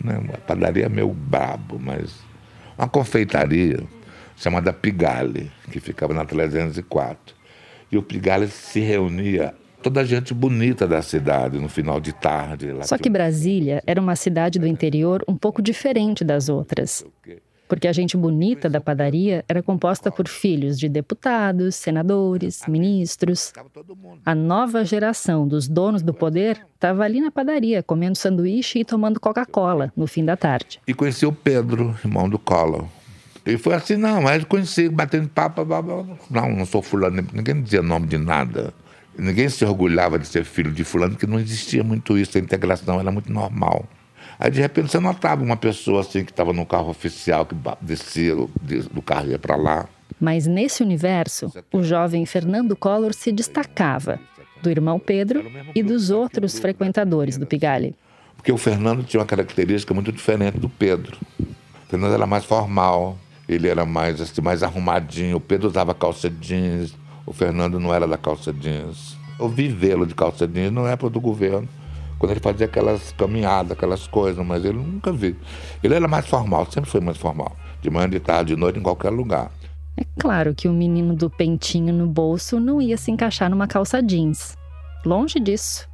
Né, 0.01 0.17
uma 0.17 0.37
padaria 0.37 0.87
meio 0.87 1.09
brabo, 1.09 1.77
mas. 1.77 2.15
Uma 2.77 2.87
confeitaria 2.87 3.83
chamada 4.37 4.71
Pigalle, 4.71 5.51
que 5.69 5.79
ficava 5.79 6.13
na 6.13 6.23
304. 6.23 7.35
E 7.91 7.97
o 7.97 8.03
Pigalle 8.03 8.47
se 8.47 8.79
reunia 8.79 9.53
toda 9.81 10.01
a 10.01 10.03
gente 10.03 10.33
bonita 10.33 10.87
da 10.87 11.01
cidade 11.01 11.57
no 11.59 11.69
final 11.69 11.99
de 11.99 12.13
tarde. 12.13 12.67
Só 12.83 12.97
que 12.97 13.09
Brasília 13.09 13.81
era 13.85 14.01
uma 14.01 14.15
cidade 14.15 14.59
do 14.59 14.67
interior 14.67 15.23
um 15.27 15.35
pouco 15.35 15.61
diferente 15.61 16.23
das 16.23 16.49
outras. 16.49 17.05
Porque 17.67 17.87
a 17.87 17.93
gente 17.93 18.15
bonita 18.15 18.69
da 18.69 18.79
padaria 18.79 19.43
era 19.47 19.61
composta 19.61 20.09
por 20.09 20.27
filhos 20.27 20.79
de 20.79 20.87
deputados, 20.87 21.75
senadores, 21.75 22.63
ministros. 22.67 23.51
A 24.25 24.33
nova 24.33 24.85
geração 24.85 25.45
dos 25.45 25.67
donos 25.67 26.01
do 26.01 26.13
poder 26.13 26.65
estava 26.75 27.03
ali 27.03 27.19
na 27.19 27.29
padaria, 27.29 27.83
comendo 27.83 28.17
sanduíche 28.17 28.79
e 28.79 28.85
tomando 28.85 29.19
Coca-Cola 29.19 29.91
no 29.97 30.07
fim 30.07 30.23
da 30.23 30.37
tarde. 30.37 30.79
E 30.87 30.93
conheci 30.93 31.25
o 31.25 31.33
Pedro, 31.33 31.93
irmão 32.03 32.29
do 32.29 32.39
Collor. 32.39 32.87
E 33.47 33.57
foi 33.57 33.75
assim, 33.75 33.95
não, 33.95 34.21
mas 34.21 34.43
conheci, 34.43 34.89
batendo 34.89 35.29
papo, 35.29 35.63
blá, 35.63 35.81
blá, 35.81 36.03
blá. 36.03 36.17
não, 36.29 36.53
não 36.53 36.65
sou 36.65 36.81
fulano, 36.81 37.25
ninguém 37.31 37.61
dizia 37.61 37.81
nome 37.81 38.05
de 38.05 38.17
nada. 38.17 38.73
Ninguém 39.17 39.47
se 39.47 39.63
orgulhava 39.63 40.19
de 40.19 40.27
ser 40.27 40.43
filho 40.43 40.69
de 40.69 40.83
fulano, 40.83 41.13
porque 41.13 41.25
não 41.25 41.39
existia 41.39 41.81
muito 41.81 42.17
isso, 42.17 42.37
a 42.37 42.41
integração 42.41 42.99
era 42.99 43.09
muito 43.09 43.31
normal. 43.31 43.85
Aí, 44.37 44.51
de 44.51 44.59
repente, 44.59 44.91
você 44.91 44.99
notava 44.99 45.41
uma 45.41 45.55
pessoa 45.55 46.01
assim 46.01 46.25
que 46.25 46.31
estava 46.31 46.51
no 46.51 46.65
carro 46.65 46.89
oficial, 46.89 47.45
que 47.45 47.55
descia 47.79 48.35
do 48.35 49.01
carro 49.01 49.27
e 49.27 49.31
ia 49.31 49.39
para 49.39 49.55
lá. 49.55 49.87
Mas 50.19 50.45
nesse 50.45 50.83
universo, 50.83 51.49
o 51.71 51.81
jovem 51.81 52.25
Fernando 52.25 52.75
Collor 52.75 53.13
se 53.13 53.31
destacava 53.31 54.19
do 54.61 54.69
irmão 54.69 54.99
Pedro 54.99 55.49
e 55.73 55.81
dos 55.81 56.09
outros 56.09 56.59
frequentadores 56.59 57.37
do 57.37 57.47
Pigalle. 57.47 57.95
Porque 58.35 58.51
o 58.51 58.57
Fernando 58.57 59.05
tinha 59.05 59.21
uma 59.21 59.25
característica 59.25 59.93
muito 59.93 60.11
diferente 60.11 60.59
do 60.59 60.67
Pedro. 60.67 61.17
O 61.39 61.89
Fernando 61.89 62.13
era 62.13 62.27
mais 62.27 62.43
formal, 62.43 63.17
ele 63.47 63.67
era 63.67 63.85
mais, 63.85 64.19
assim, 64.21 64.41
mais 64.41 64.63
arrumadinho. 64.63 65.37
O 65.37 65.41
Pedro 65.41 65.67
usava 65.67 65.93
calça 65.93 66.29
jeans, 66.29 66.95
o 67.25 67.33
Fernando 67.33 67.79
não 67.79 67.93
era 67.93 68.07
da 68.07 68.17
calça 68.17 68.51
jeans. 68.51 69.17
Eu 69.39 69.47
vi 69.47 69.67
vê-lo 69.67 70.05
de 70.05 70.15
calça 70.15 70.47
jeans 70.47 70.71
não 70.71 70.87
é 70.87 70.95
para 70.95 71.09
do 71.09 71.21
governo 71.21 71.67
quando 72.17 72.31
ele 72.31 72.39
fazia 72.39 72.65
aquelas 72.65 73.11
caminhadas, 73.13 73.71
aquelas 73.71 74.07
coisas, 74.07 74.43
mas 74.45 74.65
ele 74.65 74.77
nunca 74.77 75.11
vi. 75.11 75.35
Ele 75.83 75.93
era 75.93 76.07
mais 76.07 76.25
formal, 76.27 76.65
sempre 76.69 76.89
foi 76.89 76.99
mais 76.99 77.17
formal. 77.17 77.55
De 77.81 77.89
manhã, 77.89 78.09
de 78.09 78.19
tarde, 78.19 78.55
de 78.55 78.59
noite, 78.59 78.79
em 78.79 78.81
qualquer 78.81 79.11
lugar. 79.11 79.51
É 79.95 80.03
claro 80.19 80.53
que 80.53 80.67
o 80.67 80.73
menino 80.73 81.15
do 81.15 81.29
pentinho 81.29 81.93
no 81.93 82.07
bolso 82.07 82.59
não 82.59 82.81
ia 82.81 82.97
se 82.97 83.11
encaixar 83.11 83.49
numa 83.49 83.67
calça 83.67 84.01
jeans. 84.01 84.55
Longe 85.05 85.39
disso. 85.39 85.87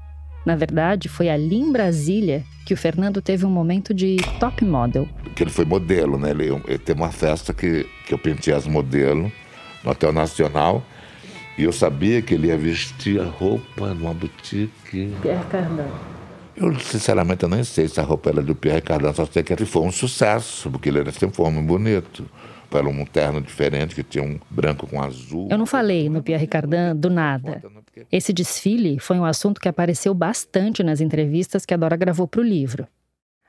Na 0.45 0.55
verdade, 0.55 1.07
foi 1.07 1.29
ali 1.29 1.55
em 1.55 1.71
Brasília 1.71 2.43
que 2.65 2.73
o 2.73 2.77
Fernando 2.77 3.21
teve 3.21 3.45
um 3.45 3.49
momento 3.49 3.93
de 3.93 4.17
top 4.39 4.63
model. 4.65 5.07
Que 5.35 5.43
ele 5.43 5.49
foi 5.49 5.65
modelo, 5.65 6.17
né? 6.17 6.31
Ele, 6.31 6.49
ele 6.67 6.77
teve 6.77 6.99
uma 6.99 7.11
festa 7.11 7.53
que, 7.53 7.85
que 8.05 8.13
eu 8.13 8.17
pentei 8.17 8.53
as 8.53 8.67
modelos 8.67 9.31
no 9.83 9.91
Hotel 9.91 10.11
Nacional. 10.11 10.83
E 11.57 11.63
eu 11.63 11.71
sabia 11.71 12.21
que 12.21 12.33
ele 12.33 12.47
ia 12.47 12.57
vestir 12.57 13.21
a 13.21 13.25
roupa 13.25 13.93
numa 13.93 14.13
boutique. 14.13 15.13
Pierre 15.21 15.45
Cardin. 15.51 15.87
Eu, 16.55 16.79
sinceramente, 16.79 17.43
eu 17.43 17.49
nem 17.49 17.63
sei 17.63 17.87
se 17.87 17.99
a 17.99 18.03
roupa 18.03 18.29
era 18.29 18.41
do 18.41 18.55
Pierre 18.55 18.81
Cardin, 18.81 19.13
só 19.13 19.25
sei 19.25 19.43
que 19.43 19.53
ele 19.53 19.65
foi 19.65 19.81
um 19.81 19.91
sucesso, 19.91 20.69
porque 20.69 20.89
ele 20.89 20.99
era 20.99 21.11
sempre 21.11 21.41
um 21.41 21.45
homem 21.45 21.63
bonito. 21.63 22.25
Era 22.71 22.87
um 22.87 23.05
terno 23.05 23.39
diferente, 23.39 23.93
que 23.93 24.01
tinha 24.01 24.23
um 24.23 24.39
branco 24.49 24.87
com 24.87 24.99
azul. 24.99 25.47
Eu 25.51 25.59
não 25.59 25.65
falei 25.65 26.09
no 26.09 26.23
Pierre 26.23 26.47
Cardin 26.47 26.95
do 26.95 27.07
nada. 27.07 27.61
Esse 28.11 28.33
desfile 28.33 28.99
foi 28.99 29.17
um 29.19 29.25
assunto 29.25 29.59
que 29.61 29.69
apareceu 29.69 30.13
bastante 30.13 30.81
nas 30.83 30.99
entrevistas 31.01 31.65
que 31.65 31.73
a 31.73 31.77
Dora 31.77 31.95
gravou 31.95 32.27
para 32.27 32.41
o 32.41 32.43
livro. 32.43 32.87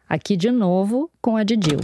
Aqui 0.09 0.37
de 0.37 0.51
novo 0.51 1.11
com 1.21 1.37
a 1.37 1.43
Didil. 1.43 1.79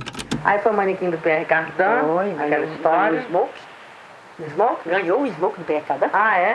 Aí 0.45 0.59
foi 0.61 0.73
o 0.73 0.77
manequim 0.77 1.11
do 1.11 1.19
Pierre 1.19 1.45
Cardin, 1.47 1.73
Foi, 2.07 2.31
aquela 2.33 2.49
ganhou- 2.49 2.75
história. 2.75 3.21
ganhou 3.23 3.25
o 3.25 3.29
Smoke. 3.29 4.53
Smoke? 4.55 4.89
Ganhou 4.89 5.23
o 5.23 5.27
Smoke 5.35 5.59
do 5.59 5.65
Pierre 5.65 5.85
Cardin. 5.87 6.07
Ah, 6.13 6.39
é? 6.39 6.53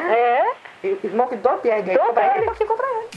É. 0.83 0.87
E 1.03 1.07
Smoke 1.09 1.35
do 1.37 1.49
Pierre 1.61 1.81
Do 1.83 1.97
Cardin. 1.97 2.13
Pierre 2.13 2.45
você 2.45 2.65
comprar 2.65 2.87
ele. 2.87 3.07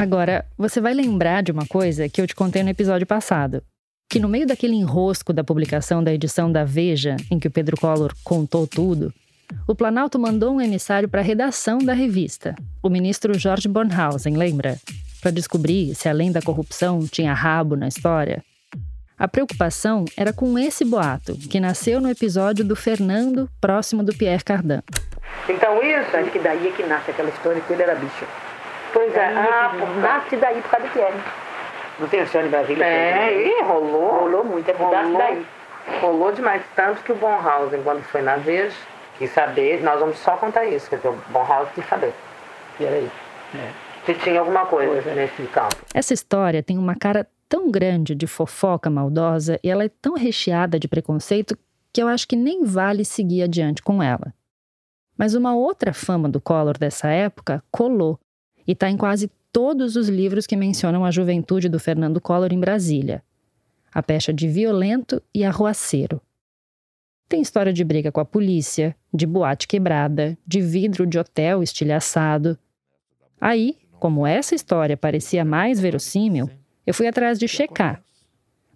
Agora, 0.00 0.44
você 0.58 0.80
vai 0.80 0.94
lembrar 0.94 1.42
de 1.42 1.52
uma 1.52 1.66
coisa 1.66 2.08
que 2.08 2.20
eu 2.20 2.26
te 2.26 2.34
contei 2.34 2.62
no 2.62 2.70
episódio 2.70 3.06
passado. 3.06 3.62
Que 4.10 4.18
no 4.18 4.28
meio 4.28 4.46
daquele 4.46 4.74
enrosco 4.74 5.32
da 5.32 5.42
publicação 5.44 6.02
da 6.04 6.12
edição 6.12 6.50
da 6.50 6.64
Veja, 6.64 7.16
em 7.30 7.38
que 7.38 7.48
o 7.48 7.50
Pedro 7.50 7.76
Collor 7.80 8.12
contou 8.24 8.66
tudo, 8.66 9.12
o 9.66 9.74
Planalto 9.74 10.18
mandou 10.18 10.54
um 10.54 10.60
emissário 10.60 11.08
para 11.08 11.20
a 11.20 11.24
redação 11.24 11.78
da 11.78 11.92
revista, 11.92 12.54
o 12.82 12.88
ministro 12.88 13.38
Jorge 13.38 13.68
Bornhausen, 13.68 14.36
lembra? 14.36 14.76
Para 15.20 15.30
descobrir 15.30 15.94
se 15.94 16.08
além 16.08 16.32
da 16.32 16.42
corrupção 16.42 17.06
tinha 17.06 17.32
rabo 17.32 17.76
na 17.76 17.88
história. 17.88 18.42
A 19.18 19.28
preocupação 19.28 20.04
era 20.16 20.32
com 20.32 20.58
esse 20.58 20.84
boato, 20.84 21.34
que 21.36 21.60
nasceu 21.60 22.00
no 22.00 22.10
episódio 22.10 22.64
do 22.64 22.74
Fernando, 22.74 23.48
próximo 23.60 24.02
do 24.02 24.12
Pierre 24.12 24.42
Cardin. 24.42 24.80
Então 25.48 25.80
isso? 25.82 26.16
Acho 26.16 26.30
que 26.30 26.38
daí 26.40 26.68
é 26.68 26.72
que 26.72 26.82
nasce 26.82 27.10
aquela 27.12 27.28
história 27.28 27.60
que 27.60 27.72
ele 27.72 27.82
era 27.82 27.94
bicho. 27.94 28.26
Pois 28.92 29.14
é. 29.14 29.26
Ah, 29.26 29.70
Ah, 29.72 29.76
por 29.78 29.96
nasce 29.98 30.36
daí 30.36 30.60
por 30.60 30.70
causa 30.70 30.86
do 30.88 30.92
Pierre. 30.92 31.14
Não 32.00 32.08
tem 32.08 32.20
a 32.20 32.26
senhora 32.26 32.48
em 32.48 32.50
Brasília? 32.50 32.84
É, 32.84 33.46
e 33.46 33.62
rolou. 33.62 34.20
Rolou 34.22 34.44
muito, 34.44 34.68
é 34.68 34.74
Rolou, 34.74 35.18
daí. 35.18 35.46
rolou 36.00 36.32
demais. 36.32 36.62
Tanto 36.74 37.02
que 37.04 37.12
o 37.12 37.14
Bonhausen, 37.14 37.80
quando 37.82 38.02
foi 38.02 38.22
na 38.22 38.36
Veja, 38.36 38.74
quis 39.22 39.32
saber, 39.32 39.82
nós 39.82 40.00
vamos 40.00 40.18
só 40.18 40.36
contar 40.36 40.66
isso, 40.66 40.90
quer 40.90 40.96
dizer, 40.96 41.10
o 41.10 41.16
Bonhausen 41.30 41.72
quis 41.74 41.88
saber. 41.88 42.12
E 42.80 42.84
era 42.84 42.98
isso. 42.98 43.14
Né? 43.54 43.72
Se 44.04 44.14
tinha 44.14 44.40
alguma 44.40 44.66
coisa 44.66 45.14
nesse 45.14 45.44
campo. 45.44 45.76
Essa 45.94 46.12
história 46.12 46.60
tem 46.60 46.76
uma 46.76 46.96
cara 46.96 47.28
tão 47.48 47.70
grande 47.70 48.16
de 48.16 48.26
fofoca 48.26 48.90
maldosa 48.90 49.60
e 49.62 49.70
ela 49.70 49.84
é 49.84 49.88
tão 49.88 50.14
recheada 50.14 50.76
de 50.76 50.88
preconceito 50.88 51.56
que 51.92 52.02
eu 52.02 52.08
acho 52.08 52.26
que 52.26 52.34
nem 52.34 52.64
vale 52.64 53.04
seguir 53.04 53.42
adiante 53.42 53.80
com 53.80 54.02
ela. 54.02 54.34
Mas 55.16 55.34
uma 55.34 55.54
outra 55.54 55.92
fama 55.92 56.28
do 56.28 56.40
Collor 56.40 56.76
dessa 56.76 57.08
época 57.08 57.62
colou 57.70 58.18
e 58.66 58.72
está 58.72 58.90
em 58.90 58.96
quase 58.96 59.30
todos 59.52 59.94
os 59.94 60.08
livros 60.08 60.48
que 60.48 60.56
mencionam 60.56 61.04
a 61.04 61.10
juventude 61.12 61.68
do 61.68 61.78
Fernando 61.78 62.20
Collor 62.20 62.52
em 62.52 62.58
Brasília. 62.58 63.22
A 63.94 64.02
pecha 64.02 64.32
de 64.32 64.48
violento 64.48 65.22
e 65.32 65.44
arruaceiro. 65.44 66.20
Tem 67.32 67.40
história 67.40 67.72
de 67.72 67.82
briga 67.82 68.12
com 68.12 68.20
a 68.20 68.26
polícia, 68.26 68.94
de 69.10 69.24
boate 69.26 69.66
quebrada, 69.66 70.36
de 70.46 70.60
vidro 70.60 71.06
de 71.06 71.18
hotel 71.18 71.62
estilhaçado. 71.62 72.58
Aí, 73.40 73.76
como 73.98 74.26
essa 74.26 74.54
história 74.54 74.98
parecia 74.98 75.42
mais 75.42 75.80
verossímil, 75.80 76.50
eu 76.86 76.92
fui 76.92 77.06
atrás 77.06 77.38
de 77.38 77.48
checar. 77.48 78.02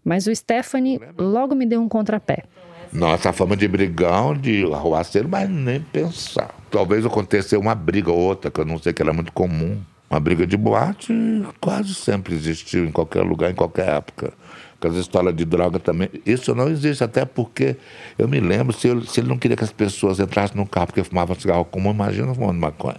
Mas 0.03 0.27
o 0.27 0.35
Stephanie 0.35 0.99
logo 1.19 1.55
me 1.55 1.67
deu 1.67 1.83
um 1.83 1.87
contrapé. 1.87 2.45
Nossa, 2.91 3.31
fama 3.31 3.59
de 3.59 3.69
brigão, 3.69 4.33
de 4.35 4.65
arruaceiro, 4.73 5.29
mas 5.29 5.51
nem 5.51 5.83
pensar. 5.83 6.55
Talvez 6.71 7.05
aconteceu 7.05 7.61
uma 7.61 7.75
briga 7.75 8.11
ou 8.11 8.19
outra, 8.19 8.51
que 8.51 8.59
eu 8.59 8.65
não 8.65 8.79
sei 8.79 8.95
que 8.95 9.03
era 9.03 9.13
muito 9.13 9.33
comum. 9.33 9.79
Uma 10.09 10.19
briga 10.19 10.47
de 10.47 10.57
boate 10.57 11.13
quase 11.61 11.93
sempre 11.93 12.35
existiu 12.35 12.87
em 12.87 12.91
qualquer 12.91 13.21
lugar, 13.21 13.51
em 13.51 13.55
qualquer 13.55 13.91
época. 13.97 14.33
Com 14.81 14.89
as 14.89 14.95
histórias 14.95 15.35
de 15.35 15.45
droga 15.45 15.79
também. 15.79 16.09
Isso 16.25 16.55
não 16.55 16.69
existe, 16.69 17.03
até 17.03 17.25
porque 17.25 17.77
eu 18.19 18.29
me 18.29 18.41
lembro, 18.41 18.73
se, 18.73 18.89
eu, 18.89 19.01
se 19.03 19.21
ele 19.21 19.29
não 19.29 19.39
queria 19.39 19.57
que 19.57 19.65
as 19.65 19.73
pessoas 19.73 20.21
entrassem 20.21 20.57
no 20.57 20.67
carro 20.67 20.87
porque 20.89 21.03
fumavam 21.03 21.35
cigarro 21.35 21.65
comum, 21.65 21.91
imagina 21.91 22.35
fumando 22.35 22.59
maconha. 22.59 22.99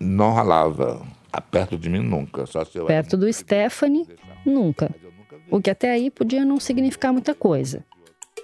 Não 0.00 0.32
rolava. 0.32 1.02
Perto 1.50 1.76
de 1.76 1.88
mim, 1.88 2.00
nunca. 2.00 2.46
Só 2.46 2.64
se 2.64 2.76
eu 2.78 2.86
Perto 2.86 3.16
do 3.16 3.32
Stephanie, 3.32 4.06
nunca. 4.44 4.90
O 5.50 5.60
que 5.60 5.70
até 5.70 5.90
aí 5.90 6.10
podia 6.10 6.44
não 6.44 6.58
significar 6.58 7.12
muita 7.12 7.34
coisa. 7.34 7.84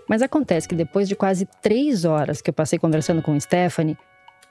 Mas 0.08 0.22
acontece 0.22 0.68
que 0.68 0.74
depois 0.74 1.08
de 1.08 1.16
quase 1.16 1.48
três 1.62 2.04
horas 2.04 2.40
que 2.40 2.50
eu 2.50 2.54
passei 2.54 2.78
conversando 2.78 3.22
com 3.22 3.36
o 3.36 3.40
Stephanie, 3.40 3.96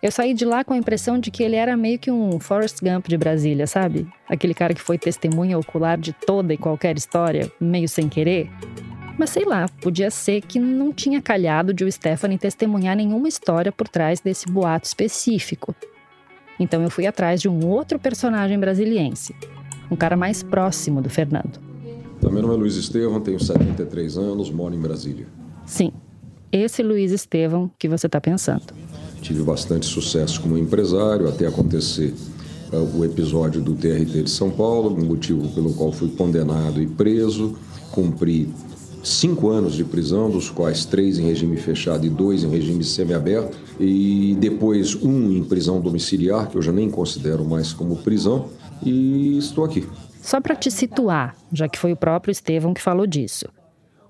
eu 0.04 0.12
saí 0.12 0.34
de 0.34 0.44
lá 0.44 0.66
com 0.66 0.74
a 0.74 0.78
impressão 0.78 1.18
de 1.18 1.32
que 1.32 1.42
ele 1.42 1.56
era 1.56 1.78
meio 1.78 1.98
que 1.98 2.12
um 2.12 2.38
Forrest 2.38 2.80
Gump 2.84 3.08
de 3.08 3.18
Brasília, 3.18 3.66
sabe? 3.66 4.06
Aquele 4.28 4.54
cara 4.54 4.74
que 4.74 4.82
foi 4.82 4.98
testemunha 4.98 5.58
ocular 5.58 5.98
de 5.98 6.12
toda 6.12 6.54
e 6.54 6.58
qualquer 6.58 6.98
história, 6.98 7.50
meio 7.58 7.88
sem 7.88 8.10
querer. 8.10 8.52
Mas 9.18 9.30
sei 9.30 9.46
lá, 9.46 9.70
podia 9.82 10.12
ser 10.12 10.42
que 10.42 10.60
não 10.60 10.92
tinha 10.92 11.22
calhado 11.22 11.74
de 11.74 11.86
o 11.86 11.92
Stephanie 11.92 12.38
testemunhar 12.38 12.98
nenhuma 12.98 13.30
história 13.30 13.72
por 13.72 13.88
trás 13.88 14.20
desse 14.20 14.46
boato 14.46 14.86
específico. 14.88 15.74
Então 16.60 16.84
eu 16.84 16.90
fui 16.90 17.08
atrás 17.08 17.40
de 17.40 17.48
um 17.48 17.66
outro 17.66 17.98
personagem 17.98 18.60
brasiliense, 18.60 19.34
um 19.90 19.96
cara 19.96 20.18
mais 20.18 20.44
próximo 20.44 21.02
do 21.02 21.10
Fernando. 21.10 21.62
Meu 22.22 22.42
nome 22.42 22.56
é 22.56 22.58
Luiz 22.58 22.76
Estevam, 22.76 23.22
tenho 23.22 23.40
73 23.40 24.18
anos, 24.18 24.52
moro 24.52 24.76
em 24.76 24.82
Brasília. 24.82 25.28
Sim, 25.66 25.94
esse 26.52 26.84
Luiz 26.84 27.14
Estevam 27.14 27.72
que 27.80 27.88
você 27.88 28.08
está 28.08 28.20
pensando. 28.20 28.74
Tive 29.24 29.42
bastante 29.42 29.86
sucesso 29.86 30.42
como 30.42 30.58
empresário 30.58 31.30
até 31.30 31.48
acontecer 31.48 32.14
uh, 32.74 32.98
o 32.98 33.06
episódio 33.06 33.62
do 33.62 33.74
TRT 33.74 34.24
de 34.24 34.30
São 34.30 34.52
Paulo, 34.52 34.90
motivo 35.02 35.48
pelo 35.56 35.74
qual 35.74 35.94
fui 35.94 36.10
condenado 36.10 36.82
e 36.82 36.88
preso. 36.88 37.56
Cumpri 37.90 38.54
cinco 39.02 39.50
anos 39.50 39.76
de 39.76 39.86
prisão, 39.86 40.30
dos 40.30 40.50
quais 40.50 40.84
três 40.84 41.18
em 41.18 41.24
regime 41.24 41.56
fechado 41.56 42.06
e 42.06 42.10
dois 42.10 42.44
em 42.44 42.50
regime 42.50 42.84
semiaberto, 42.84 43.58
e 43.80 44.36
depois 44.42 44.94
um 44.94 45.32
em 45.32 45.44
prisão 45.46 45.80
domiciliar, 45.80 46.50
que 46.50 46.58
eu 46.58 46.62
já 46.62 46.74
nem 46.74 46.90
considero 46.90 47.46
mais 47.46 47.72
como 47.72 47.96
prisão, 47.96 48.50
e 48.86 49.38
estou 49.38 49.64
aqui. 49.64 49.88
Só 50.22 50.42
para 50.42 50.54
te 50.54 50.70
situar, 50.70 51.34
já 51.50 51.70
que 51.70 51.80
foi 51.80 51.94
o 51.94 51.98
próprio 51.98 52.34
Estevão 52.34 52.74
que 52.74 52.82
falou 52.82 53.08
disso. 53.08 53.46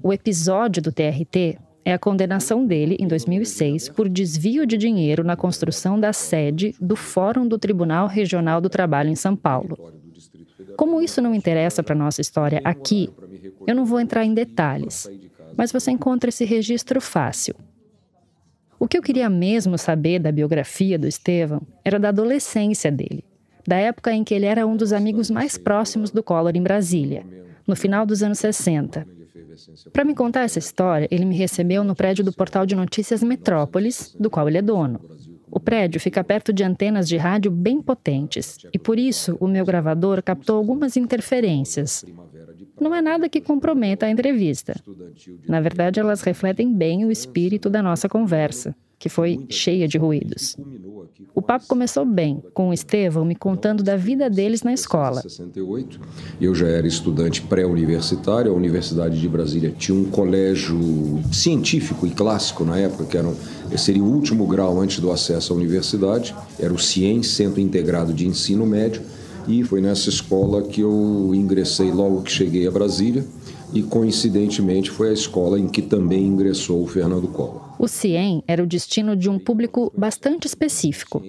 O 0.01 0.11
episódio 0.11 0.81
do 0.81 0.91
TRT 0.91 1.59
é 1.85 1.93
a 1.93 1.99
condenação 1.99 2.65
dele, 2.65 2.95
em 2.99 3.07
2006, 3.07 3.89
por 3.89 4.07
desvio 4.07 4.65
de 4.65 4.77
dinheiro 4.77 5.23
na 5.23 5.35
construção 5.35 5.99
da 5.99 6.13
sede 6.13 6.73
do 6.79 6.95
Fórum 6.95 7.47
do 7.47 7.57
Tribunal 7.57 8.07
Regional 8.07 8.61
do 8.61 8.69
Trabalho 8.69 9.09
em 9.09 9.15
São 9.15 9.35
Paulo. 9.35 9.77
Como 10.77 11.01
isso 11.01 11.21
não 11.21 11.35
interessa 11.35 11.83
para 11.83 11.95
nossa 11.95 12.21
história 12.21 12.61
aqui, 12.63 13.09
eu 13.67 13.75
não 13.75 13.85
vou 13.85 13.99
entrar 13.99 14.25
em 14.25 14.33
detalhes, 14.33 15.09
mas 15.57 15.71
você 15.71 15.91
encontra 15.91 16.29
esse 16.29 16.45
registro 16.45 17.01
fácil. 17.01 17.55
O 18.79 18.87
que 18.87 18.97
eu 18.97 19.01
queria 19.01 19.29
mesmo 19.29 19.77
saber 19.77 20.19
da 20.19 20.31
biografia 20.31 20.97
do 20.97 21.07
Estevão 21.07 21.61
era 21.85 21.99
da 21.99 22.09
adolescência 22.09 22.91
dele, 22.91 23.23
da 23.65 23.77
época 23.77 24.11
em 24.11 24.23
que 24.23 24.33
ele 24.33 24.45
era 24.45 24.65
um 24.67 24.75
dos 24.75 24.91
amigos 24.91 25.29
mais 25.29 25.57
próximos 25.57 26.11
do 26.11 26.23
Collor 26.23 26.53
em 26.55 26.61
Brasília, 26.61 27.25
no 27.67 27.75
final 27.75 28.05
dos 28.05 28.21
anos 28.21 28.39
60. 28.39 29.07
Para 29.91 30.03
me 30.03 30.15
contar 30.15 30.41
essa 30.41 30.59
história, 30.59 31.07
ele 31.11 31.25
me 31.25 31.35
recebeu 31.35 31.83
no 31.83 31.95
prédio 31.95 32.23
do 32.23 32.33
portal 32.33 32.65
de 32.65 32.75
notícias 32.75 33.23
Metrópolis, 33.23 34.15
do 34.19 34.29
qual 34.29 34.47
ele 34.47 34.57
é 34.57 34.61
dono. 34.61 34.99
O 35.49 35.59
prédio 35.59 35.99
fica 35.99 36.23
perto 36.23 36.51
de 36.51 36.63
antenas 36.63 37.07
de 37.07 37.15
rádio 37.17 37.51
bem 37.51 37.81
potentes, 37.81 38.57
e 38.73 38.79
por 38.79 38.97
isso 38.97 39.37
o 39.39 39.47
meu 39.47 39.63
gravador 39.63 40.21
captou 40.23 40.57
algumas 40.57 40.97
interferências. 40.97 42.03
Não 42.79 42.93
é 42.93 43.01
nada 43.01 43.29
que 43.29 43.39
comprometa 43.39 44.05
a 44.05 44.09
entrevista. 44.09 44.75
Na 45.47 45.61
verdade, 45.61 45.99
elas 45.99 46.21
refletem 46.21 46.73
bem 46.73 47.05
o 47.05 47.11
espírito 47.11 47.69
da 47.69 47.83
nossa 47.83 48.09
conversa 48.09 48.75
que 49.03 49.09
foi 49.09 49.45
cheia 49.49 49.85
de 49.85 49.97
ruídos. 49.97 50.55
O 51.35 51.41
papo 51.41 51.65
começou 51.67 52.05
bem, 52.05 52.41
com 52.53 52.69
o 52.69 52.73
Estevão 52.73 53.25
me 53.25 53.35
contando 53.35 53.83
da 53.83 53.97
vida 53.97 54.29
deles 54.29 54.63
na 54.63 54.71
escola. 54.71 55.21
Eu 56.39 56.55
já 56.55 56.67
era 56.67 56.87
estudante 56.87 57.41
pré-universitário, 57.41 58.49
a 58.49 58.55
Universidade 58.55 59.19
de 59.19 59.27
Brasília 59.27 59.73
tinha 59.77 59.99
um 59.99 60.05
colégio 60.05 60.79
científico 61.33 62.07
e 62.07 62.11
clássico 62.11 62.63
na 62.63 62.79
época, 62.79 63.03
que 63.03 63.17
era 63.17 63.27
um, 63.27 63.35
seria 63.77 64.01
o 64.01 64.09
último 64.09 64.47
grau 64.47 64.79
antes 64.79 65.01
do 65.01 65.11
acesso 65.11 65.51
à 65.51 65.55
universidade, 65.57 66.33
era 66.57 66.73
o 66.73 66.79
CIEM, 66.79 67.23
Centro 67.23 67.59
Integrado 67.59 68.13
de 68.13 68.25
Ensino 68.25 68.65
Médio, 68.65 69.01
e 69.45 69.65
foi 69.65 69.81
nessa 69.81 70.07
escola 70.07 70.61
que 70.61 70.79
eu 70.79 71.31
ingressei 71.33 71.91
logo 71.91 72.21
que 72.21 72.31
cheguei 72.31 72.65
a 72.65 72.71
Brasília 72.71 73.25
e 73.73 73.83
coincidentemente 73.83 74.89
foi 74.89 75.09
a 75.09 75.13
escola 75.13 75.59
em 75.59 75.67
que 75.67 75.81
também 75.81 76.25
ingressou 76.25 76.81
o 76.81 76.87
Fernando 76.87 77.27
Collor. 77.27 77.62
O 77.83 77.87
CIEM 77.89 78.41
era 78.47 78.63
o 78.63 78.65
destino 78.65 79.13
de 79.13 79.29
um 79.29 79.37
público 79.37 79.91
bastante 79.93 80.47
específico. 80.47 81.21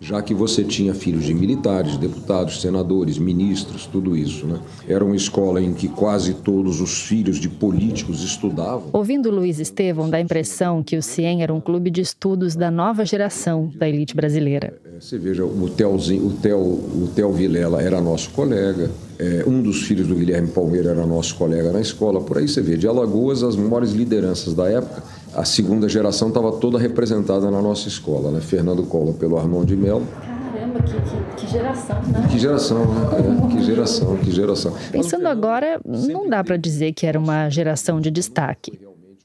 Já 0.00 0.22
que 0.22 0.32
você 0.32 0.64
tinha 0.64 0.94
filhos 0.94 1.24
de 1.24 1.34
militares, 1.34 1.98
deputados, 1.98 2.62
senadores, 2.62 3.18
ministros, 3.18 3.84
tudo 3.84 4.16
isso, 4.16 4.46
né? 4.46 4.58
Era 4.88 5.04
uma 5.04 5.14
escola 5.14 5.60
em 5.60 5.74
que 5.74 5.86
quase 5.86 6.32
todos 6.32 6.80
os 6.80 7.02
filhos 7.02 7.38
de 7.38 7.50
políticos 7.50 8.22
estudavam. 8.22 8.88
Ouvindo 8.94 9.30
Luiz 9.30 9.58
Estevão, 9.58 10.08
dá 10.08 10.16
a 10.16 10.20
impressão 10.22 10.82
que 10.82 10.96
o 10.96 11.02
CIEM 11.02 11.42
era 11.42 11.52
um 11.52 11.60
clube 11.60 11.90
de 11.90 12.00
estudos 12.00 12.56
da 12.56 12.70
nova 12.70 13.04
geração 13.04 13.70
da 13.76 13.86
elite 13.86 14.16
brasileira. 14.16 14.80
É, 14.86 15.00
você 15.00 15.18
veja, 15.18 15.44
o 15.44 15.68
Telzinho, 15.68 16.26
o 16.26 16.32
Tel, 16.32 16.58
o 16.58 17.10
Tel 17.14 17.30
Vilela 17.34 17.82
era 17.82 18.00
nosso 18.00 18.30
colega, 18.30 18.90
é, 19.18 19.44
um 19.46 19.60
dos 19.60 19.82
filhos 19.82 20.06
do 20.06 20.14
Guilherme 20.14 20.48
Palmeira 20.48 20.90
era 20.92 21.04
nosso 21.04 21.34
colega 21.34 21.70
na 21.70 21.80
escola. 21.80 22.20
Por 22.20 22.38
aí 22.38 22.48
você 22.48 22.62
vê, 22.62 22.78
de 22.78 22.86
Alagoas, 22.86 23.42
as 23.42 23.56
maiores 23.56 23.90
lideranças 23.90 24.54
da 24.54 24.70
época, 24.70 25.02
a 25.34 25.44
segunda 25.44 25.88
geração 25.88 26.28
estava 26.28 26.52
toda 26.52 26.78
representada 26.78 27.50
na 27.50 27.60
nossa 27.60 27.88
escola, 27.88 28.30
né? 28.30 28.40
Fernando 28.40 28.82
Collor 28.84 29.14
pelo 29.14 29.38
Armando 29.38 29.66
de 29.66 29.76
Mello. 29.76 30.06
Caramba, 30.20 30.80
que, 30.82 30.92
que, 30.92 31.46
que, 31.46 31.52
geração, 31.52 32.02
né? 32.02 32.28
Que 32.30 32.38
geração, 32.38 32.84
né? 32.86 33.00
É, 33.18 33.56
que 33.56 33.62
geração, 33.62 34.16
que 34.16 34.30
geração. 34.30 34.74
Pensando 34.90 35.26
agora, 35.26 35.80
não 35.84 36.28
dá 36.28 36.42
para 36.42 36.56
dizer 36.56 36.92
que 36.92 37.06
era 37.06 37.18
uma 37.18 37.48
geração 37.48 38.00
de 38.00 38.10
destaque. 38.10 38.78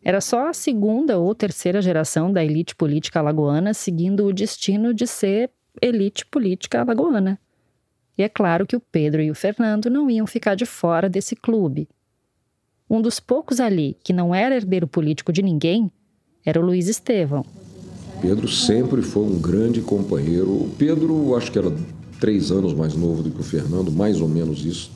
Era 0.03 0.19
só 0.19 0.49
a 0.49 0.53
segunda 0.53 1.17
ou 1.17 1.33
terceira 1.33 1.81
geração 1.81 2.31
da 2.31 2.43
elite 2.43 2.75
política 2.75 3.19
alagoana 3.19 3.73
seguindo 3.73 4.25
o 4.25 4.33
destino 4.33 4.93
de 4.93 5.07
ser 5.07 5.49
elite 5.81 6.25
política 6.25 6.81
alagoana. 6.81 7.39
E 8.17 8.21
é 8.21 8.29
claro 8.29 8.67
que 8.67 8.75
o 8.75 8.79
Pedro 8.79 9.21
e 9.21 9.31
o 9.31 9.35
Fernando 9.35 9.89
não 9.89 10.09
iam 10.09 10.27
ficar 10.27 10.55
de 10.55 10.65
fora 10.65 11.09
desse 11.09 11.35
clube. 11.35 11.87
Um 12.93 13.01
dos 13.01 13.19
poucos 13.19 13.59
ali 13.59 13.97
que 14.03 14.13
não 14.13 14.35
era 14.35 14.55
herdeiro 14.55 14.85
político 14.85 15.33
de 15.33 15.41
ninguém 15.41 15.91
era 16.45 16.59
o 16.59 16.63
Luiz 16.63 16.87
Estevão. 16.87 17.43
Pedro 18.21 18.47
sempre 18.47 19.01
foi 19.01 19.23
um 19.23 19.39
grande 19.39 19.81
companheiro. 19.81 20.47
O 20.47 20.69
Pedro, 20.77 21.35
acho 21.35 21.51
que 21.51 21.57
era 21.57 21.73
três 22.19 22.51
anos 22.51 22.71
mais 22.71 22.93
novo 22.93 23.23
do 23.23 23.31
que 23.31 23.39
o 23.39 23.43
Fernando, 23.43 23.91
mais 23.91 24.21
ou 24.21 24.29
menos 24.29 24.63
isso. 24.63 24.91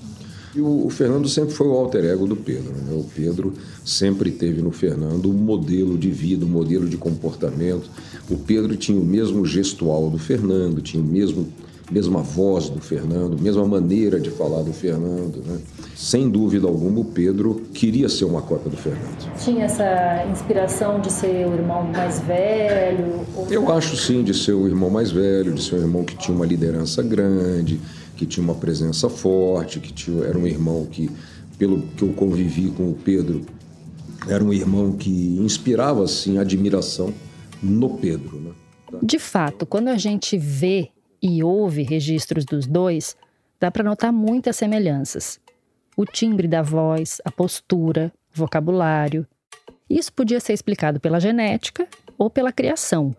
E 0.54 0.62
o, 0.62 0.88
Fernando 0.92 1.28
sempre 1.28 1.56
foi 1.56 1.66
o 1.66 1.72
alter 1.72 2.06
ego 2.06 2.28
do 2.28 2.36
Pedro. 2.36 2.72
Né? 2.72 2.94
O 2.94 3.04
Pedro 3.04 3.52
sempre 3.84 4.30
teve 4.30 4.62
no 4.62 4.70
Fernando 4.70 5.32
um 5.32 5.34
modelo 5.34 5.98
de 5.98 6.12
vida, 6.12 6.46
um 6.46 6.50
modelo 6.50 6.88
de 6.88 6.98
comportamento. 6.98 7.90
O 8.30 8.38
Pedro 8.38 8.78
tinha 8.78 9.02
o 9.02 9.04
mesmo 9.04 9.44
gestual 9.44 10.12
do 10.12 10.20
Fernando, 10.20 10.84
tinha 10.84 11.02
o 11.02 11.06
mesmo 11.06 11.48
mesma 11.90 12.22
voz 12.22 12.70
do 12.70 12.82
Fernando, 12.82 13.42
mesma 13.42 13.66
maneira 13.66 14.20
de 14.20 14.30
falar 14.30 14.62
do 14.62 14.74
Fernando. 14.74 15.42
Né? 15.46 15.60
Sem 15.96 16.30
dúvida 16.30 16.68
alguma, 16.68 17.00
o 17.00 17.06
Pedro 17.06 17.62
queria 17.74 18.10
ser 18.10 18.26
uma 18.26 18.42
cópia 18.42 18.70
do 18.70 18.78
Fernando. 18.78 19.34
Tinha 19.40 19.66
essa 19.66 20.26
inspiração 20.30 21.00
de 21.00 21.12
ser 21.12 21.48
o 21.48 21.54
irmão 21.54 21.84
mais 21.84 22.20
velho? 22.20 23.26
Ou... 23.36 23.48
Eu 23.50 23.72
acho 23.72 23.96
sim, 23.96 24.24
de 24.24 24.34
ser 24.34 24.54
o 24.54 24.68
irmão 24.68 24.90
mais 24.90 25.12
velho, 25.12 25.54
de 25.54 25.64
ser 25.64 25.76
um 25.76 25.80
irmão 25.80 26.04
que 26.04 26.18
tinha 26.18 26.36
uma 26.36 26.46
liderança 26.46 27.02
grande, 27.02 27.80
que 28.16 28.26
tinha 28.26 28.44
uma 28.44 28.56
presença 28.56 29.10
forte, 29.10 29.80
que 29.80 29.94
tinha, 29.94 30.26
era 30.26 30.38
um 30.38 30.46
irmão 30.46 30.86
que, 30.86 31.10
pelo 31.58 31.82
que 31.96 32.04
eu 32.04 32.10
convivi 32.10 32.70
com 32.70 32.90
o 32.90 32.94
Pedro, 32.94 33.46
era 34.28 34.44
um 34.44 34.52
irmão 34.52 34.92
que 34.92 35.38
inspirava 35.40 36.04
assim 36.04 36.38
admiração 36.38 37.14
no 37.64 37.92
Pedro. 37.92 38.38
Né? 38.38 38.52
De 39.02 39.20
fato, 39.20 39.66
quando 39.66 39.88
a 39.88 39.98
gente 39.98 40.38
vê 40.38 40.90
e 41.22 41.44
ouve 41.44 41.84
registros 41.84 42.46
dos 42.46 42.66
dois, 42.66 43.16
dá 43.60 43.72
para 43.72 43.84
notar 43.84 44.12
muitas 44.12 44.56
semelhanças. 44.56 45.40
O 45.96 46.06
timbre 46.06 46.48
da 46.48 46.62
voz, 46.62 47.20
a 47.26 47.32
postura, 47.32 48.12
o 48.36 48.40
vocabulário. 48.40 49.26
Isso 49.90 50.14
podia 50.14 50.40
ser 50.40 50.54
explicado 50.54 51.00
pela 51.00 51.20
genética 51.20 51.88
ou 52.18 52.30
pela 52.30 52.52
criação. 52.52 53.16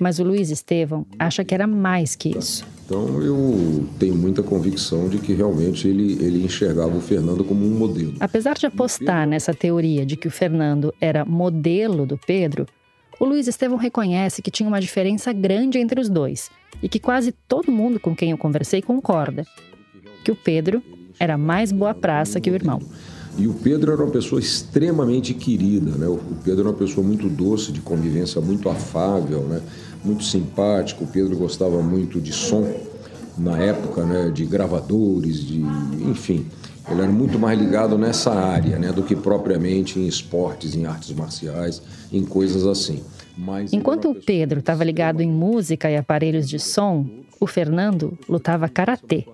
Mas 0.00 0.18
o 0.18 0.24
Luiz 0.24 0.50
Estevão 0.50 1.06
acha 1.18 1.44
que 1.44 1.54
era 1.54 1.66
mais 1.66 2.16
que 2.16 2.36
isso. 2.36 2.64
Então 2.84 3.22
eu 3.22 3.88
tenho 3.98 4.16
muita 4.16 4.42
convicção 4.42 5.08
de 5.08 5.18
que 5.18 5.32
realmente 5.32 5.86
ele, 5.86 6.14
ele 6.14 6.44
enxergava 6.44 6.96
o 6.96 7.00
Fernando 7.00 7.44
como 7.44 7.64
um 7.64 7.78
modelo. 7.78 8.14
Apesar 8.18 8.54
de 8.54 8.66
apostar 8.66 9.26
nessa 9.26 9.54
teoria 9.54 10.04
de 10.04 10.16
que 10.16 10.26
o 10.26 10.30
Fernando 10.30 10.92
era 11.00 11.24
modelo 11.24 12.04
do 12.04 12.18
Pedro, 12.18 12.66
o 13.20 13.24
Luiz 13.24 13.46
Estevão 13.46 13.76
reconhece 13.76 14.42
que 14.42 14.50
tinha 14.50 14.68
uma 14.68 14.80
diferença 14.80 15.32
grande 15.32 15.78
entre 15.78 16.00
os 16.00 16.08
dois 16.08 16.50
e 16.82 16.88
que 16.88 16.98
quase 16.98 17.32
todo 17.48 17.72
mundo 17.72 17.98
com 17.98 18.14
quem 18.14 18.30
eu 18.30 18.38
conversei 18.38 18.80
concorda: 18.80 19.44
que 20.24 20.30
o 20.30 20.36
Pedro 20.36 20.82
era 21.18 21.36
mais 21.36 21.72
boa 21.72 21.94
praça 21.94 22.40
que 22.40 22.50
o 22.50 22.54
irmão. 22.54 22.80
E 23.38 23.46
o 23.46 23.54
Pedro 23.54 23.92
era 23.92 24.02
uma 24.02 24.10
pessoa 24.10 24.40
extremamente 24.40 25.32
querida, 25.32 25.92
né? 25.92 26.06
O 26.06 26.18
Pedro 26.44 26.60
era 26.60 26.68
uma 26.68 26.76
pessoa 26.76 27.06
muito 27.06 27.28
doce, 27.28 27.72
de 27.72 27.80
convivência 27.80 28.40
muito 28.40 28.68
afável, 28.68 29.40
né? 29.44 29.62
Muito 30.04 30.22
simpático. 30.22 31.04
O 31.04 31.06
Pedro 31.06 31.36
gostava 31.36 31.82
muito 31.82 32.20
de 32.20 32.32
som 32.32 32.70
na 33.38 33.58
época, 33.58 34.04
né? 34.04 34.30
De 34.30 34.44
gravadores, 34.44 35.42
de, 35.42 35.60
enfim. 36.06 36.46
Ele 36.90 37.00
era 37.00 37.10
muito 37.10 37.38
mais 37.38 37.58
ligado 37.58 37.96
nessa 37.96 38.32
área, 38.32 38.78
né? 38.78 38.92
Do 38.92 39.02
que 39.02 39.16
propriamente 39.16 39.98
em 39.98 40.06
esportes, 40.06 40.74
em 40.74 40.84
artes 40.84 41.14
marciais, 41.14 41.80
em 42.12 42.24
coisas 42.24 42.66
assim. 42.66 43.02
Mas 43.36 43.72
Enquanto 43.72 44.10
o 44.10 44.14
Pedro 44.14 44.60
estava 44.60 44.84
ligado 44.84 45.20
em 45.20 45.28
música 45.28 45.90
e 45.90 45.96
aparelhos 45.96 46.48
de 46.48 46.58
som, 46.58 47.06
o 47.40 47.46
Fernando 47.46 48.18
lutava 48.28 48.68
karatê, 48.68 49.26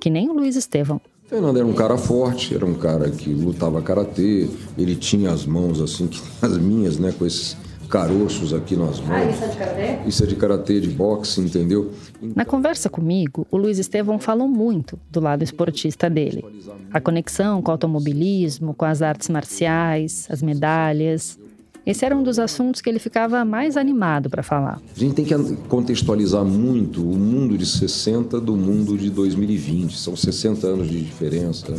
que 0.00 0.10
nem 0.10 0.28
o 0.28 0.32
Luiz 0.32 0.56
Estevão. 0.56 1.00
Fernando 1.26 1.56
era 1.56 1.66
um 1.66 1.72
cara 1.72 1.96
forte, 1.96 2.54
era 2.54 2.66
um 2.66 2.74
cara 2.74 3.10
que 3.10 3.30
lutava 3.30 3.80
karatê, 3.80 4.48
ele 4.76 4.94
tinha 4.94 5.30
as 5.30 5.46
mãos 5.46 5.80
assim, 5.80 6.08
as 6.42 6.58
minhas, 6.58 6.98
né, 6.98 7.12
com 7.16 7.24
esses 7.24 7.56
caroços 7.88 8.52
aqui 8.52 8.76
nas 8.76 8.98
mãos. 9.00 9.10
Ah, 9.10 9.24
isso 9.24 9.44
é 9.44 9.48
de 9.48 9.56
karatê? 9.56 9.98
Isso 10.08 10.24
é 10.24 10.26
de 10.26 10.36
karatê, 10.36 10.80
de 10.80 10.88
boxe, 10.90 11.40
entendeu? 11.40 11.92
Na 12.20 12.44
conversa 12.44 12.88
comigo, 12.88 13.46
o 13.50 13.56
Luiz 13.56 13.78
Estevão 13.78 14.18
falou 14.18 14.48
muito 14.48 14.98
do 15.10 15.20
lado 15.20 15.44
esportista 15.44 16.10
dele. 16.10 16.44
A 16.92 17.00
conexão 17.00 17.62
com 17.62 17.70
o 17.70 17.72
automobilismo, 17.72 18.74
com 18.74 18.84
as 18.84 19.00
artes 19.00 19.28
marciais, 19.28 20.26
as 20.28 20.42
medalhas. 20.42 21.38
Esse 21.86 22.04
era 22.04 22.16
um 22.16 22.22
dos 22.22 22.38
assuntos 22.38 22.80
que 22.80 22.88
ele 22.88 22.98
ficava 22.98 23.44
mais 23.44 23.76
animado 23.76 24.30
para 24.30 24.42
falar. 24.42 24.80
A 24.96 24.98
gente 24.98 25.14
tem 25.14 25.24
que 25.24 25.34
contextualizar 25.68 26.42
muito 26.42 27.02
o 27.02 27.14
mundo 27.14 27.58
de 27.58 27.66
60 27.66 28.40
do 28.40 28.56
mundo 28.56 28.96
de 28.96 29.10
2020. 29.10 29.98
São 29.98 30.16
60 30.16 30.66
anos 30.66 30.88
de 30.88 31.02
diferença. 31.02 31.74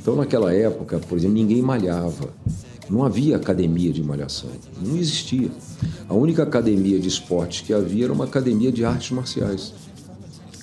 Então, 0.00 0.14
naquela 0.14 0.54
época, 0.54 1.00
por 1.00 1.18
exemplo, 1.18 1.34
ninguém 1.34 1.60
malhava. 1.60 2.32
Não 2.88 3.04
havia 3.04 3.36
academia 3.36 3.92
de 3.92 4.02
malhação. 4.02 4.48
Não 4.80 4.96
existia. 4.96 5.50
A 6.08 6.14
única 6.14 6.44
academia 6.44 6.98
de 7.00 7.08
esportes 7.08 7.60
que 7.62 7.74
havia 7.74 8.04
era 8.04 8.12
uma 8.12 8.24
academia 8.24 8.70
de 8.70 8.84
artes 8.84 9.10
marciais, 9.10 9.74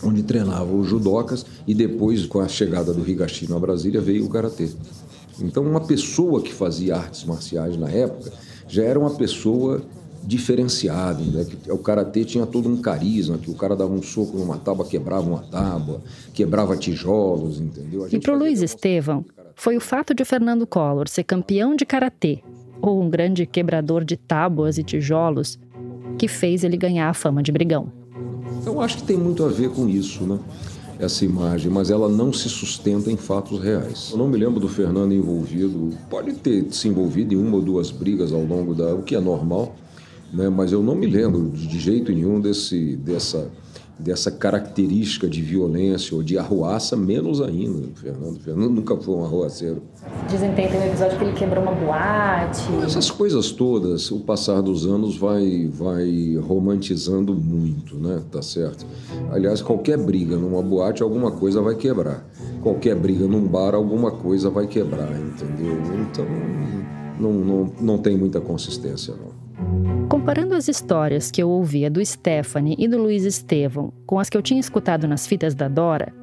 onde 0.01 0.23
treinavam 0.23 0.79
os 0.79 0.87
judocas 0.87 1.45
e 1.67 1.73
depois, 1.73 2.25
com 2.25 2.39
a 2.39 2.47
chegada 2.47 2.93
do 2.93 3.07
Higashino 3.07 3.57
a 3.57 3.59
Brasília, 3.59 3.99
veio 3.99 4.25
o 4.25 4.29
karatê. 4.29 4.69
Então, 5.39 5.63
uma 5.63 5.81
pessoa 5.81 6.41
que 6.41 6.53
fazia 6.53 6.95
artes 6.95 7.25
marciais 7.25 7.77
na 7.77 7.89
época 7.89 8.31
já 8.67 8.83
era 8.83 8.99
uma 8.99 9.11
pessoa 9.11 9.81
diferenciada. 10.23 11.23
Né? 11.23 11.45
O 11.69 11.77
karatê 11.77 12.25
tinha 12.25 12.45
todo 12.45 12.67
um 12.67 12.77
carisma, 12.77 13.37
que 13.37 13.49
o 13.49 13.55
cara 13.55 13.75
dava 13.75 13.93
um 13.93 14.01
soco 14.01 14.37
numa 14.37 14.57
tábua, 14.57 14.85
quebrava 14.85 15.27
uma 15.27 15.41
tábua, 15.41 16.01
quebrava 16.33 16.75
tijolos, 16.75 17.59
entendeu? 17.59 18.07
E 18.11 18.19
para 18.19 18.33
o 18.33 18.37
Luiz 18.37 18.61
Estevão, 18.61 19.23
foi 19.55 19.77
o 19.77 19.81
fato 19.81 20.13
de 20.13 20.25
Fernando 20.25 20.65
Collor 20.65 21.07
ser 21.07 21.23
campeão 21.23 21.75
de 21.75 21.85
karatê 21.85 22.39
ou 22.81 23.01
um 23.01 23.09
grande 23.09 23.45
quebrador 23.45 24.03
de 24.03 24.17
tábuas 24.17 24.77
e 24.77 24.83
tijolos 24.83 25.59
que 26.17 26.27
fez 26.27 26.63
ele 26.63 26.77
ganhar 26.77 27.09
a 27.09 27.13
fama 27.13 27.41
de 27.41 27.51
brigão. 27.51 27.91
Eu 28.65 28.81
acho 28.81 28.97
que 28.97 29.03
tem 29.03 29.17
muito 29.17 29.43
a 29.43 29.49
ver 29.49 29.69
com 29.69 29.87
isso, 29.87 30.23
né? 30.23 30.39
Essa 31.05 31.23
imagem, 31.23 31.71
mas 31.71 31.89
ela 31.89 32.09
não 32.09 32.33
se 32.33 32.49
sustenta 32.49 33.11
em 33.11 33.17
fatos 33.17 33.59
reais. 33.59 34.09
Eu 34.11 34.17
não 34.17 34.27
me 34.27 34.37
lembro 34.37 34.59
do 34.59 34.67
Fernando 34.67 35.13
envolvido, 35.13 35.91
pode 36.09 36.33
ter 36.33 36.65
se 36.71 36.87
envolvido 36.87 37.33
em 37.33 37.37
uma 37.37 37.55
ou 37.57 37.61
duas 37.61 37.91
brigas 37.91 38.33
ao 38.33 38.43
longo 38.43 38.73
da, 38.73 38.93
o 38.93 39.01
que 39.01 39.15
é 39.15 39.19
normal, 39.19 39.75
né? 40.33 40.49
Mas 40.49 40.71
eu 40.71 40.83
não 40.83 40.95
me 40.95 41.07
lembro 41.07 41.49
de 41.49 41.79
jeito 41.79 42.11
nenhum 42.11 42.39
desse 42.39 42.95
dessa 42.97 43.49
dessa 43.97 44.29
característica 44.29 45.27
de 45.27 45.41
violência 45.41 46.15
ou 46.15 46.21
de 46.21 46.37
arruaça, 46.37 46.95
menos 46.95 47.41
ainda, 47.41 47.87
Fernando. 47.95 48.39
Fernando 48.39 48.71
nunca 48.71 48.97
foi 48.97 49.15
um 49.15 49.23
arruaceiro. 49.23 49.81
Dizem 50.29 50.49
que 50.49 50.55
tem 50.55 50.67
um 50.67 50.85
episódio 50.85 51.17
que 51.17 51.23
ele 51.23 51.33
quebrou 51.33 51.63
uma 51.63 51.71
boate. 51.71 52.61
Essas 52.83 53.09
coisas 53.09 53.51
todas, 53.51 54.11
o 54.11 54.19
passar 54.19 54.61
dos 54.61 54.85
anos 54.85 55.17
vai, 55.17 55.69
vai 55.71 56.37
romantizando 56.45 57.33
muito, 57.33 57.95
né? 57.95 58.21
Tá 58.31 58.41
certo? 58.41 58.85
Aliás, 59.31 59.61
qualquer 59.61 59.97
briga 59.97 60.35
numa 60.35 60.61
boate, 60.61 61.01
alguma 61.01 61.31
coisa 61.31 61.61
vai 61.61 61.75
quebrar. 61.75 62.25
Qualquer 62.61 62.95
briga 62.95 63.27
num 63.27 63.47
bar, 63.47 63.75
alguma 63.75 64.11
coisa 64.11 64.49
vai 64.49 64.67
quebrar, 64.67 65.11
entendeu? 65.11 65.77
Então, 66.01 66.25
não, 67.19 67.31
não, 67.31 67.73
não 67.79 67.97
tem 67.97 68.17
muita 68.17 68.41
consistência, 68.41 69.13
não. 69.13 69.44
Comparando 70.09 70.55
as 70.55 70.67
histórias 70.67 71.29
que 71.29 71.41
eu 71.41 71.49
ouvia 71.49 71.89
do 71.89 72.03
Stephanie 72.03 72.75
e 72.79 72.87
do 72.87 72.97
Luiz 72.97 73.23
Estevão 73.25 73.93
com 74.05 74.19
as 74.19 74.29
que 74.29 74.37
eu 74.37 74.41
tinha 74.41 74.59
escutado 74.59 75.07
nas 75.07 75.27
fitas 75.27 75.53
da 75.53 75.67
Dora, 75.67 76.13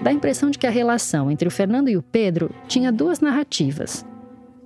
dá 0.00 0.10
a 0.10 0.12
impressão 0.12 0.50
de 0.50 0.58
que 0.58 0.66
a 0.66 0.70
relação 0.70 1.30
entre 1.30 1.48
o 1.48 1.50
Fernando 1.50 1.88
e 1.88 1.96
o 1.96 2.02
Pedro 2.02 2.50
tinha 2.68 2.92
duas 2.92 3.20
narrativas: 3.20 4.06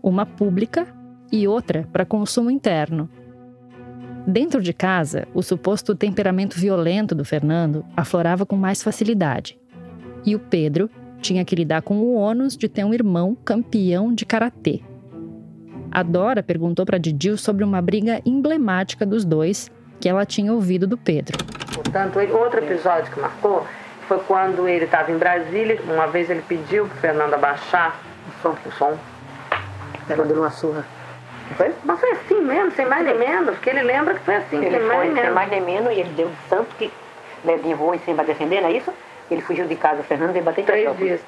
uma 0.03 0.27
pública 0.27 0.87
e 1.33 1.47
outra 1.47 1.89
para 1.93 2.05
consumo 2.05 2.51
interno. 2.51 3.09
Dentro 4.27 4.61
de 4.61 4.73
casa, 4.73 5.27
o 5.33 5.43
suposto 5.43 5.95
temperamento 5.95 6.59
violento 6.59 7.15
do 7.15 7.25
Fernando 7.25 7.85
aflorava 7.97 8.45
com 8.45 8.57
mais 8.57 8.83
facilidade. 8.83 9.59
E 10.27 10.35
o 10.35 10.39
Pedro 10.39 10.91
tinha 11.21 11.45
que 11.45 11.57
lidar 11.57 11.83
com 11.83 11.99
o 11.99 12.15
ônus 12.15 12.57
de 12.57 12.69
ter 12.69 12.85
um 12.85 12.93
irmão 12.93 13.35
campeão 13.35 14.15
de 14.15 14.27
karatê. 14.27 14.83
A 15.91 16.03
Dora 16.03 16.43
perguntou 16.43 16.85
para 16.85 16.99
Didil 16.99 17.37
sobre 17.37 17.65
uma 17.65 17.81
briga 17.81 18.21
emblemática 18.25 19.07
dos 19.07 19.25
dois 19.25 19.71
que 20.01 20.09
ela 20.09 20.25
tinha 20.25 20.53
ouvido 20.53 20.87
do 20.87 20.97
Pedro. 20.97 21.39
Portanto, 21.75 22.19
outro 22.37 22.61
episódio 22.61 23.13
que 23.13 23.21
marcou 23.21 23.67
foi 24.07 24.19
quando 24.21 24.69
ele 24.69 24.85
estava 24.85 25.11
em 25.11 25.19
Brasília. 25.19 25.81
Uma 25.85 26.07
vez 26.07 26.31
ele 26.31 26.43
pediu 26.47 26.87
para 26.87 26.97
Fernando 26.97 27.35
abaixar 27.35 27.99
o 28.29 28.43
som. 28.43 28.57
O 28.67 28.73
som. 28.73 28.99
Ela 30.09 30.25
deu 30.25 30.39
uma 30.39 30.51
surra. 30.51 30.85
Foi? 31.57 31.73
Mas 31.85 32.01
foi 32.01 32.11
assim 32.13 32.41
mesmo, 32.43 32.71
sem 32.73 32.87
mais 32.87 33.05
nem 33.05 33.19
menos, 33.19 33.55
porque 33.55 33.71
ele 33.71 33.83
lembra 33.83 34.15
que 34.15 34.21
foi 34.21 34.37
assim, 34.37 34.57
ele 34.65 34.79
sem 34.79 34.81
foi, 34.81 34.89
mais 34.89 35.01
nem 35.01 35.15
menos. 35.15 35.25
Sem 35.25 35.35
mais 35.35 35.51
nem 35.51 35.61
menos, 35.63 35.93
e 35.93 36.01
ele 36.01 36.11
deu 36.11 36.31
tanto 36.49 36.75
que 36.77 36.93
levou 37.45 37.95
em 37.95 37.99
cima 38.01 38.23
defender, 38.23 38.61
não 38.61 38.69
é 38.69 38.73
isso? 38.73 38.93
Ele 39.31 39.41
fugiu 39.41 39.67
de 39.67 39.77
casa, 39.77 40.01
o 40.01 40.05
Fernando 40.05 40.33
veio 40.33 40.45
bater 40.45 40.63
em 40.63 40.65
Três 40.65 40.97
dias. 40.97 41.21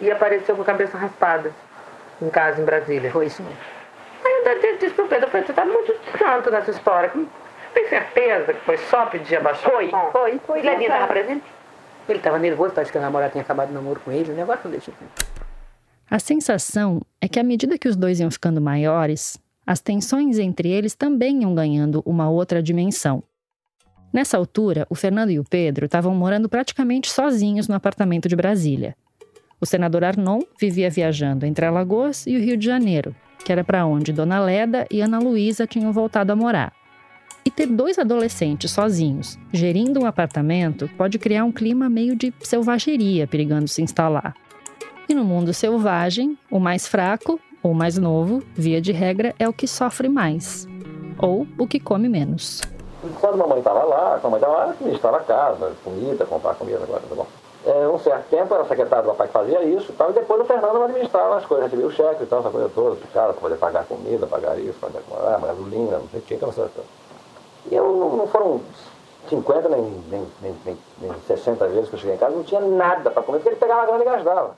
E 0.00 0.10
apareceu 0.10 0.56
com 0.56 0.62
a 0.62 0.64
cabeça 0.64 0.96
raspada 0.96 1.52
em 2.20 2.28
casa, 2.30 2.60
em 2.60 2.64
Brasília. 2.64 3.10
Foi 3.10 3.26
isso 3.26 3.42
mesmo. 3.42 3.75
Aí 4.26 4.42
eu 4.62 4.78
disse 4.78 4.94
pro 4.94 5.06
Pedro, 5.06 5.30
você 5.30 5.52
tá 5.52 5.64
muito 5.64 5.94
santo 6.18 6.50
nessa 6.50 6.72
história. 6.72 7.12
Tem 7.72 7.88
certeza 7.88 8.54
que 8.54 8.60
foi 8.60 8.76
só 8.78 9.06
pedir 9.06 9.36
abaixar 9.36 9.70
Foi, 9.70 9.90
foi, 10.10 10.38
foi. 10.46 10.62
Levinha 10.62 10.88
estava 10.88 11.06
presente? 11.06 11.44
Ele 12.08 12.18
estava 12.18 12.38
nervoso, 12.38 12.72
parece 12.74 12.90
que 12.90 12.98
a 12.98 13.00
namorada 13.00 13.32
tinha 13.32 13.42
acabado 13.42 13.70
o 13.70 13.72
namoro 13.72 14.00
com 14.00 14.10
ele, 14.10 14.32
o 14.32 14.34
negócio 14.34 14.62
não 14.64 14.70
deixa. 14.70 14.92
A 16.10 16.18
sensação 16.18 17.02
é 17.20 17.28
que 17.28 17.38
à 17.38 17.42
medida 17.42 17.78
que 17.78 17.88
os 17.88 17.96
dois 17.96 18.20
iam 18.20 18.30
ficando 18.30 18.60
maiores, 18.60 19.36
as 19.66 19.80
tensões 19.80 20.38
entre 20.38 20.70
eles 20.70 20.94
também 20.94 21.42
iam 21.42 21.54
ganhando 21.54 22.02
uma 22.06 22.30
outra 22.30 22.62
dimensão. 22.62 23.22
Nessa 24.12 24.36
altura, 24.36 24.86
o 24.88 24.94
Fernando 24.94 25.30
e 25.30 25.38
o 25.38 25.44
Pedro 25.44 25.86
estavam 25.86 26.14
morando 26.14 26.48
praticamente 26.48 27.10
sozinhos 27.10 27.68
no 27.68 27.74
apartamento 27.74 28.28
de 28.28 28.36
Brasília. 28.36 28.96
O 29.60 29.66
senador 29.66 30.04
Arnon 30.04 30.40
vivia 30.58 30.88
viajando 30.88 31.44
entre 31.44 31.66
Alagoas 31.66 32.26
e 32.26 32.36
o 32.36 32.40
Rio 32.40 32.56
de 32.56 32.64
Janeiro, 32.64 33.14
que 33.44 33.52
era 33.52 33.64
para 33.64 33.86
onde 33.86 34.12
Dona 34.12 34.40
Leda 34.40 34.86
e 34.90 35.00
Ana 35.00 35.18
Luísa 35.18 35.66
tinham 35.66 35.92
voltado 35.92 36.32
a 36.32 36.36
morar. 36.36 36.72
E 37.44 37.50
ter 37.50 37.66
dois 37.66 37.98
adolescentes 37.98 38.72
sozinhos, 38.72 39.38
gerindo 39.52 40.00
um 40.00 40.06
apartamento, 40.06 40.90
pode 40.96 41.18
criar 41.18 41.44
um 41.44 41.52
clima 41.52 41.88
meio 41.88 42.16
de 42.16 42.34
selvageria 42.40 43.26
perigando 43.26 43.68
se 43.68 43.82
instalar. 43.82 44.34
E 45.08 45.14
no 45.14 45.24
mundo 45.24 45.54
selvagem, 45.54 46.36
o 46.50 46.58
mais 46.58 46.88
fraco, 46.88 47.38
ou 47.62 47.72
mais 47.72 47.96
novo, 47.96 48.42
via 48.54 48.80
de 48.80 48.90
regra, 48.90 49.32
é 49.38 49.48
o 49.48 49.52
que 49.52 49.68
sofre 49.68 50.08
mais, 50.08 50.66
ou 51.18 51.46
o 51.56 51.66
que 51.66 51.78
come 51.78 52.08
menos. 52.08 52.62
Quando 53.20 53.34
a 53.34 53.36
mamãe 53.36 53.58
estava 53.58 53.84
lá, 53.84 54.16
a 54.16 54.18
mamãe 54.18 54.40
estava 54.40 54.56
lá, 54.56 54.70
administrava 54.70 55.16
a 55.18 55.20
casa, 55.20 55.72
comida, 55.84 56.26
comprar 56.26 56.54
comida, 56.54 56.80
agora, 56.82 57.02
tá 57.08 57.14
bom. 57.14 57.26
É, 57.66 57.88
um 57.88 57.98
certo 57.98 58.30
tempo 58.30 58.54
era 58.54 58.64
secretário 58.64 59.06
do 59.06 59.10
papai 59.10 59.26
que 59.26 59.32
fazia 59.32 59.60
isso 59.64 59.90
e 59.90 59.94
tal, 59.96 60.10
e 60.10 60.12
depois 60.12 60.40
o 60.40 60.44
Fernando 60.44 60.84
administrava 60.84 61.36
as 61.36 61.44
coisas, 61.44 61.64
recebia 61.64 61.86
o 61.88 61.90
cheque 61.90 62.22
e 62.22 62.26
tal, 62.26 62.38
essa 62.38 62.50
coisa 62.50 62.70
toda, 62.72 62.94
pro 62.94 63.08
cara, 63.08 63.32
para 63.32 63.40
poder 63.40 63.56
pagar 63.56 63.84
comida, 63.86 64.24
pagar 64.24 64.56
isso, 64.56 64.78
pagar 64.78 65.02
ah, 65.10 65.40
gasolina, 65.44 65.98
não 65.98 66.08
sei 66.08 66.20
o 66.20 66.22
que, 66.22 66.34
aquela 66.34 66.52
coisa 66.52 66.70
toda. 66.72 66.86
E 67.68 67.74
eu 67.74 68.16
não, 68.16 68.28
foram 68.28 68.60
50 69.28 69.68
nem, 69.68 69.82
nem, 69.82 70.26
nem, 70.40 70.56
nem, 70.64 70.78
nem 71.00 71.12
60 71.26 71.66
vezes 71.66 71.88
que 71.88 71.96
eu 71.96 71.98
cheguei 71.98 72.14
em 72.14 72.18
casa, 72.18 72.36
não 72.36 72.44
tinha 72.44 72.60
nada 72.60 73.10
para 73.10 73.22
comer, 73.24 73.38
porque 73.38 73.48
ele 73.48 73.56
pegava 73.56 73.82
a 73.82 73.86
grana 73.86 74.02
e 74.02 74.04
gastava. 74.04 74.56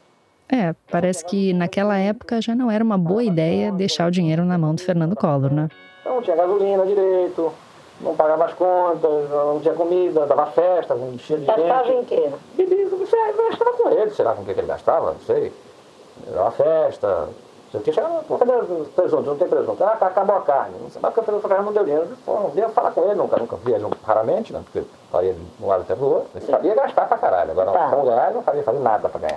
É, 0.51 0.75
parece 0.91 1.25
que 1.25 1.55
naquela 1.55 1.97
época 1.97 2.43
já 2.43 2.55
não 2.55 2.71
era 2.71 2.85
uma 2.85 2.99
boa 2.99 3.25
ideia 3.25 3.73
deixar 3.73 4.07
o 4.07 4.11
dinheiro 4.11 4.45
na 4.45 4.59
mão 4.59 4.75
do 4.75 4.83
Fernando 4.83 5.17
Collor, 5.17 5.51
né? 5.51 5.71
Então 6.03 6.17
não 6.17 6.23
tinha 6.23 6.37
gasolina 6.37 6.85
direito, 6.85 7.53
não 8.01 8.15
pagava 8.15 8.45
as 8.45 8.55
contas, 8.55 9.31
não 9.31 9.61
tinha 9.61 9.75
comida, 9.75 10.27
dava 10.27 10.47
festa, 10.47 10.95
não 10.95 11.17
tinha 11.17 11.39
de 11.39 11.47
gente. 11.47 11.57
Gastava 11.57 11.93
em 11.93 12.05
quê? 12.05 12.31
Bebia, 12.55 12.89
gastava 12.89 13.73
com 13.73 13.89
ele, 13.91 14.11
sei 14.11 14.25
lá 14.25 14.35
com 14.35 14.43
o 14.43 14.45
que, 14.45 14.51
ele 14.53 14.63
gastava, 14.63 15.13
não 15.13 15.21
sei. 15.21 15.53
Dava 16.33 16.51
festa, 16.51 17.29
você 17.71 17.81
tinha 17.81 17.95
chegado, 17.95 18.25
cadê 18.39 18.53
presunto? 18.95 19.23
Não 19.25 19.37
tem 19.37 19.47
presunto. 19.47 19.85
Ah, 19.85 19.99
acabou 20.01 20.37
a 20.37 20.41
carne. 20.41 20.75
Não 20.81 20.91
sei 20.91 21.03
mais 21.03 21.15
porque 21.15 21.31
o 21.31 21.41
Fernando 21.41 21.67
não 21.67 21.73
deu 21.73 21.85
dinheiro. 21.85 22.09
Pô, 22.25 22.41
não 22.41 22.51
devo 22.51 22.73
falar 22.73 22.93
com 22.93 23.05
ele, 23.05 23.15
nunca, 23.15 23.37
nunca 23.37 23.57
vi 23.57 23.73
ele 23.73 23.85
raramente, 24.03 24.55
né? 24.55 24.63
Porque 24.65 24.89
faria 25.11 25.35
de 25.35 25.41
um 25.61 25.67
lado 25.67 25.83
até 25.83 25.95
pro 25.95 26.07
outro. 26.07 26.31
Ele 26.35 26.47
sabia 26.47 26.75
gastar 26.75 27.07
pra 27.07 27.19
caralho. 27.19 27.51
Agora, 27.51 27.73
tá. 27.73 27.91
como 27.91 28.07
ganhar, 28.07 28.33
não 28.33 28.43
sabia 28.43 28.63
fazer 28.63 28.79
nada 28.79 29.09
pra 29.11 29.21
ganhar. 29.21 29.37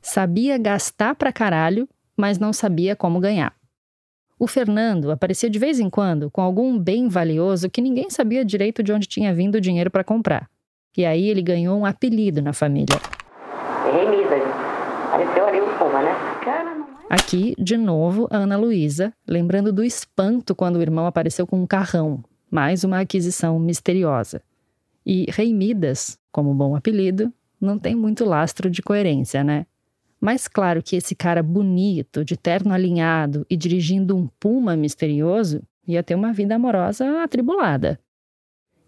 Sabia 0.00 0.58
gastar 0.58 1.14
pra 1.14 1.32
caralho, 1.32 1.88
mas 2.16 2.36
não 2.36 2.52
sabia 2.52 2.96
como 2.96 3.20
ganhar. 3.20 3.54
O 4.42 4.48
Fernando 4.48 5.12
aparecia 5.12 5.48
de 5.48 5.56
vez 5.56 5.78
em 5.78 5.88
quando 5.88 6.28
com 6.28 6.40
algum 6.40 6.76
bem 6.76 7.06
valioso 7.06 7.70
que 7.70 7.80
ninguém 7.80 8.10
sabia 8.10 8.44
direito 8.44 8.82
de 8.82 8.92
onde 8.92 9.06
tinha 9.06 9.32
vindo 9.32 9.54
o 9.54 9.60
dinheiro 9.60 9.88
para 9.88 10.02
comprar. 10.02 10.50
E 10.96 11.04
aí 11.04 11.28
ele 11.28 11.40
ganhou 11.40 11.78
um 11.78 11.86
apelido 11.86 12.42
na 12.42 12.52
família. 12.52 12.96
Apareceu 15.06 15.46
ali 15.46 15.60
o 15.60 15.78
Puma, 15.78 16.02
né? 16.02 16.10
Aqui, 17.08 17.54
de 17.56 17.76
novo, 17.76 18.26
a 18.32 18.38
Ana 18.38 18.56
Luísa, 18.56 19.14
lembrando 19.28 19.72
do 19.72 19.84
espanto 19.84 20.56
quando 20.56 20.74
o 20.74 20.82
irmão 20.82 21.06
apareceu 21.06 21.46
com 21.46 21.62
um 21.62 21.66
carrão. 21.66 22.24
Mais 22.50 22.82
uma 22.82 22.98
aquisição 22.98 23.60
misteriosa. 23.60 24.42
E 25.06 25.26
Rei 25.30 25.54
Midas, 25.54 26.18
como 26.32 26.52
bom 26.52 26.74
apelido, 26.74 27.32
não 27.60 27.78
tem 27.78 27.94
muito 27.94 28.24
lastro 28.24 28.68
de 28.68 28.82
coerência, 28.82 29.44
né? 29.44 29.66
Mas 30.24 30.46
claro 30.46 30.80
que 30.80 30.94
esse 30.94 31.16
cara 31.16 31.42
bonito, 31.42 32.24
de 32.24 32.36
terno 32.36 32.72
alinhado 32.72 33.44
e 33.50 33.56
dirigindo 33.56 34.16
um 34.16 34.28
puma 34.38 34.76
misterioso 34.76 35.60
ia 35.84 36.00
ter 36.00 36.14
uma 36.14 36.32
vida 36.32 36.54
amorosa 36.54 37.24
atribulada. 37.24 37.98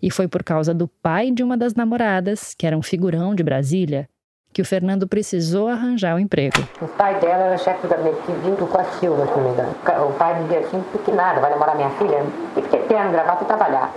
E 0.01 0.13
foi 0.13 0.29
por 0.29 0.45
causa 0.45 0.73
do 0.73 0.87
pai 0.87 1.33
de 1.33 1.43
uma 1.43 1.57
das 1.57 1.75
namoradas, 1.75 2.55
que 2.57 2.65
era 2.65 2.79
um 2.79 2.83
figurão 2.83 3.35
de 3.35 3.43
Brasília, 3.43 4.09
que 4.53 4.63
o 4.63 4.65
Fernando 4.65 5.09
precisou 5.09 5.67
arranjar 5.67 6.15
o 6.15 6.19
um 6.19 6.21
emprego. 6.21 6.69
O 6.81 6.87
pai 6.87 7.19
dela 7.19 7.47
era 7.47 7.59
chefe 7.59 7.83
do 7.83 7.89
gabinete 7.89 8.21
vindo 8.45 8.71
com 8.71 8.79
a 8.79 8.85
Silva, 8.85 9.27
se 9.27 9.33
não 9.33 9.43
me 9.43 9.51
engano. 9.51 9.75
O 10.09 10.13
pai 10.13 10.41
dizia 10.41 10.61
assim, 10.61 10.85
porque 10.93 11.11
nada, 11.11 11.41
vai 11.41 11.51
namorar 11.51 11.75
minha 11.75 11.91
filha, 11.91 12.25
tem 12.55 12.63
que 12.63 12.71
ter 12.71 12.87
terno, 12.87 13.11
gravata 13.11 13.43
e 13.43 13.47
trabalhar. 13.49 13.93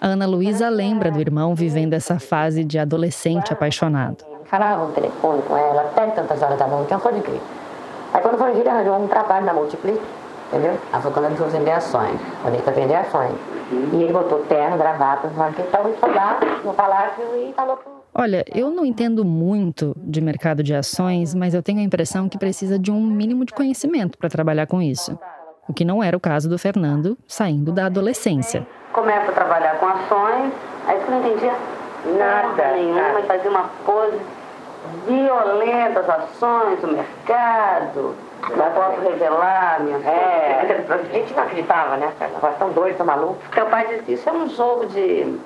A 0.00 0.08
Ana 0.08 0.26
Luísa 0.26 0.68
lembra 0.68 1.12
do 1.12 1.20
irmão 1.20 1.54
vivendo 1.54 1.92
essa 1.92 2.18
fase 2.18 2.64
de 2.64 2.76
adolescente 2.76 3.52
apaixonado 3.52 4.33
falava 4.54 4.84
no 4.84 4.92
telefone 4.92 5.42
com 5.42 5.56
ela 5.56 5.82
até 5.82 6.06
tantas 6.06 6.40
horas 6.40 6.56
da 6.56 6.68
noite, 6.68 6.92
não 6.92 7.00
pode 7.00 7.20
crer. 7.22 7.40
Aí 8.12 8.22
quando 8.22 8.38
foi 8.38 8.52
ele 8.52 8.68
arranjou 8.68 8.96
um 8.96 9.08
trabalho 9.08 9.44
na 9.44 9.52
Multipli, 9.52 10.00
entendeu? 10.48 10.78
Ela 10.92 11.02
foi 11.02 11.10
quando 11.10 11.26
ele 11.26 11.36
foi 11.36 11.48
vender 11.48 11.72
ações, 11.72 12.20
quando 12.40 12.54
ele 12.54 12.62
foi 12.62 12.72
vender 12.72 12.94
ações. 12.94 13.32
E 13.92 14.02
ele 14.02 14.12
botou 14.12 14.40
terno, 14.44 14.76
gravata, 14.76 15.26
então 15.26 15.84
ele 15.84 15.96
foi 15.96 16.14
lá 16.14 16.38
no 16.64 16.72
palácio 16.72 17.24
e 17.36 17.52
falou 17.54 17.76
pro 17.76 17.94
Olha, 18.16 18.44
eu 18.54 18.70
não 18.70 18.84
entendo 18.84 19.24
muito 19.24 19.92
de 19.96 20.20
mercado 20.20 20.62
de 20.62 20.72
ações, 20.72 21.34
mas 21.34 21.52
eu 21.52 21.60
tenho 21.60 21.80
a 21.80 21.82
impressão 21.82 22.28
que 22.28 22.38
precisa 22.38 22.78
de 22.78 22.92
um 22.92 23.00
mínimo 23.00 23.44
de 23.44 23.52
conhecimento 23.52 24.16
para 24.16 24.28
trabalhar 24.28 24.68
com 24.68 24.80
isso. 24.80 25.18
O 25.68 25.72
que 25.74 25.84
não 25.84 26.00
era 26.00 26.16
o 26.16 26.20
caso 26.20 26.48
do 26.48 26.56
Fernando, 26.56 27.18
saindo 27.26 27.72
da 27.72 27.86
adolescência. 27.86 28.64
Começa 28.92 29.32
a 29.32 29.34
trabalhar 29.34 29.80
com 29.80 29.86
ações, 29.86 30.52
aí 30.86 31.00
você 31.00 31.10
não 31.10 31.26
entendia 31.26 31.54
nada 32.16 32.72
nenhuma, 32.76 33.18
e 33.18 33.22
fazia 33.24 33.50
uma 33.50 33.68
pose 33.84 34.20
violentas 35.06 36.08
ações 36.08 36.80
do 36.80 36.88
mercado. 36.88 38.14
Não 38.56 38.70
posso 38.72 39.00
revelar, 39.00 39.80
minha 39.80 39.96
é, 39.98 40.84
A 40.88 41.16
gente 41.16 41.34
não 41.34 41.42
acreditava, 41.42 41.96
né? 41.96 42.12
Agora 42.20 42.52
estão 42.52 42.70
doidos, 42.70 42.92
estão 42.92 43.06
malucos. 43.06 43.42
Teu 43.54 43.66
pai 43.66 43.86
disse 43.88 44.02
que 44.02 44.12
isso 44.12 44.28
é 44.28 44.32
um 44.32 44.48
jogo 44.48 44.86
de. 44.86 45.38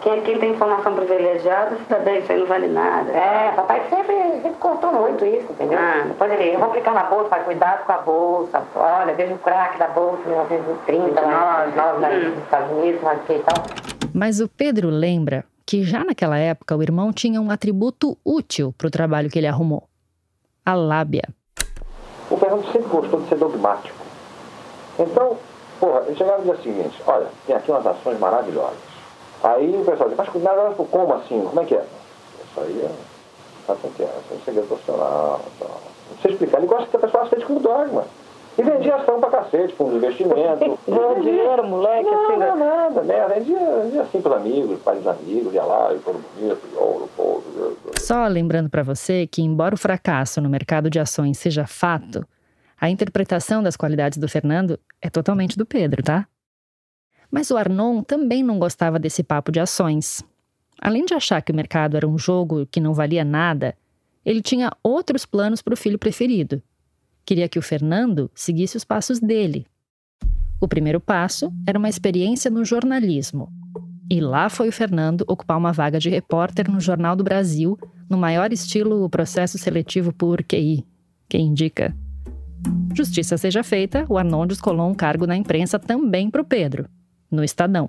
Quem, 0.00 0.20
quem 0.22 0.36
tem 0.36 0.50
informação 0.50 0.94
privilegiada, 0.94 1.76
se 1.76 1.94
bem, 2.00 2.18
isso 2.18 2.32
aí 2.32 2.40
não 2.40 2.46
vale 2.46 2.66
nada. 2.66 3.12
É, 3.12 3.52
papai 3.54 3.82
sempre, 3.88 4.16
sempre 4.42 4.58
contou 4.58 4.92
muito 4.92 5.24
isso, 5.24 5.46
entendeu? 5.52 5.78
Ah. 5.80 6.02
Depois 6.08 6.32
ele, 6.32 6.54
eu 6.54 6.58
vou 6.58 6.68
aplicar 6.70 6.92
na 6.92 7.04
bolsa, 7.04 7.28
pai, 7.28 7.44
cuidado 7.44 7.84
com 7.84 7.92
a 7.92 7.98
bolsa. 7.98 8.62
Olha, 8.74 9.14
veja 9.14 9.32
o 9.32 9.38
crack 9.38 9.78
da 9.78 9.86
bolsa, 9.86 10.22
1930, 10.26 11.20
lá, 11.20 11.68
nós, 11.76 12.24
nos 12.24 12.38
Estados 12.38 12.72
Unidos, 12.72 13.00
não 13.00 13.16
sei 13.28 13.36
e 13.36 13.42
tal. 13.44 13.64
Mas 14.12 14.40
o 14.40 14.48
Pedro 14.48 14.88
lembra 14.88 15.44
que 15.66 15.82
já 15.82 16.04
naquela 16.04 16.38
época 16.38 16.76
o 16.76 16.82
irmão 16.82 17.12
tinha 17.12 17.40
um 17.40 17.50
atributo 17.50 18.18
útil 18.24 18.74
para 18.76 18.86
o 18.86 18.90
trabalho 18.90 19.30
que 19.30 19.38
ele 19.38 19.46
arrumou: 19.46 19.88
a 20.64 20.74
lábia. 20.74 21.28
O 22.30 22.36
Fernando 22.36 22.64
sempre 22.72 22.88
gostou 22.88 23.20
de 23.20 23.28
ser 23.28 23.36
dogmático. 23.36 23.98
Então, 24.98 25.36
porra, 25.80 26.02
ele 26.06 26.16
chegava 26.16 26.38
e 26.38 26.40
dizia 26.40 26.54
o 26.54 26.62
seguinte: 26.62 27.02
olha, 27.06 27.26
tem 27.46 27.56
aqui 27.56 27.70
umas 27.70 27.86
ações 27.86 28.18
maravilhosas. 28.18 28.92
Aí 29.42 29.76
o 29.76 29.84
pessoal 29.84 30.08
dizia, 30.08 30.24
mas 30.24 30.42
nada, 30.42 30.74
como 30.74 31.14
assim? 31.14 31.40
Como 31.42 31.60
é 31.60 31.64
que 31.64 31.74
é? 31.74 31.84
Isso 32.44 32.60
aí 32.60 32.80
é. 32.82 33.12
Sabe 33.66 33.80
é? 33.84 33.88
Isso 33.88 34.02
é 34.02 34.34
um 34.34 34.44
segredo 34.44 34.68
profissional. 34.68 35.40
Não 35.60 36.18
sei 36.20 36.32
explicar. 36.32 36.58
Ele 36.58 36.66
gosta 36.66 36.86
que 36.86 36.96
a 36.96 37.00
pessoa 37.00 37.24
aceite 37.24 37.44
como 37.46 37.60
dogma. 37.60 38.04
E 38.58 38.62
vendia 38.62 38.96
ação 38.96 39.18
pra 39.20 39.30
cacete, 39.30 39.74
de 39.74 39.82
investimento. 39.82 40.78
Ganhou 40.86 41.20
dinheiro, 41.20 41.66
moleque, 41.66 42.10
não, 42.10 42.24
assim. 42.24 42.38
Não, 42.38 42.58
nada, 42.58 43.02
né? 43.02 43.28
Vendia, 43.28 43.80
vendia 43.82 44.02
assim 44.02 44.20
pros 44.20 44.36
amigos, 44.36 44.80
para 44.82 44.98
os 44.98 45.06
amigos, 45.06 45.54
ia 45.54 45.64
lá, 45.64 45.94
e 45.94 45.98
foram 46.00 46.20
bonito, 46.20 46.60
ouro, 46.76 47.08
ouro. 47.16 47.42
Só 47.98 48.26
lembrando 48.26 48.68
para 48.68 48.82
você 48.82 49.26
que, 49.26 49.42
embora 49.42 49.74
o 49.74 49.78
fracasso 49.78 50.40
no 50.40 50.50
mercado 50.50 50.90
de 50.90 50.98
ações 50.98 51.38
seja 51.38 51.66
fato, 51.66 52.26
a 52.78 52.90
interpretação 52.90 53.62
das 53.62 53.76
qualidades 53.76 54.18
do 54.18 54.28
Fernando 54.28 54.78
é 55.00 55.08
totalmente 55.08 55.56
do 55.56 55.64
Pedro, 55.64 56.02
tá? 56.02 56.26
Mas 57.30 57.50
o 57.50 57.56
Arnon 57.56 58.02
também 58.02 58.42
não 58.42 58.58
gostava 58.58 58.98
desse 58.98 59.22
papo 59.22 59.50
de 59.50 59.60
ações. 59.60 60.22
Além 60.80 61.04
de 61.04 61.14
achar 61.14 61.40
que 61.40 61.52
o 61.52 61.54
mercado 61.54 61.96
era 61.96 62.08
um 62.08 62.18
jogo 62.18 62.66
que 62.66 62.80
não 62.80 62.92
valia 62.92 63.24
nada, 63.24 63.74
ele 64.24 64.42
tinha 64.42 64.70
outros 64.82 65.24
planos 65.24 65.62
para 65.62 65.74
o 65.74 65.76
filho 65.76 65.98
preferido, 65.98 66.62
Queria 67.24 67.48
que 67.48 67.58
o 67.58 67.62
Fernando 67.62 68.30
seguisse 68.34 68.76
os 68.76 68.84
passos 68.84 69.20
dele. 69.20 69.66
O 70.60 70.68
primeiro 70.68 71.00
passo 71.00 71.52
era 71.66 71.78
uma 71.78 71.88
experiência 71.88 72.50
no 72.50 72.64
jornalismo. 72.64 73.48
E 74.10 74.20
lá 74.20 74.48
foi 74.48 74.68
o 74.68 74.72
Fernando 74.72 75.24
ocupar 75.26 75.56
uma 75.56 75.72
vaga 75.72 75.98
de 75.98 76.10
repórter 76.10 76.70
no 76.70 76.80
Jornal 76.80 77.16
do 77.16 77.24
Brasil, 77.24 77.78
no 78.08 78.18
maior 78.18 78.52
estilo 78.52 79.08
processo 79.08 79.56
seletivo 79.56 80.12
por 80.12 80.42
QI. 80.42 80.84
Quem 81.28 81.46
indica? 81.46 81.96
Justiça 82.94 83.38
seja 83.38 83.62
feita, 83.62 84.04
o 84.08 84.18
Arnon 84.18 84.46
descolou 84.46 84.88
um 84.88 84.94
cargo 84.94 85.26
na 85.26 85.36
imprensa 85.36 85.78
também 85.78 86.30
para 86.30 86.42
o 86.42 86.44
Pedro, 86.44 86.88
no 87.30 87.42
Estadão. 87.42 87.88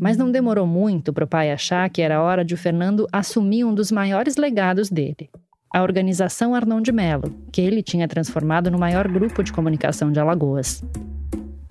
Mas 0.00 0.16
não 0.16 0.30
demorou 0.30 0.66
muito 0.66 1.12
para 1.12 1.24
o 1.24 1.28
pai 1.28 1.52
achar 1.52 1.88
que 1.90 2.02
era 2.02 2.22
hora 2.22 2.44
de 2.44 2.54
o 2.54 2.58
Fernando 2.58 3.06
assumir 3.12 3.64
um 3.64 3.74
dos 3.74 3.92
maiores 3.92 4.36
legados 4.36 4.90
dele, 4.90 5.30
a 5.76 5.82
organização 5.82 6.54
Arnon 6.54 6.80
de 6.80 6.90
Mello, 6.90 7.30
que 7.52 7.60
ele 7.60 7.82
tinha 7.82 8.08
transformado 8.08 8.70
no 8.70 8.78
maior 8.78 9.06
grupo 9.06 9.42
de 9.42 9.52
comunicação 9.52 10.10
de 10.10 10.18
Alagoas. 10.18 10.82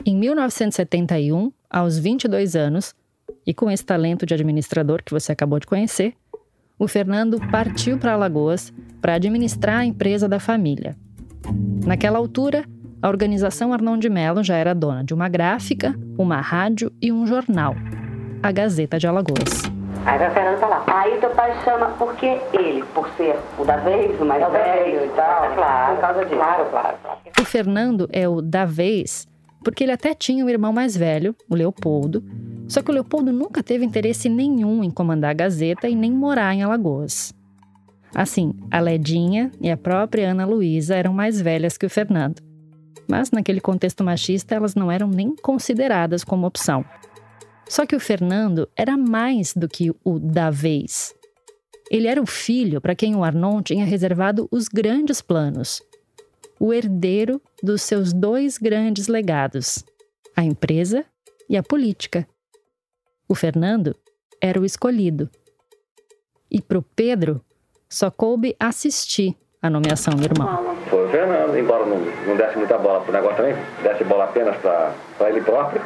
Em 0.06 0.16
1971, 0.16 1.52
aos 1.68 1.98
22 1.98 2.56
anos, 2.56 2.94
e 3.48 3.52
com 3.52 3.72
esse 3.72 3.84
talento 3.84 4.24
de 4.24 4.36
administrador 4.36 5.02
que 5.04 5.12
você 5.12 5.32
acabou 5.32 5.60
de 5.60 5.66
conhecer, 5.66 6.14
o 6.78 6.88
Fernando 6.88 7.40
partiu 7.50 7.98
para 7.98 8.14
Alagoas 8.14 8.72
para 9.02 9.16
administrar 9.16 9.80
a 9.80 9.86
empresa 9.86 10.30
da 10.30 10.40
família. 10.40 10.96
Naquela 11.84 12.20
altura, 12.20 12.64
a 13.02 13.10
organização 13.10 13.74
Arnon 13.74 13.98
de 13.98 14.08
Mello 14.08 14.44
já 14.44 14.56
era 14.56 14.76
dona 14.76 15.04
de 15.04 15.16
uma 15.16 15.28
gráfica, 15.28 15.96
uma 16.16 16.40
rádio 16.42 16.92
e 17.02 17.12
um 17.12 17.26
jornal, 17.26 17.74
a 18.44 18.52
Gazeta 18.52 19.00
de 19.00 19.08
Alagoas. 19.08 19.75
Aí 20.06 20.20
vai 20.20 20.30
o 20.30 20.34
Fernando 20.34 20.60
falar. 20.60 20.84
Aí 20.88 21.20
teu 21.20 21.30
pai 21.32 21.56
chama, 21.64 21.88
porque 21.98 22.40
ele, 22.54 22.84
por 22.94 23.10
ser 23.18 23.38
o 23.58 23.66
da 23.66 23.78
vez, 23.78 24.20
o 24.22 24.26
mais 24.26 24.42
é 24.42 24.50
velho 24.50 25.06
e 25.06 25.10
tal. 25.10 25.54
Claro, 25.56 25.96
por 25.96 26.02
causa 26.02 26.26
disso. 26.26 26.36
Claro, 26.36 26.66
claro, 26.70 26.98
claro. 27.02 27.20
O 27.40 27.46
Fernando 27.46 28.10
é 28.12 28.28
o 28.28 28.42
da 28.42 28.66
vez 28.66 29.28
porque 29.66 29.84
ele 29.84 29.92
até 29.92 30.14
tinha 30.14 30.46
um 30.46 30.50
irmão 30.50 30.72
mais 30.72 30.96
velho, 30.96 31.36
o 31.50 31.56
Leopoldo, 31.56 32.24
só 32.68 32.84
que 32.84 32.92
o 32.92 32.94
Leopoldo 32.94 33.32
nunca 33.32 33.64
teve 33.64 33.84
interesse 33.84 34.30
nenhum 34.30 34.84
em 34.84 34.92
comandar 34.92 35.32
a 35.32 35.34
Gazeta 35.34 35.90
e 35.90 35.96
nem 35.96 36.12
morar 36.12 36.54
em 36.54 36.62
Alagoas. 36.62 37.34
Assim, 38.14 38.54
a 38.70 38.80
Ledinha 38.80 39.52
e 39.60 39.72
a 39.72 39.76
própria 39.76 40.30
Ana 40.30 40.46
Luísa 40.46 40.96
eram 40.96 41.12
mais 41.14 41.42
velhas 41.42 41.80
que 41.80 41.86
o 41.86 41.90
Fernando. 41.90 42.42
Mas 43.10 43.32
naquele 43.32 43.60
contexto 43.60 44.04
machista, 44.04 44.54
elas 44.54 44.76
não 44.76 44.92
eram 44.92 45.08
nem 45.08 45.36
consideradas 45.36 46.24
como 46.24 46.46
opção. 46.46 46.86
Só 47.68 47.86
que 47.86 47.96
o 47.96 48.00
Fernando 48.00 48.70
era 48.76 48.96
mais 48.96 49.54
do 49.54 49.68
que 49.68 49.92
o 50.04 50.20
da 50.20 50.50
vez. 50.50 51.14
Ele 51.90 52.08
era 52.08 52.22
o 52.22 52.26
filho 52.26 52.80
para 52.80 52.96
quem 52.96 53.16
o 53.16 53.24
Arnon 53.24 53.62
tinha 53.62 53.86
reservado 53.86 54.48
os 54.52 54.68
grandes 54.68 55.22
planos, 55.22 55.82
o 56.60 56.74
herdeiro 56.74 57.42
dos 57.62 57.82
seus 57.82 58.14
dois 58.14 58.58
grandes 58.58 59.08
legados, 59.08 59.84
a 60.36 60.44
empresa 60.44 61.06
e 61.50 61.58
a 61.58 61.64
política. 61.64 62.28
O 63.28 63.36
Fernando 63.36 63.96
era 64.42 64.60
o 64.60 64.66
escolhido. 64.66 65.30
E 66.50 66.62
para 66.62 66.78
o 66.78 66.84
Pedro, 66.96 67.42
só 67.90 68.10
coube 68.10 68.56
assistir 68.60 69.36
a 69.62 69.70
nomeação 69.70 70.16
do 70.16 70.24
irmão. 70.24 70.76
Foi 70.90 71.08
o 71.08 71.10
Fernando, 71.10 71.58
embora 71.58 71.86
não, 71.86 71.98
não 72.28 72.38
desse 72.38 72.58
muita 72.58 72.78
bola 72.78 73.02
para 73.02 73.10
o 73.10 73.14
negócio 73.14 73.38
também, 73.38 73.56
desse 73.84 74.04
bola 74.04 74.26
apenas 74.26 74.56
para 74.58 75.30
ele 75.30 75.42
próprio 75.42 75.82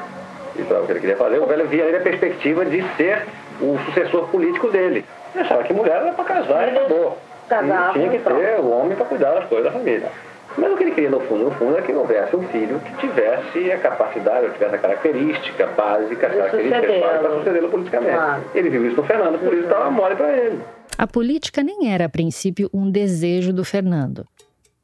e 0.62 0.66
para 0.66 0.82
o 0.82 0.86
que 0.86 0.91
ele 0.91 0.99
queria 0.99 1.18
fazer, 1.18 1.39
o 1.39 1.45
velho 1.45 1.68
via 1.68 1.84
ele 1.84 1.97
a 1.97 2.01
perspectiva 2.01 2.66
de 2.66 2.84
ser 2.95 3.26
o 3.62 3.78
sucessor 3.86 4.28
político 4.30 4.70
dele. 4.70 5.05
Ele 5.34 5.43
achava 5.43 5.64
que 5.64 5.74
mulher 5.74 6.01
era 6.01 6.14
para 6.14 6.26
casar 6.26 6.68
e 6.68 6.78
acabou. 6.78 7.18
Casar, 7.47 7.91
e 7.91 7.93
tinha 7.93 8.10
que 8.10 8.20
ter 8.20 8.60
o 8.60 8.70
homem 8.70 8.95
para 8.95 9.05
cuidar 9.05 9.32
das 9.32 9.45
coisas 9.45 9.66
da 9.66 9.72
família. 9.72 10.12
Mas 10.57 10.72
o 10.72 10.78
que 10.78 10.84
ele 10.84 10.91
queria, 10.91 11.10
no 11.10 11.20
fundo, 11.22 11.45
no 11.45 11.51
fundo, 11.51 11.78
é 11.78 11.82
que 11.82 11.93
houvesse 11.93 12.36
um 12.36 12.47
filho 12.49 12.80
que 12.80 13.07
tivesse 13.07 13.72
a 13.72 13.78
capacidade, 13.78 14.47
ou 14.47 14.51
tivesse 14.51 14.76
a 14.76 14.78
característica 14.78 15.68
básica, 15.68 16.28
as 16.28 16.36
características 16.36 16.99
básicas 16.99 17.20
para 17.22 17.38
sucedê-lo 17.38 17.70
politicamente. 17.70 18.14
Claro. 18.14 18.43
Ele 18.55 18.70
viu 18.70 18.88
isso 18.88 18.95
no 18.95 19.03
Fernando, 19.03 19.39
por 19.39 19.53
isso 19.53 19.64
estava 19.64 19.91
mole 19.91 20.16
para 20.16 20.32
ele. 20.32 20.60
A 20.97 21.07
política 21.07 21.64
nem 21.64 21.93
era, 21.93 22.05
a 22.05 22.10
princípio, 22.10 22.70
um 22.74 22.91
desejo 22.91 23.53
do 23.53 23.64
Fernando, 23.64 24.26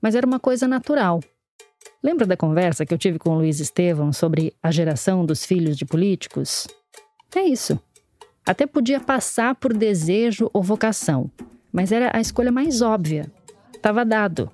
mas 0.01 0.15
era 0.15 0.26
uma 0.26 0.39
coisa 0.39 0.67
natural. 0.67 1.19
Lembra 2.03 2.25
da 2.25 2.38
conversa 2.38 2.86
que 2.86 2.93
eu 2.93 2.97
tive 2.97 3.17
com 3.17 3.31
o 3.31 3.36
Luiz 3.36 3.59
Estevão 3.59 4.13
sobre 4.13 4.53
a 4.61 4.71
geração 4.71 5.25
dos 5.25 5.43
filhos 5.43 5.75
de 5.75 5.86
políticos? 5.86 6.67
É 7.36 7.43
isso. 7.43 7.79
Até 8.45 8.67
podia 8.67 8.99
passar 8.99 9.55
por 9.55 9.73
desejo 9.73 10.49
ou 10.53 10.61
vocação, 10.61 11.31
mas 11.73 11.91
era 11.91 12.15
a 12.15 12.21
escolha 12.21 12.51
mais 12.51 12.81
óbvia. 12.81 13.31
Estava 13.73 14.05
dado. 14.05 14.51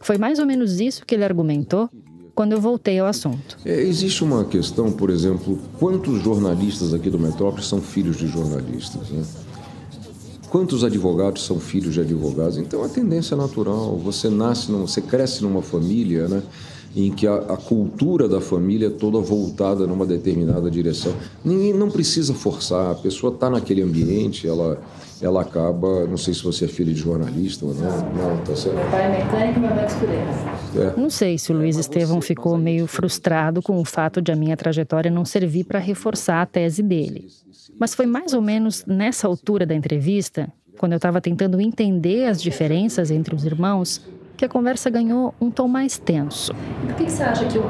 Foi 0.00 0.18
mais 0.18 0.38
ou 0.38 0.46
menos 0.46 0.78
isso 0.78 1.04
que 1.06 1.14
ele 1.14 1.24
argumentou 1.24 1.90
quando 2.34 2.52
eu 2.52 2.60
voltei 2.60 2.98
ao 3.00 3.06
assunto. 3.06 3.58
É, 3.64 3.80
existe 3.80 4.22
uma 4.22 4.44
questão, 4.44 4.92
por 4.92 5.10
exemplo, 5.10 5.58
quantos 5.78 6.22
jornalistas 6.22 6.94
aqui 6.94 7.10
do 7.10 7.18
Metrópole 7.18 7.64
são 7.64 7.80
filhos 7.80 8.16
de 8.16 8.28
jornalistas? 8.28 9.10
Né? 9.10 9.24
Quantos 10.50 10.82
advogados 10.82 11.44
são 11.44 11.60
filhos 11.60 11.92
de 11.92 12.00
advogados? 12.00 12.56
Então 12.56 12.82
a 12.82 12.88
tendência 12.88 13.34
é 13.34 13.38
natural. 13.38 13.96
Você 13.98 14.30
nasce, 14.30 14.72
num, 14.72 14.86
você 14.86 15.02
cresce 15.02 15.42
numa 15.42 15.60
família, 15.60 16.26
né? 16.26 16.42
Em 16.96 17.12
que 17.12 17.26
a, 17.26 17.34
a, 17.36 17.56
cultura 17.56 18.28
da 18.28 18.40
família 18.40 18.86
é 18.86 18.90
toda 18.90 19.18
voltada 19.20 19.86
numa 19.86 20.06
determinada 20.06 20.70
direção. 20.70 21.12
Ninguém 21.44 21.72
não 21.72 21.90
precisa 21.90 22.34
forçar. 22.34 22.90
A 22.90 22.94
pessoa 22.94 23.32
está 23.32 23.50
naquele 23.50 23.82
ambiente, 23.82 24.48
ela, 24.48 24.80
ela 25.20 25.42
acaba. 25.42 26.06
Não 26.06 26.16
sei 26.16 26.34
se 26.34 26.42
você 26.42 26.64
é 26.64 26.68
filho 26.68 26.92
de 26.92 27.00
jornalista 27.00 27.66
ou 27.66 27.74
não. 27.74 27.90
Não, 27.90 28.36
tá 28.44 28.56
certo. 28.56 28.76
Meu 28.76 28.90
pai 28.90 29.04
é 29.04 29.24
mecânico 29.24 29.58
e 29.58 29.60
meu 29.60 29.70
pai 29.70 29.84
é 29.84 29.88
é. 30.76 31.00
Não 31.00 31.10
sei 31.10 31.38
se 31.38 31.52
o 31.52 31.56
Luiz 31.56 31.76
Estevão 31.76 32.20
ficou 32.20 32.56
meio 32.58 32.86
frustrado 32.86 33.62
com 33.62 33.80
o 33.80 33.84
fato 33.84 34.20
de 34.20 34.32
a 34.32 34.36
minha 34.36 34.56
trajetória 34.56 35.10
não 35.10 35.24
servir 35.24 35.64
para 35.64 35.78
reforçar 35.78 36.42
a 36.42 36.46
tese 36.46 36.82
dele. 36.82 37.28
Mas 37.78 37.94
foi 37.94 38.06
mais 38.06 38.32
ou 38.32 38.42
menos 38.42 38.84
nessa 38.86 39.26
altura 39.26 39.64
da 39.64 39.74
entrevista, 39.74 40.52
quando 40.78 40.92
eu 40.92 40.96
estava 40.96 41.20
tentando 41.20 41.60
entender 41.60 42.26
as 42.26 42.40
diferenças 42.42 43.10
entre 43.10 43.34
os 43.34 43.44
irmãos, 43.44 44.00
que 44.38 44.44
a 44.44 44.48
conversa 44.48 44.88
ganhou 44.88 45.34
um 45.40 45.50
tom 45.50 45.66
mais 45.66 45.98
tenso. 45.98 46.54
Por 46.86 46.94
que 46.94 47.10
você 47.10 47.24
acha 47.24 47.44
que 47.46 47.58
o 47.58 47.64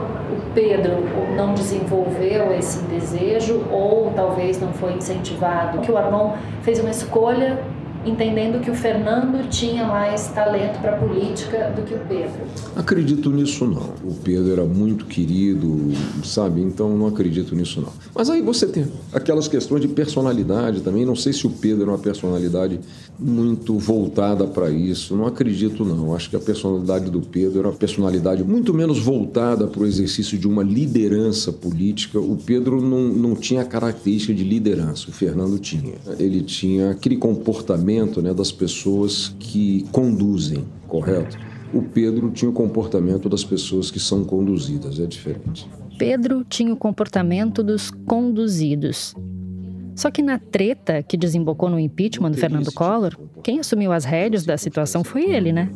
Pedro 0.55 0.93
não 1.35 1.55
desenvolveu 1.55 2.53
esse 2.53 2.83
desejo 2.83 3.65
ou 3.73 4.13
talvez 4.15 4.61
não 4.61 4.71
foi 4.75 4.93
incentivado? 4.93 5.79
Que 5.79 5.91
o 5.91 5.97
Armand 5.97 6.35
fez 6.63 6.79
uma 6.79 6.91
escolha 6.91 7.59
entendendo 8.05 8.61
que 8.61 8.71
o 8.71 8.75
Fernando 8.75 9.49
tinha 9.49 9.87
mais 9.87 10.29
talento 10.29 10.81
para 10.81 10.97
política 10.97 11.73
do 11.75 11.83
que 11.83 11.95
o 11.95 12.01
Pedro? 12.01 12.47
Acredito 12.77 13.31
nisso 13.31 13.67
não. 13.67 13.93
O 14.05 14.15
Pedro 14.15 14.53
era 14.53 14.65
muito 14.65 15.07
querido, 15.07 15.93
sabe? 16.25 16.61
Então 16.61 16.97
não 16.97 17.07
acredito 17.07 17.55
nisso 17.55 17.81
não. 17.81 17.93
Mas 18.15 18.31
aí 18.31 18.41
você 18.41 18.67
tem 18.67 18.87
aquelas 19.13 19.49
questões 19.49 19.81
de 19.81 19.89
personalidade 19.89 20.81
também. 20.81 21.05
Não 21.05 21.17
sei 21.17 21.33
se 21.33 21.47
o 21.47 21.51
Pedro 21.51 21.83
era 21.83 21.91
uma 21.91 21.99
personalidade 21.99 22.81
muito 23.19 23.77
voltada 23.79 24.47
para 24.47 24.71
isso. 24.71 25.17
Não 25.17 25.27
acredito 25.27 25.85
não. 25.85 26.15
Acho 26.15 26.31
que 26.31 26.37
a 26.37 26.41
personalidade 26.41 27.11
do 27.11 27.21
Pedro 27.21 27.61
era 27.61 27.69
uma 27.69 27.77
personalidade 27.77 28.45
muito 28.45 28.73
menos 28.73 28.99
voltada 28.99 29.67
para 29.67 29.83
o 29.83 29.87
exercício 29.87 30.39
de 30.39 30.47
uma 30.47 30.63
liderança 30.63 31.53
política. 31.53 32.19
O 32.19 32.37
Pedro 32.37 32.81
não, 32.81 33.09
não 33.09 33.35
tinha 33.35 33.63
a 33.63 33.65
característica 33.65 34.33
de 34.33 34.45
liderança. 34.45 35.09
O 35.09 35.13
Fernando 35.13 35.59
tinha. 35.59 35.95
Ele 36.19 36.43
tinha 36.43 36.91
aquele 36.91 37.17
comportamento 37.17 37.88
né, 38.23 38.35
das 38.35 38.53
pessoas 38.53 39.35
que 39.39 39.87
conduzem, 39.93 40.65
correto? 40.87 41.39
O 41.73 41.83
Pedro 41.83 42.31
tinha 42.31 42.51
o 42.51 42.55
comportamento 42.55 43.29
das 43.29 43.45
pessoas 43.45 43.91
que 43.91 44.01
são 44.01 44.25
conduzidas, 44.25 44.99
é 44.99 45.07
diferente. 45.07 45.69
Pedro 45.99 46.45
tinha 46.45 46.73
o 46.73 46.77
comportamento 46.77 47.63
dos 47.63 47.91
conduzidos. 47.91 49.15
Só 49.95 50.13
que 50.13 50.23
na 50.23 50.39
treta 50.39 51.03
que 51.03 51.17
desembocou 51.17 51.69
no 51.69 51.79
impeachment 51.79 52.31
do 52.31 52.37
Fernando 52.37 52.73
Collor, 52.73 53.19
quem 53.43 53.59
assumiu 53.59 53.91
as 53.91 54.05
rédeas 54.05 54.45
da 54.45 54.57
situação 54.57 55.03
foi 55.03 55.29
ele, 55.29 55.53
né? 55.53 55.69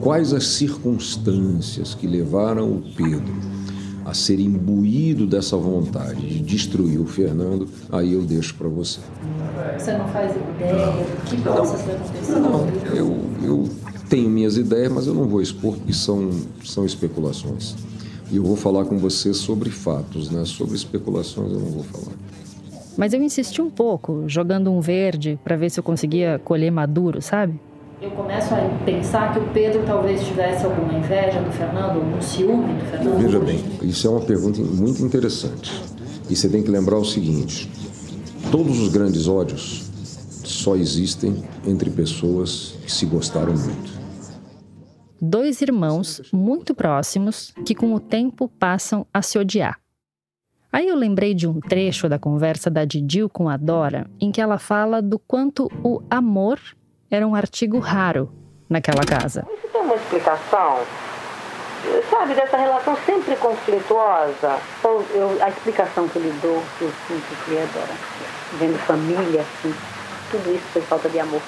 Quais 0.00 0.32
as 0.32 0.46
circunstâncias 0.46 1.94
que 1.94 2.06
levaram 2.06 2.72
o 2.72 2.82
Pedro 2.96 3.34
a 4.06 4.14
ser 4.14 4.38
imbuído 4.38 5.26
dessa 5.26 5.56
vontade 5.56 6.20
de 6.20 6.38
destruir 6.38 7.00
o 7.00 7.06
Fernando, 7.06 7.68
aí 7.90 8.12
eu 8.12 8.22
deixo 8.22 8.54
para 8.54 8.68
você. 8.68 9.00
Você 9.76 9.98
não 9.98 10.06
faz 10.08 10.30
ideia 10.36 10.86
do 10.86 11.24
que 11.24 11.42
possa 11.42 11.76
ter 11.78 11.96
acontecido? 11.96 12.40
Não, 12.40 12.68
eu, 12.94 13.20
eu 13.42 13.68
tenho 14.08 14.30
minhas 14.30 14.56
ideias, 14.56 14.92
mas 14.92 15.08
eu 15.08 15.14
não 15.14 15.24
vou 15.24 15.42
expor 15.42 15.74
porque 15.76 15.92
são, 15.92 16.30
são 16.64 16.86
especulações. 16.86 17.74
E 18.30 18.36
eu 18.36 18.44
vou 18.44 18.56
falar 18.56 18.84
com 18.84 18.96
você 18.96 19.34
sobre 19.34 19.70
fatos, 19.70 20.30
né? 20.30 20.44
Sobre 20.44 20.76
especulações 20.76 21.52
eu 21.52 21.58
não 21.58 21.70
vou 21.70 21.82
falar. 21.82 22.14
Mas 22.96 23.12
eu 23.12 23.20
insisti 23.20 23.60
um 23.60 23.70
pouco, 23.70 24.24
jogando 24.28 24.70
um 24.70 24.80
verde 24.80 25.38
para 25.42 25.56
ver 25.56 25.68
se 25.70 25.80
eu 25.80 25.84
conseguia 25.84 26.40
colher 26.44 26.70
maduro, 26.70 27.20
sabe? 27.20 27.60
Eu 28.00 28.10
começo 28.10 28.54
a 28.54 28.58
pensar 28.84 29.32
que 29.32 29.38
o 29.38 29.52
Pedro 29.52 29.82
talvez 29.86 30.22
tivesse 30.26 30.66
alguma 30.66 30.92
inveja 30.98 31.40
do 31.40 31.50
Fernando, 31.50 31.96
algum 31.96 32.20
ciúme 32.20 32.74
do 32.74 32.84
Fernando. 32.90 33.18
Veja 33.18 33.40
bem, 33.40 33.64
isso 33.82 34.06
é 34.06 34.10
uma 34.10 34.20
pergunta 34.20 34.60
muito 34.60 35.02
interessante. 35.02 35.72
E 36.28 36.36
você 36.36 36.48
tem 36.48 36.62
que 36.62 36.70
lembrar 36.70 36.98
o 36.98 37.04
seguinte: 37.04 37.70
todos 38.50 38.78
os 38.80 38.88
grandes 38.88 39.26
ódios 39.26 39.88
só 40.44 40.76
existem 40.76 41.42
entre 41.66 41.88
pessoas 41.90 42.74
que 42.82 42.92
se 42.92 43.06
gostaram 43.06 43.54
muito. 43.54 43.96
Dois 45.18 45.62
irmãos 45.62 46.20
muito 46.32 46.74
próximos 46.74 47.54
que, 47.64 47.74
com 47.74 47.94
o 47.94 48.00
tempo, 48.00 48.48
passam 48.58 49.06
a 49.12 49.22
se 49.22 49.38
odiar. 49.38 49.80
Aí 50.70 50.86
eu 50.86 50.96
lembrei 50.96 51.32
de 51.32 51.48
um 51.48 51.58
trecho 51.58 52.06
da 52.06 52.18
conversa 52.18 52.68
da 52.68 52.84
Didil 52.84 53.30
com 53.30 53.48
a 53.48 53.56
Dora, 53.56 54.10
em 54.20 54.30
que 54.30 54.42
ela 54.42 54.58
fala 54.58 55.00
do 55.00 55.18
quanto 55.18 55.70
o 55.82 56.02
amor 56.10 56.60
era 57.10 57.26
um 57.26 57.34
artigo 57.34 57.78
raro 57.78 58.30
naquela 58.68 59.04
casa. 59.04 59.46
Isso 59.52 59.68
tem 59.72 59.80
uma 59.80 59.94
explicação, 59.94 60.78
sabe, 62.10 62.34
dessa 62.34 62.56
relação 62.56 62.96
sempre 63.06 63.36
conflituosa? 63.36 64.58
Eu, 65.14 65.42
a 65.42 65.48
explicação 65.48 66.08
que 66.08 66.18
ele 66.18 66.36
deu, 66.40 66.62
que 66.78 66.84
eu 66.84 66.92
sinto 67.06 67.44
que 67.44 67.56
é 67.56 67.66
vendo 68.58 68.78
família, 68.78 69.40
assim, 69.40 69.74
tudo 70.30 70.54
isso 70.54 70.64
foi 70.72 70.82
falta 70.82 71.08
de 71.08 71.18
amor. 71.18 71.42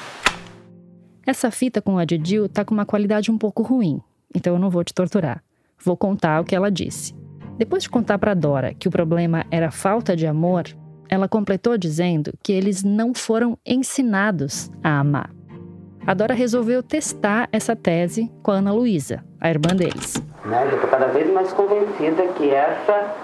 Essa 1.26 1.50
fita 1.50 1.82
com 1.82 1.98
a 1.98 2.04
Didil 2.04 2.48
tá 2.48 2.64
com 2.64 2.72
uma 2.72 2.86
qualidade 2.86 3.30
um 3.30 3.36
pouco 3.36 3.62
ruim, 3.62 4.00
então 4.34 4.54
eu 4.54 4.59
não 4.59 4.70
vou 4.70 4.82
te 4.82 4.94
torturar. 4.94 5.42
Vou 5.84 5.96
contar 5.96 6.40
o 6.40 6.44
que 6.44 6.56
ela 6.56 6.70
disse. 6.70 7.14
Depois 7.56 7.82
de 7.82 7.90
contar 7.90 8.18
para 8.18 8.34
Dora 8.34 8.72
que 8.72 8.88
o 8.88 8.90
problema 8.90 9.44
era 9.50 9.70
falta 9.70 10.16
de 10.16 10.26
amor, 10.26 10.64
ela 11.09 11.28
completou 11.28 11.76
dizendo 11.76 12.32
que 12.42 12.52
eles 12.52 12.82
não 12.82 13.12
foram 13.12 13.59
ensinados 13.66 14.70
a 14.82 15.00
amar. 15.00 15.38
A 16.09 16.14
Dora 16.14 16.32
resolveu 16.32 16.82
testar 16.82 17.50
essa 17.52 17.76
tese 17.76 18.32
com 18.42 18.50
a 18.50 18.54
Ana 18.54 18.72
Luísa, 18.72 19.22
a 19.38 19.50
irmã 19.50 19.76
deles. 19.76 20.14
Né? 20.42 20.66
Eu 20.70 20.76
estou 20.76 20.88
cada 20.88 21.09
vez 21.09 21.30
mais 21.30 21.52
convencida 21.52 22.22
que 22.28 22.48
essa 22.50 23.14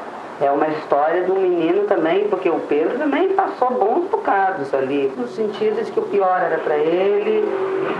é 0.42 0.50
uma 0.50 0.68
história 0.68 1.24
de 1.24 1.32
um 1.32 1.40
menino 1.40 1.84
também, 1.84 2.28
porque 2.28 2.50
o 2.50 2.60
Pedro 2.68 2.98
também 2.98 3.30
passou 3.30 3.70
bons 3.70 4.10
bocados 4.10 4.74
ali, 4.74 5.10
no 5.16 5.26
sentido 5.28 5.82
de 5.82 5.90
que 5.92 5.98
o 5.98 6.02
pior 6.02 6.38
era 6.38 6.58
para 6.58 6.76
ele, 6.76 7.48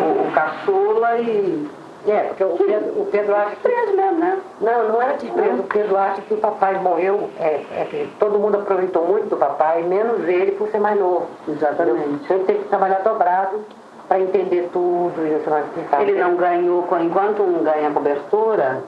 o, 0.02 0.28
o 0.28 0.32
caçula 0.34 1.16
e 1.16 1.66
é, 2.06 2.24
porque 2.24 2.44
o 2.44 2.54
Pedro, 2.58 3.00
o 3.00 3.08
Pedro 3.10 3.34
acha 3.34 3.56
que. 3.56 3.62
Preso 3.62 3.96
mesmo, 3.96 4.18
né? 4.18 4.38
Não, 4.60 4.88
não 4.90 5.00
era 5.00 5.16
desprezo. 5.16 5.60
O 5.60 5.62
Pedro 5.62 5.96
acha 5.96 6.20
que 6.20 6.34
o 6.34 6.36
papai 6.36 6.78
morreu, 6.78 7.30
é, 7.40 7.62
é 7.72 7.86
que 7.90 8.10
todo 8.18 8.38
mundo 8.38 8.58
aproveitou 8.58 9.06
muito 9.06 9.30
do 9.30 9.36
papai, 9.38 9.82
menos 9.82 10.28
ele 10.28 10.52
por 10.52 10.68
ser 10.68 10.80
mais 10.80 11.00
novo. 11.00 11.26
Exatamente. 11.48 12.30
Ele 12.30 12.44
teve 12.44 12.58
que 12.58 12.68
trabalhar 12.68 12.98
dobrado 12.98 13.64
para 14.08 14.20
entender 14.20 14.68
tudo. 14.72 15.14
E 15.18 16.02
ele 16.02 16.20
não 16.20 16.36
ganhou, 16.36 16.86
enquanto 17.00 17.42
um 17.42 17.62
ganha 17.62 17.90
cobertura, 17.90 18.82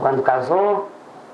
quando 0.00 0.22
casou, 0.22 0.88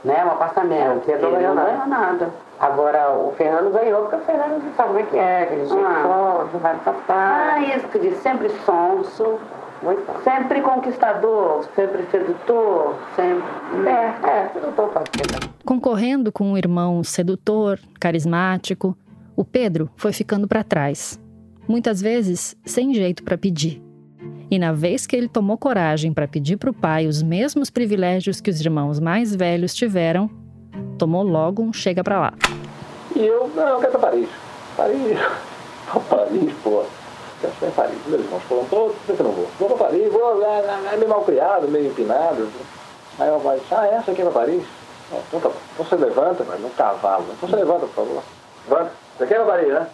né, 0.04 0.24
um 0.24 0.30
apartamento. 0.30 1.08
Ele 1.08 1.22
não 1.22 1.32
ganhou 1.32 1.54
nada. 1.54 1.86
nada. 1.86 2.30
Agora, 2.60 3.10
o 3.12 3.32
Fernando 3.36 3.72
ganhou, 3.72 4.02
porque 4.02 4.16
o 4.16 4.20
Fernando 4.20 4.62
sabe 4.76 4.88
como 4.88 4.98
é 5.00 5.02
que 5.02 5.18
é, 5.18 5.46
que 5.46 5.54
ele 5.54 5.62
ah. 5.64 6.44
sonso, 6.44 6.58
vai 6.58 6.76
papar. 6.76 7.54
Ah, 7.54 7.60
isso 7.60 7.88
que 7.88 7.98
diz, 7.98 8.16
sempre 8.18 8.48
sonso. 8.64 9.38
Muito. 9.82 10.22
Sempre 10.22 10.60
conquistador, 10.60 11.64
sempre 11.74 12.06
sedutor, 12.08 12.94
sempre. 13.16 13.42
É, 13.88 14.14
é, 14.28 14.50
sedutor 14.52 14.88
pode 14.90 15.10
ser. 15.10 15.50
Concorrendo 15.64 16.30
com 16.30 16.52
um 16.52 16.56
irmão 16.56 17.02
sedutor, 17.02 17.80
carismático, 17.98 18.96
o 19.34 19.44
Pedro 19.44 19.90
foi 19.96 20.12
ficando 20.12 20.46
para 20.46 20.62
trás. 20.62 21.20
Muitas 21.66 22.00
vezes 22.00 22.56
sem 22.64 22.92
jeito 22.92 23.22
para 23.22 23.38
pedir. 23.38 23.82
E 24.50 24.58
na 24.58 24.72
vez 24.72 25.06
que 25.06 25.16
ele 25.16 25.28
tomou 25.28 25.56
coragem 25.56 26.12
para 26.12 26.28
pedir 26.28 26.58
para 26.58 26.70
o 26.70 26.74
pai 26.74 27.06
os 27.06 27.22
mesmos 27.22 27.70
privilégios 27.70 28.40
que 28.40 28.50
os 28.50 28.60
irmãos 28.60 29.00
mais 29.00 29.34
velhos 29.34 29.74
tiveram, 29.74 30.28
tomou 30.98 31.22
logo 31.22 31.62
um 31.62 31.72
chega 31.72 32.04
para 32.04 32.20
lá. 32.20 32.34
E 33.16 33.26
eu, 33.26 33.50
não, 33.54 33.68
eu 33.68 33.78
quero 33.78 33.92
para 33.92 34.00
Paris. 34.00 34.28
Paris, 34.76 35.18
Paris, 36.10 36.54
pô. 36.62 36.84
Quero 37.40 37.52
para 37.54 37.70
Paris. 37.70 37.98
Meus 38.06 38.20
irmãos 38.22 38.42
foram 38.42 38.64
todos, 38.66 38.96
por 39.06 39.16
que 39.16 39.22
eu 39.22 39.26
não 39.26 39.32
vou? 39.32 39.48
Vou 39.58 39.68
para 39.70 39.86
Paris, 39.86 40.12
vou, 40.12 40.44
é, 40.44 40.60
é, 40.60 40.94
é 40.94 40.96
meio 40.96 41.08
mal 41.08 41.22
criado, 41.22 41.68
meio 41.68 41.86
empinado. 41.86 42.48
Aí 43.18 43.28
eu 43.28 43.38
vai, 43.38 43.60
ah, 43.70 43.86
essa 43.86 44.10
aqui 44.10 44.20
é 44.20 44.24
para 44.24 44.34
Paris? 44.34 44.64
Então 45.28 45.40
tá 45.40 45.48
bom. 45.48 45.54
Então 45.74 45.86
você 45.86 45.96
levanta, 45.96 46.44
mas 46.46 46.60
no 46.60 46.70
cavalo. 46.70 47.26
Então 47.36 47.48
você 47.48 47.56
levanta, 47.56 47.86
por 47.86 47.94
favor. 47.94 48.22
Levanta. 48.68 48.92
Você 49.16 49.26
quer 49.26 49.36
para 49.36 49.44
Paris, 49.46 49.68
né? 49.68 49.86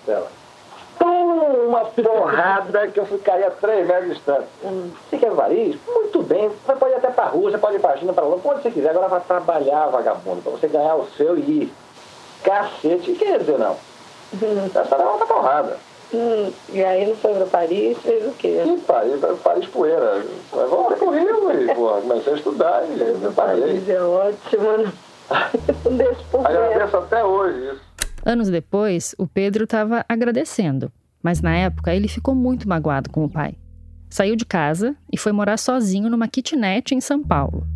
Uma 1.01 1.85
porrada 1.85 2.89
que 2.89 2.99
eu 2.99 3.07
ficaria 3.07 3.51
três 3.51 3.87
metros 3.87 4.15
distante. 4.15 4.49
Você 4.63 5.19
quer 5.19 5.31
Paris? 5.33 5.77
Muito 5.87 6.23
bem. 6.23 6.49
Você 6.49 6.73
pode 6.75 6.93
ir 6.93 6.97
até 6.97 7.09
para 7.09 7.25
a 7.25 7.29
Rússia, 7.29 7.59
pode 7.59 7.77
ir 7.77 7.81
para 7.81 7.95
a 7.95 7.97
China, 7.97 8.13
para 8.13 8.25
lá, 8.25 8.37
onde 8.37 8.63
você 8.63 8.71
quiser. 8.71 8.91
Agora 8.91 9.09
vai 9.09 9.21
trabalhar, 9.21 9.87
vagabundo, 9.87 10.43
para 10.43 10.53
você 10.53 10.67
ganhar 10.67 10.97
o 10.97 11.07
seu 11.17 11.37
e 11.39 11.41
ir. 11.41 11.73
Cacete, 12.43 13.13
quer 13.13 13.39
dizer 13.41 13.59
não? 13.59 13.77
Hum. 14.35 14.71
Essa 14.75 14.95
era 14.95 15.09
outra 15.09 15.27
porrada. 15.27 15.77
Hum, 16.13 16.51
e 16.71 16.83
aí 16.83 17.07
não 17.07 17.17
foi 17.17 17.35
para 17.35 17.47
Paris, 17.47 17.99
fez 17.99 18.27
o 18.27 18.33
quê? 18.33 18.63
Sim, 18.65 18.79
Paris, 18.81 19.21
Paris 19.43 19.67
poeira. 19.67 20.25
Mas 20.53 20.71
voltei 20.71 20.97
pro 20.97 21.11
Rio 21.11 21.53
e, 21.53 21.75
porra, 21.75 22.01
comecei 22.01 22.33
a 22.33 22.37
estudar 22.37 22.83
e 22.85 23.33
Paris 23.37 23.89
é 23.89 24.01
ótimo, 24.01 24.79
né? 24.79 24.93
não 25.85 25.97
deixo 25.97 26.25
por 26.31 26.47
Agradeço 26.47 26.97
até 26.97 27.23
hoje 27.23 27.73
isso. 27.73 27.88
Anos 28.29 28.49
depois, 28.49 29.15
o 29.19 29.27
Pedro 29.27 29.65
estava 29.65 30.05
agradecendo 30.09 30.93
mas 31.23 31.41
na 31.41 31.55
época 31.55 31.95
ele 31.95 32.09
ficou 32.09 32.35
muito 32.35 32.69
magoado 32.69 33.11
com 33.11 33.25
o 33.25 33.29
pai. 33.29 33.55
Saiu 34.09 34.37
de 34.37 34.47
casa 34.47 34.97
e 35.13 35.19
foi 35.19 35.33
morar 35.33 35.59
sozinho 35.59 36.09
numa 36.09 36.29
kitnet 36.29 36.95
em 36.95 37.01
São 37.01 37.23
Paulo. 37.23 37.67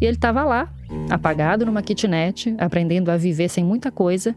E 0.00 0.04
ele 0.04 0.16
estava 0.16 0.44
lá, 0.44 0.72
apagado 1.10 1.64
numa 1.64 1.82
kitnet, 1.82 2.54
aprendendo 2.58 3.10
a 3.10 3.16
viver 3.16 3.48
sem 3.48 3.64
muita 3.64 3.90
coisa, 3.90 4.34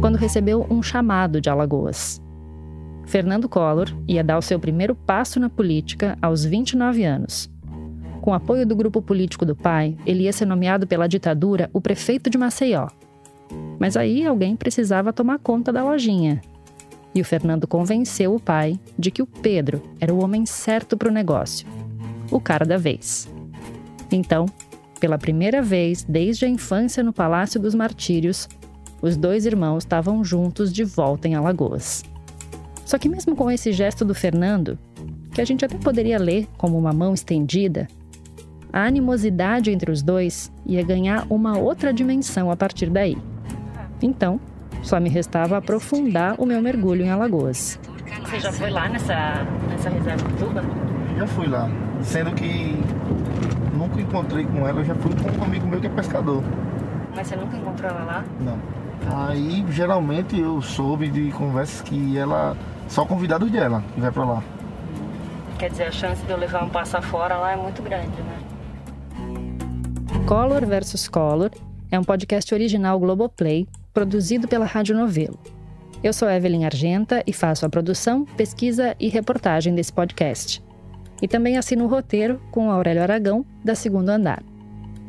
quando 0.00 0.16
recebeu 0.16 0.66
um 0.70 0.82
chamado 0.82 1.40
de 1.40 1.48
Alagoas. 1.48 2.20
Fernando 3.06 3.48
Collor 3.48 3.88
ia 4.06 4.22
dar 4.22 4.38
o 4.38 4.42
seu 4.42 4.58
primeiro 4.58 4.94
passo 4.94 5.38
na 5.38 5.48
política 5.48 6.18
aos 6.20 6.44
29 6.44 7.04
anos. 7.04 7.50
Com 8.20 8.34
apoio 8.34 8.66
do 8.66 8.74
grupo 8.74 9.00
político 9.00 9.46
do 9.46 9.54
pai, 9.54 9.96
ele 10.04 10.24
ia 10.24 10.32
ser 10.32 10.46
nomeado 10.46 10.86
pela 10.86 11.08
ditadura 11.08 11.70
o 11.72 11.80
prefeito 11.80 12.28
de 12.28 12.36
Maceió. 12.36 12.88
Mas 13.78 13.96
aí 13.96 14.26
alguém 14.26 14.56
precisava 14.56 15.12
tomar 15.12 15.38
conta 15.38 15.72
da 15.72 15.84
lojinha 15.84 16.40
e 17.16 17.20
o 17.20 17.24
Fernando 17.24 17.66
convenceu 17.66 18.34
o 18.34 18.40
pai 18.40 18.78
de 18.98 19.10
que 19.10 19.22
o 19.22 19.26
Pedro 19.26 19.82
era 19.98 20.12
o 20.12 20.22
homem 20.22 20.44
certo 20.44 20.98
para 20.98 21.08
o 21.08 21.12
negócio, 21.12 21.66
o 22.30 22.38
cara 22.38 22.66
da 22.66 22.76
vez. 22.76 23.26
Então, 24.12 24.44
pela 25.00 25.16
primeira 25.16 25.62
vez 25.62 26.04
desde 26.04 26.44
a 26.44 26.48
infância 26.48 27.02
no 27.02 27.14
Palácio 27.14 27.58
dos 27.58 27.74
Martírios, 27.74 28.46
os 29.00 29.16
dois 29.16 29.46
irmãos 29.46 29.78
estavam 29.78 30.22
juntos 30.22 30.70
de 30.70 30.84
volta 30.84 31.26
em 31.26 31.34
Alagoas. 31.34 32.04
Só 32.84 32.98
que, 32.98 33.08
mesmo 33.08 33.34
com 33.34 33.50
esse 33.50 33.72
gesto 33.72 34.04
do 34.04 34.14
Fernando, 34.14 34.78
que 35.32 35.40
a 35.40 35.44
gente 35.44 35.64
até 35.64 35.76
poderia 35.78 36.18
ler 36.18 36.46
como 36.58 36.78
uma 36.78 36.92
mão 36.92 37.14
estendida, 37.14 37.88
a 38.70 38.84
animosidade 38.84 39.70
entre 39.70 39.90
os 39.90 40.02
dois 40.02 40.52
ia 40.66 40.82
ganhar 40.82 41.26
uma 41.30 41.56
outra 41.56 41.94
dimensão 41.94 42.50
a 42.50 42.56
partir 42.56 42.90
daí. 42.90 43.16
Então, 44.02 44.40
só 44.82 45.00
me 45.00 45.08
restava 45.08 45.56
aprofundar 45.56 46.40
o 46.40 46.46
meu 46.46 46.60
mergulho 46.60 47.04
em 47.04 47.10
Alagoas. 47.10 47.78
Você 48.22 48.40
já 48.40 48.52
foi 48.52 48.70
lá 48.70 48.88
nessa, 48.88 49.44
nessa 49.68 49.90
reserva 49.90 50.28
de 50.28 50.34
tuba? 50.34 50.62
Já 51.16 51.26
fui 51.26 51.46
lá, 51.46 51.68
sendo 52.02 52.32
que 52.32 52.76
nunca 53.74 54.00
encontrei 54.00 54.44
com 54.44 54.66
ela, 54.66 54.80
eu 54.80 54.84
já 54.84 54.94
fui 54.94 55.10
com 55.14 55.40
um 55.40 55.44
amigo 55.44 55.66
meu 55.66 55.80
que 55.80 55.86
é 55.86 55.90
pescador. 55.90 56.42
Mas 57.14 57.28
você 57.28 57.36
nunca 57.36 57.56
encontrou 57.56 57.90
ela 57.90 58.04
lá? 58.04 58.24
Não. 58.40 58.58
Aí 59.14 59.64
geralmente 59.70 60.38
eu 60.38 60.60
soube 60.60 61.08
de 61.08 61.30
conversas 61.32 61.80
que 61.82 62.16
ela. 62.16 62.56
Só 62.88 63.04
convidados 63.04 63.50
dela 63.50 63.82
que 63.94 64.00
vai 64.00 64.12
pra 64.12 64.24
lá. 64.24 64.42
Quer 65.58 65.70
dizer, 65.70 65.84
a 65.84 65.90
chance 65.90 66.22
de 66.24 66.30
eu 66.30 66.36
levar 66.36 66.62
um 66.62 66.68
passa 66.68 67.00
fora 67.00 67.36
lá 67.36 67.52
é 67.52 67.56
muito 67.56 67.82
grande, 67.82 68.22
né? 68.22 68.38
Color 70.26 70.66
versus 70.66 71.08
Color 71.08 71.50
é 71.90 71.98
um 71.98 72.04
podcast 72.04 72.52
original 72.54 72.98
Globoplay 73.00 73.66
produzido 73.96 74.46
pela 74.46 74.66
Rádio 74.66 74.94
Novelo. 74.94 75.38
Eu 76.04 76.12
sou 76.12 76.28
Evelyn 76.28 76.66
Argenta 76.66 77.22
e 77.26 77.32
faço 77.32 77.64
a 77.64 77.68
produção, 77.70 78.26
pesquisa 78.36 78.94
e 79.00 79.08
reportagem 79.08 79.74
desse 79.74 79.90
podcast. 79.90 80.62
E 81.22 81.26
também 81.26 81.56
assino 81.56 81.86
o 81.86 81.88
roteiro 81.88 82.38
com 82.50 82.70
Aurélio 82.70 83.02
Aragão, 83.02 83.42
da 83.64 83.74
Segundo 83.74 84.10
Andar. 84.10 84.42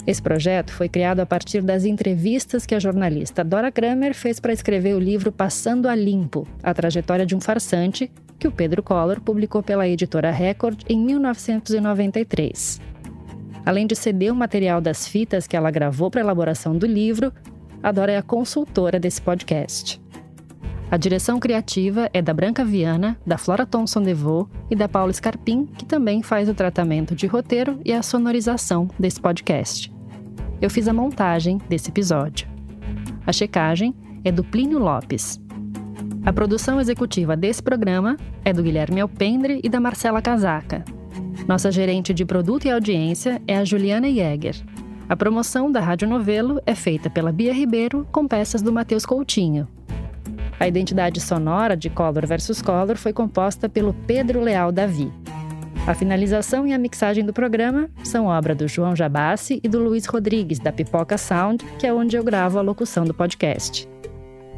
Esse 0.08 0.22
projeto 0.22 0.72
foi 0.72 0.88
criado 0.88 1.20
a 1.20 1.26
partir 1.26 1.62
das 1.62 1.84
entrevistas 1.84 2.66
que 2.66 2.74
a 2.74 2.80
jornalista 2.80 3.44
Dora 3.44 3.74
Kramer 3.74 4.14
fez 4.14 4.40
para 4.40 4.54
escrever 4.54 4.96
o 4.96 5.00
livro 5.00 5.34
Passando 5.34 5.90
a 5.90 5.94
Limpo 5.94 6.48
A 6.64 6.74
Trajetória 6.74 7.26
de 7.26 7.36
um 7.36 7.42
Farsante, 7.42 8.10
que 8.40 8.48
o 8.48 8.54
Pedro 8.54 8.82
Collor 8.82 9.20
publicou 9.20 9.62
pela 9.62 9.86
editora 9.86 10.32
Record 10.32 10.84
em 10.88 10.98
1993. 10.98 12.80
Além 13.66 13.86
de 13.86 13.98
ceder 13.98 14.32
o 14.32 14.36
material 14.36 14.80
das 14.80 15.06
fitas 15.06 15.46
que 15.46 15.58
ela 15.58 15.70
gravou 15.70 16.10
para 16.10 16.22
a 16.22 16.24
elaboração 16.24 16.78
do 16.78 16.86
livro, 16.86 17.34
a 17.82 17.92
Dora 17.92 18.12
é 18.12 18.18
a 18.18 18.24
consultora 18.24 19.00
desse 19.00 19.22
podcast. 19.22 20.02
A 20.90 20.96
direção 20.96 21.40
criativa 21.40 22.10
é 22.14 22.22
da 22.22 22.34
Branca 22.34 22.64
Viana, 22.64 23.18
da 23.26 23.38
Flora 23.38 23.66
Thomson 23.66 24.02
DeVoe 24.02 24.48
e 24.70 24.76
da 24.76 24.88
Paula 24.88 25.12
Scarpim, 25.12 25.66
que 25.66 25.86
também 25.86 26.24
faz 26.24 26.48
o 26.48 26.54
tratamento 26.54 27.14
de 27.14 27.28
roteiro 27.28 27.80
e 27.84 27.92
a 27.92 28.02
sonorização 28.02 28.88
desse 28.98 29.20
podcast. 29.20 29.94
Eu 30.62 30.70
fiz 30.70 30.88
a 30.88 30.94
montagem 30.94 31.60
desse 31.70 31.90
episódio. 31.90 32.48
A 33.26 33.34
checagem 33.34 33.94
é 34.24 34.32
do 34.32 34.44
Plínio 34.44 34.80
Lopes. 34.80 35.42
A 36.26 36.32
produção 36.32 36.80
executiva 36.80 37.36
desse 37.36 37.62
programa 37.62 38.18
é 38.44 38.54
do 38.54 38.64
Guilherme 38.64 39.02
Alpendre 39.02 39.60
e 39.64 39.70
da 39.70 39.80
Marcela 39.80 40.22
Casaca. 40.22 40.86
Nossa 41.48 41.72
gerente 41.72 42.14
de 42.14 42.26
produto 42.26 42.66
e 42.66 42.72
audiência 42.72 43.42
é 43.46 43.58
a 43.58 43.66
Juliana 43.66 44.10
Jäger. 44.10 44.56
A 45.10 45.16
promoção 45.16 45.72
da 45.72 45.80
Rádio 45.80 46.06
Novelo 46.06 46.62
é 46.66 46.76
feita 46.76 47.10
pela 47.10 47.32
Bia 47.32 47.54
Ribeiro 47.54 48.06
com 48.12 48.28
peças 48.28 48.62
do 48.62 48.74
Matheus 48.74 49.06
Coutinho. 49.06 49.66
A 50.60 50.68
identidade 50.68 51.22
sonora 51.22 51.78
de 51.78 51.90
Color 51.90 52.28
vs 52.28 52.62
Color 52.62 52.98
foi 52.98 53.14
composta 53.14 53.70
pelo 53.70 53.94
Pedro 54.06 54.42
Leal 54.42 54.70
Davi. 54.70 55.10
A 55.88 55.94
finalização 55.94 56.68
e 56.68 56.74
a 56.74 56.78
mixagem 56.78 57.24
do 57.24 57.32
programa 57.32 57.90
são 58.04 58.26
obra 58.26 58.54
do 58.54 58.68
João 58.68 58.94
Jabassi 58.94 59.62
e 59.64 59.70
do 59.70 59.80
Luiz 59.80 60.06
Rodrigues, 60.06 60.60
da 60.60 60.74
Pipoca 60.74 61.18
Sound, 61.18 61.64
que 61.80 61.88
é 61.88 61.94
onde 61.94 62.18
eu 62.18 62.24
gravo 62.24 62.60
a 62.60 62.62
locução 62.62 63.06
do 63.06 63.14
podcast. 63.14 63.88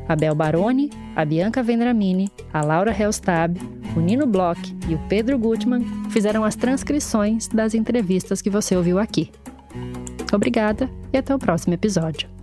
A 0.08 0.16
Bel 0.16 0.34
Baroni, 0.34 0.90
a 1.16 1.24
Bianca 1.24 1.62
Vendramini, 1.62 2.32
a 2.52 2.64
Laura 2.64 2.92
Helstab, 2.92 3.60
o 3.96 4.00
Nino 4.00 4.26
Bloch 4.26 4.76
e 4.88 4.96
o 4.96 5.00
Pedro 5.08 5.38
Gutmann 5.38 5.86
fizeram 6.10 6.44
as 6.44 6.56
transcrições 6.56 7.48
das 7.48 7.76
entrevistas 7.76 8.42
que 8.42 8.50
você 8.50 8.76
ouviu 8.76 8.98
aqui. 8.98 9.30
Obrigada 10.32 10.90
e 11.12 11.18
até 11.18 11.34
o 11.34 11.40
próximo 11.40 11.74
episódio. 11.74 12.39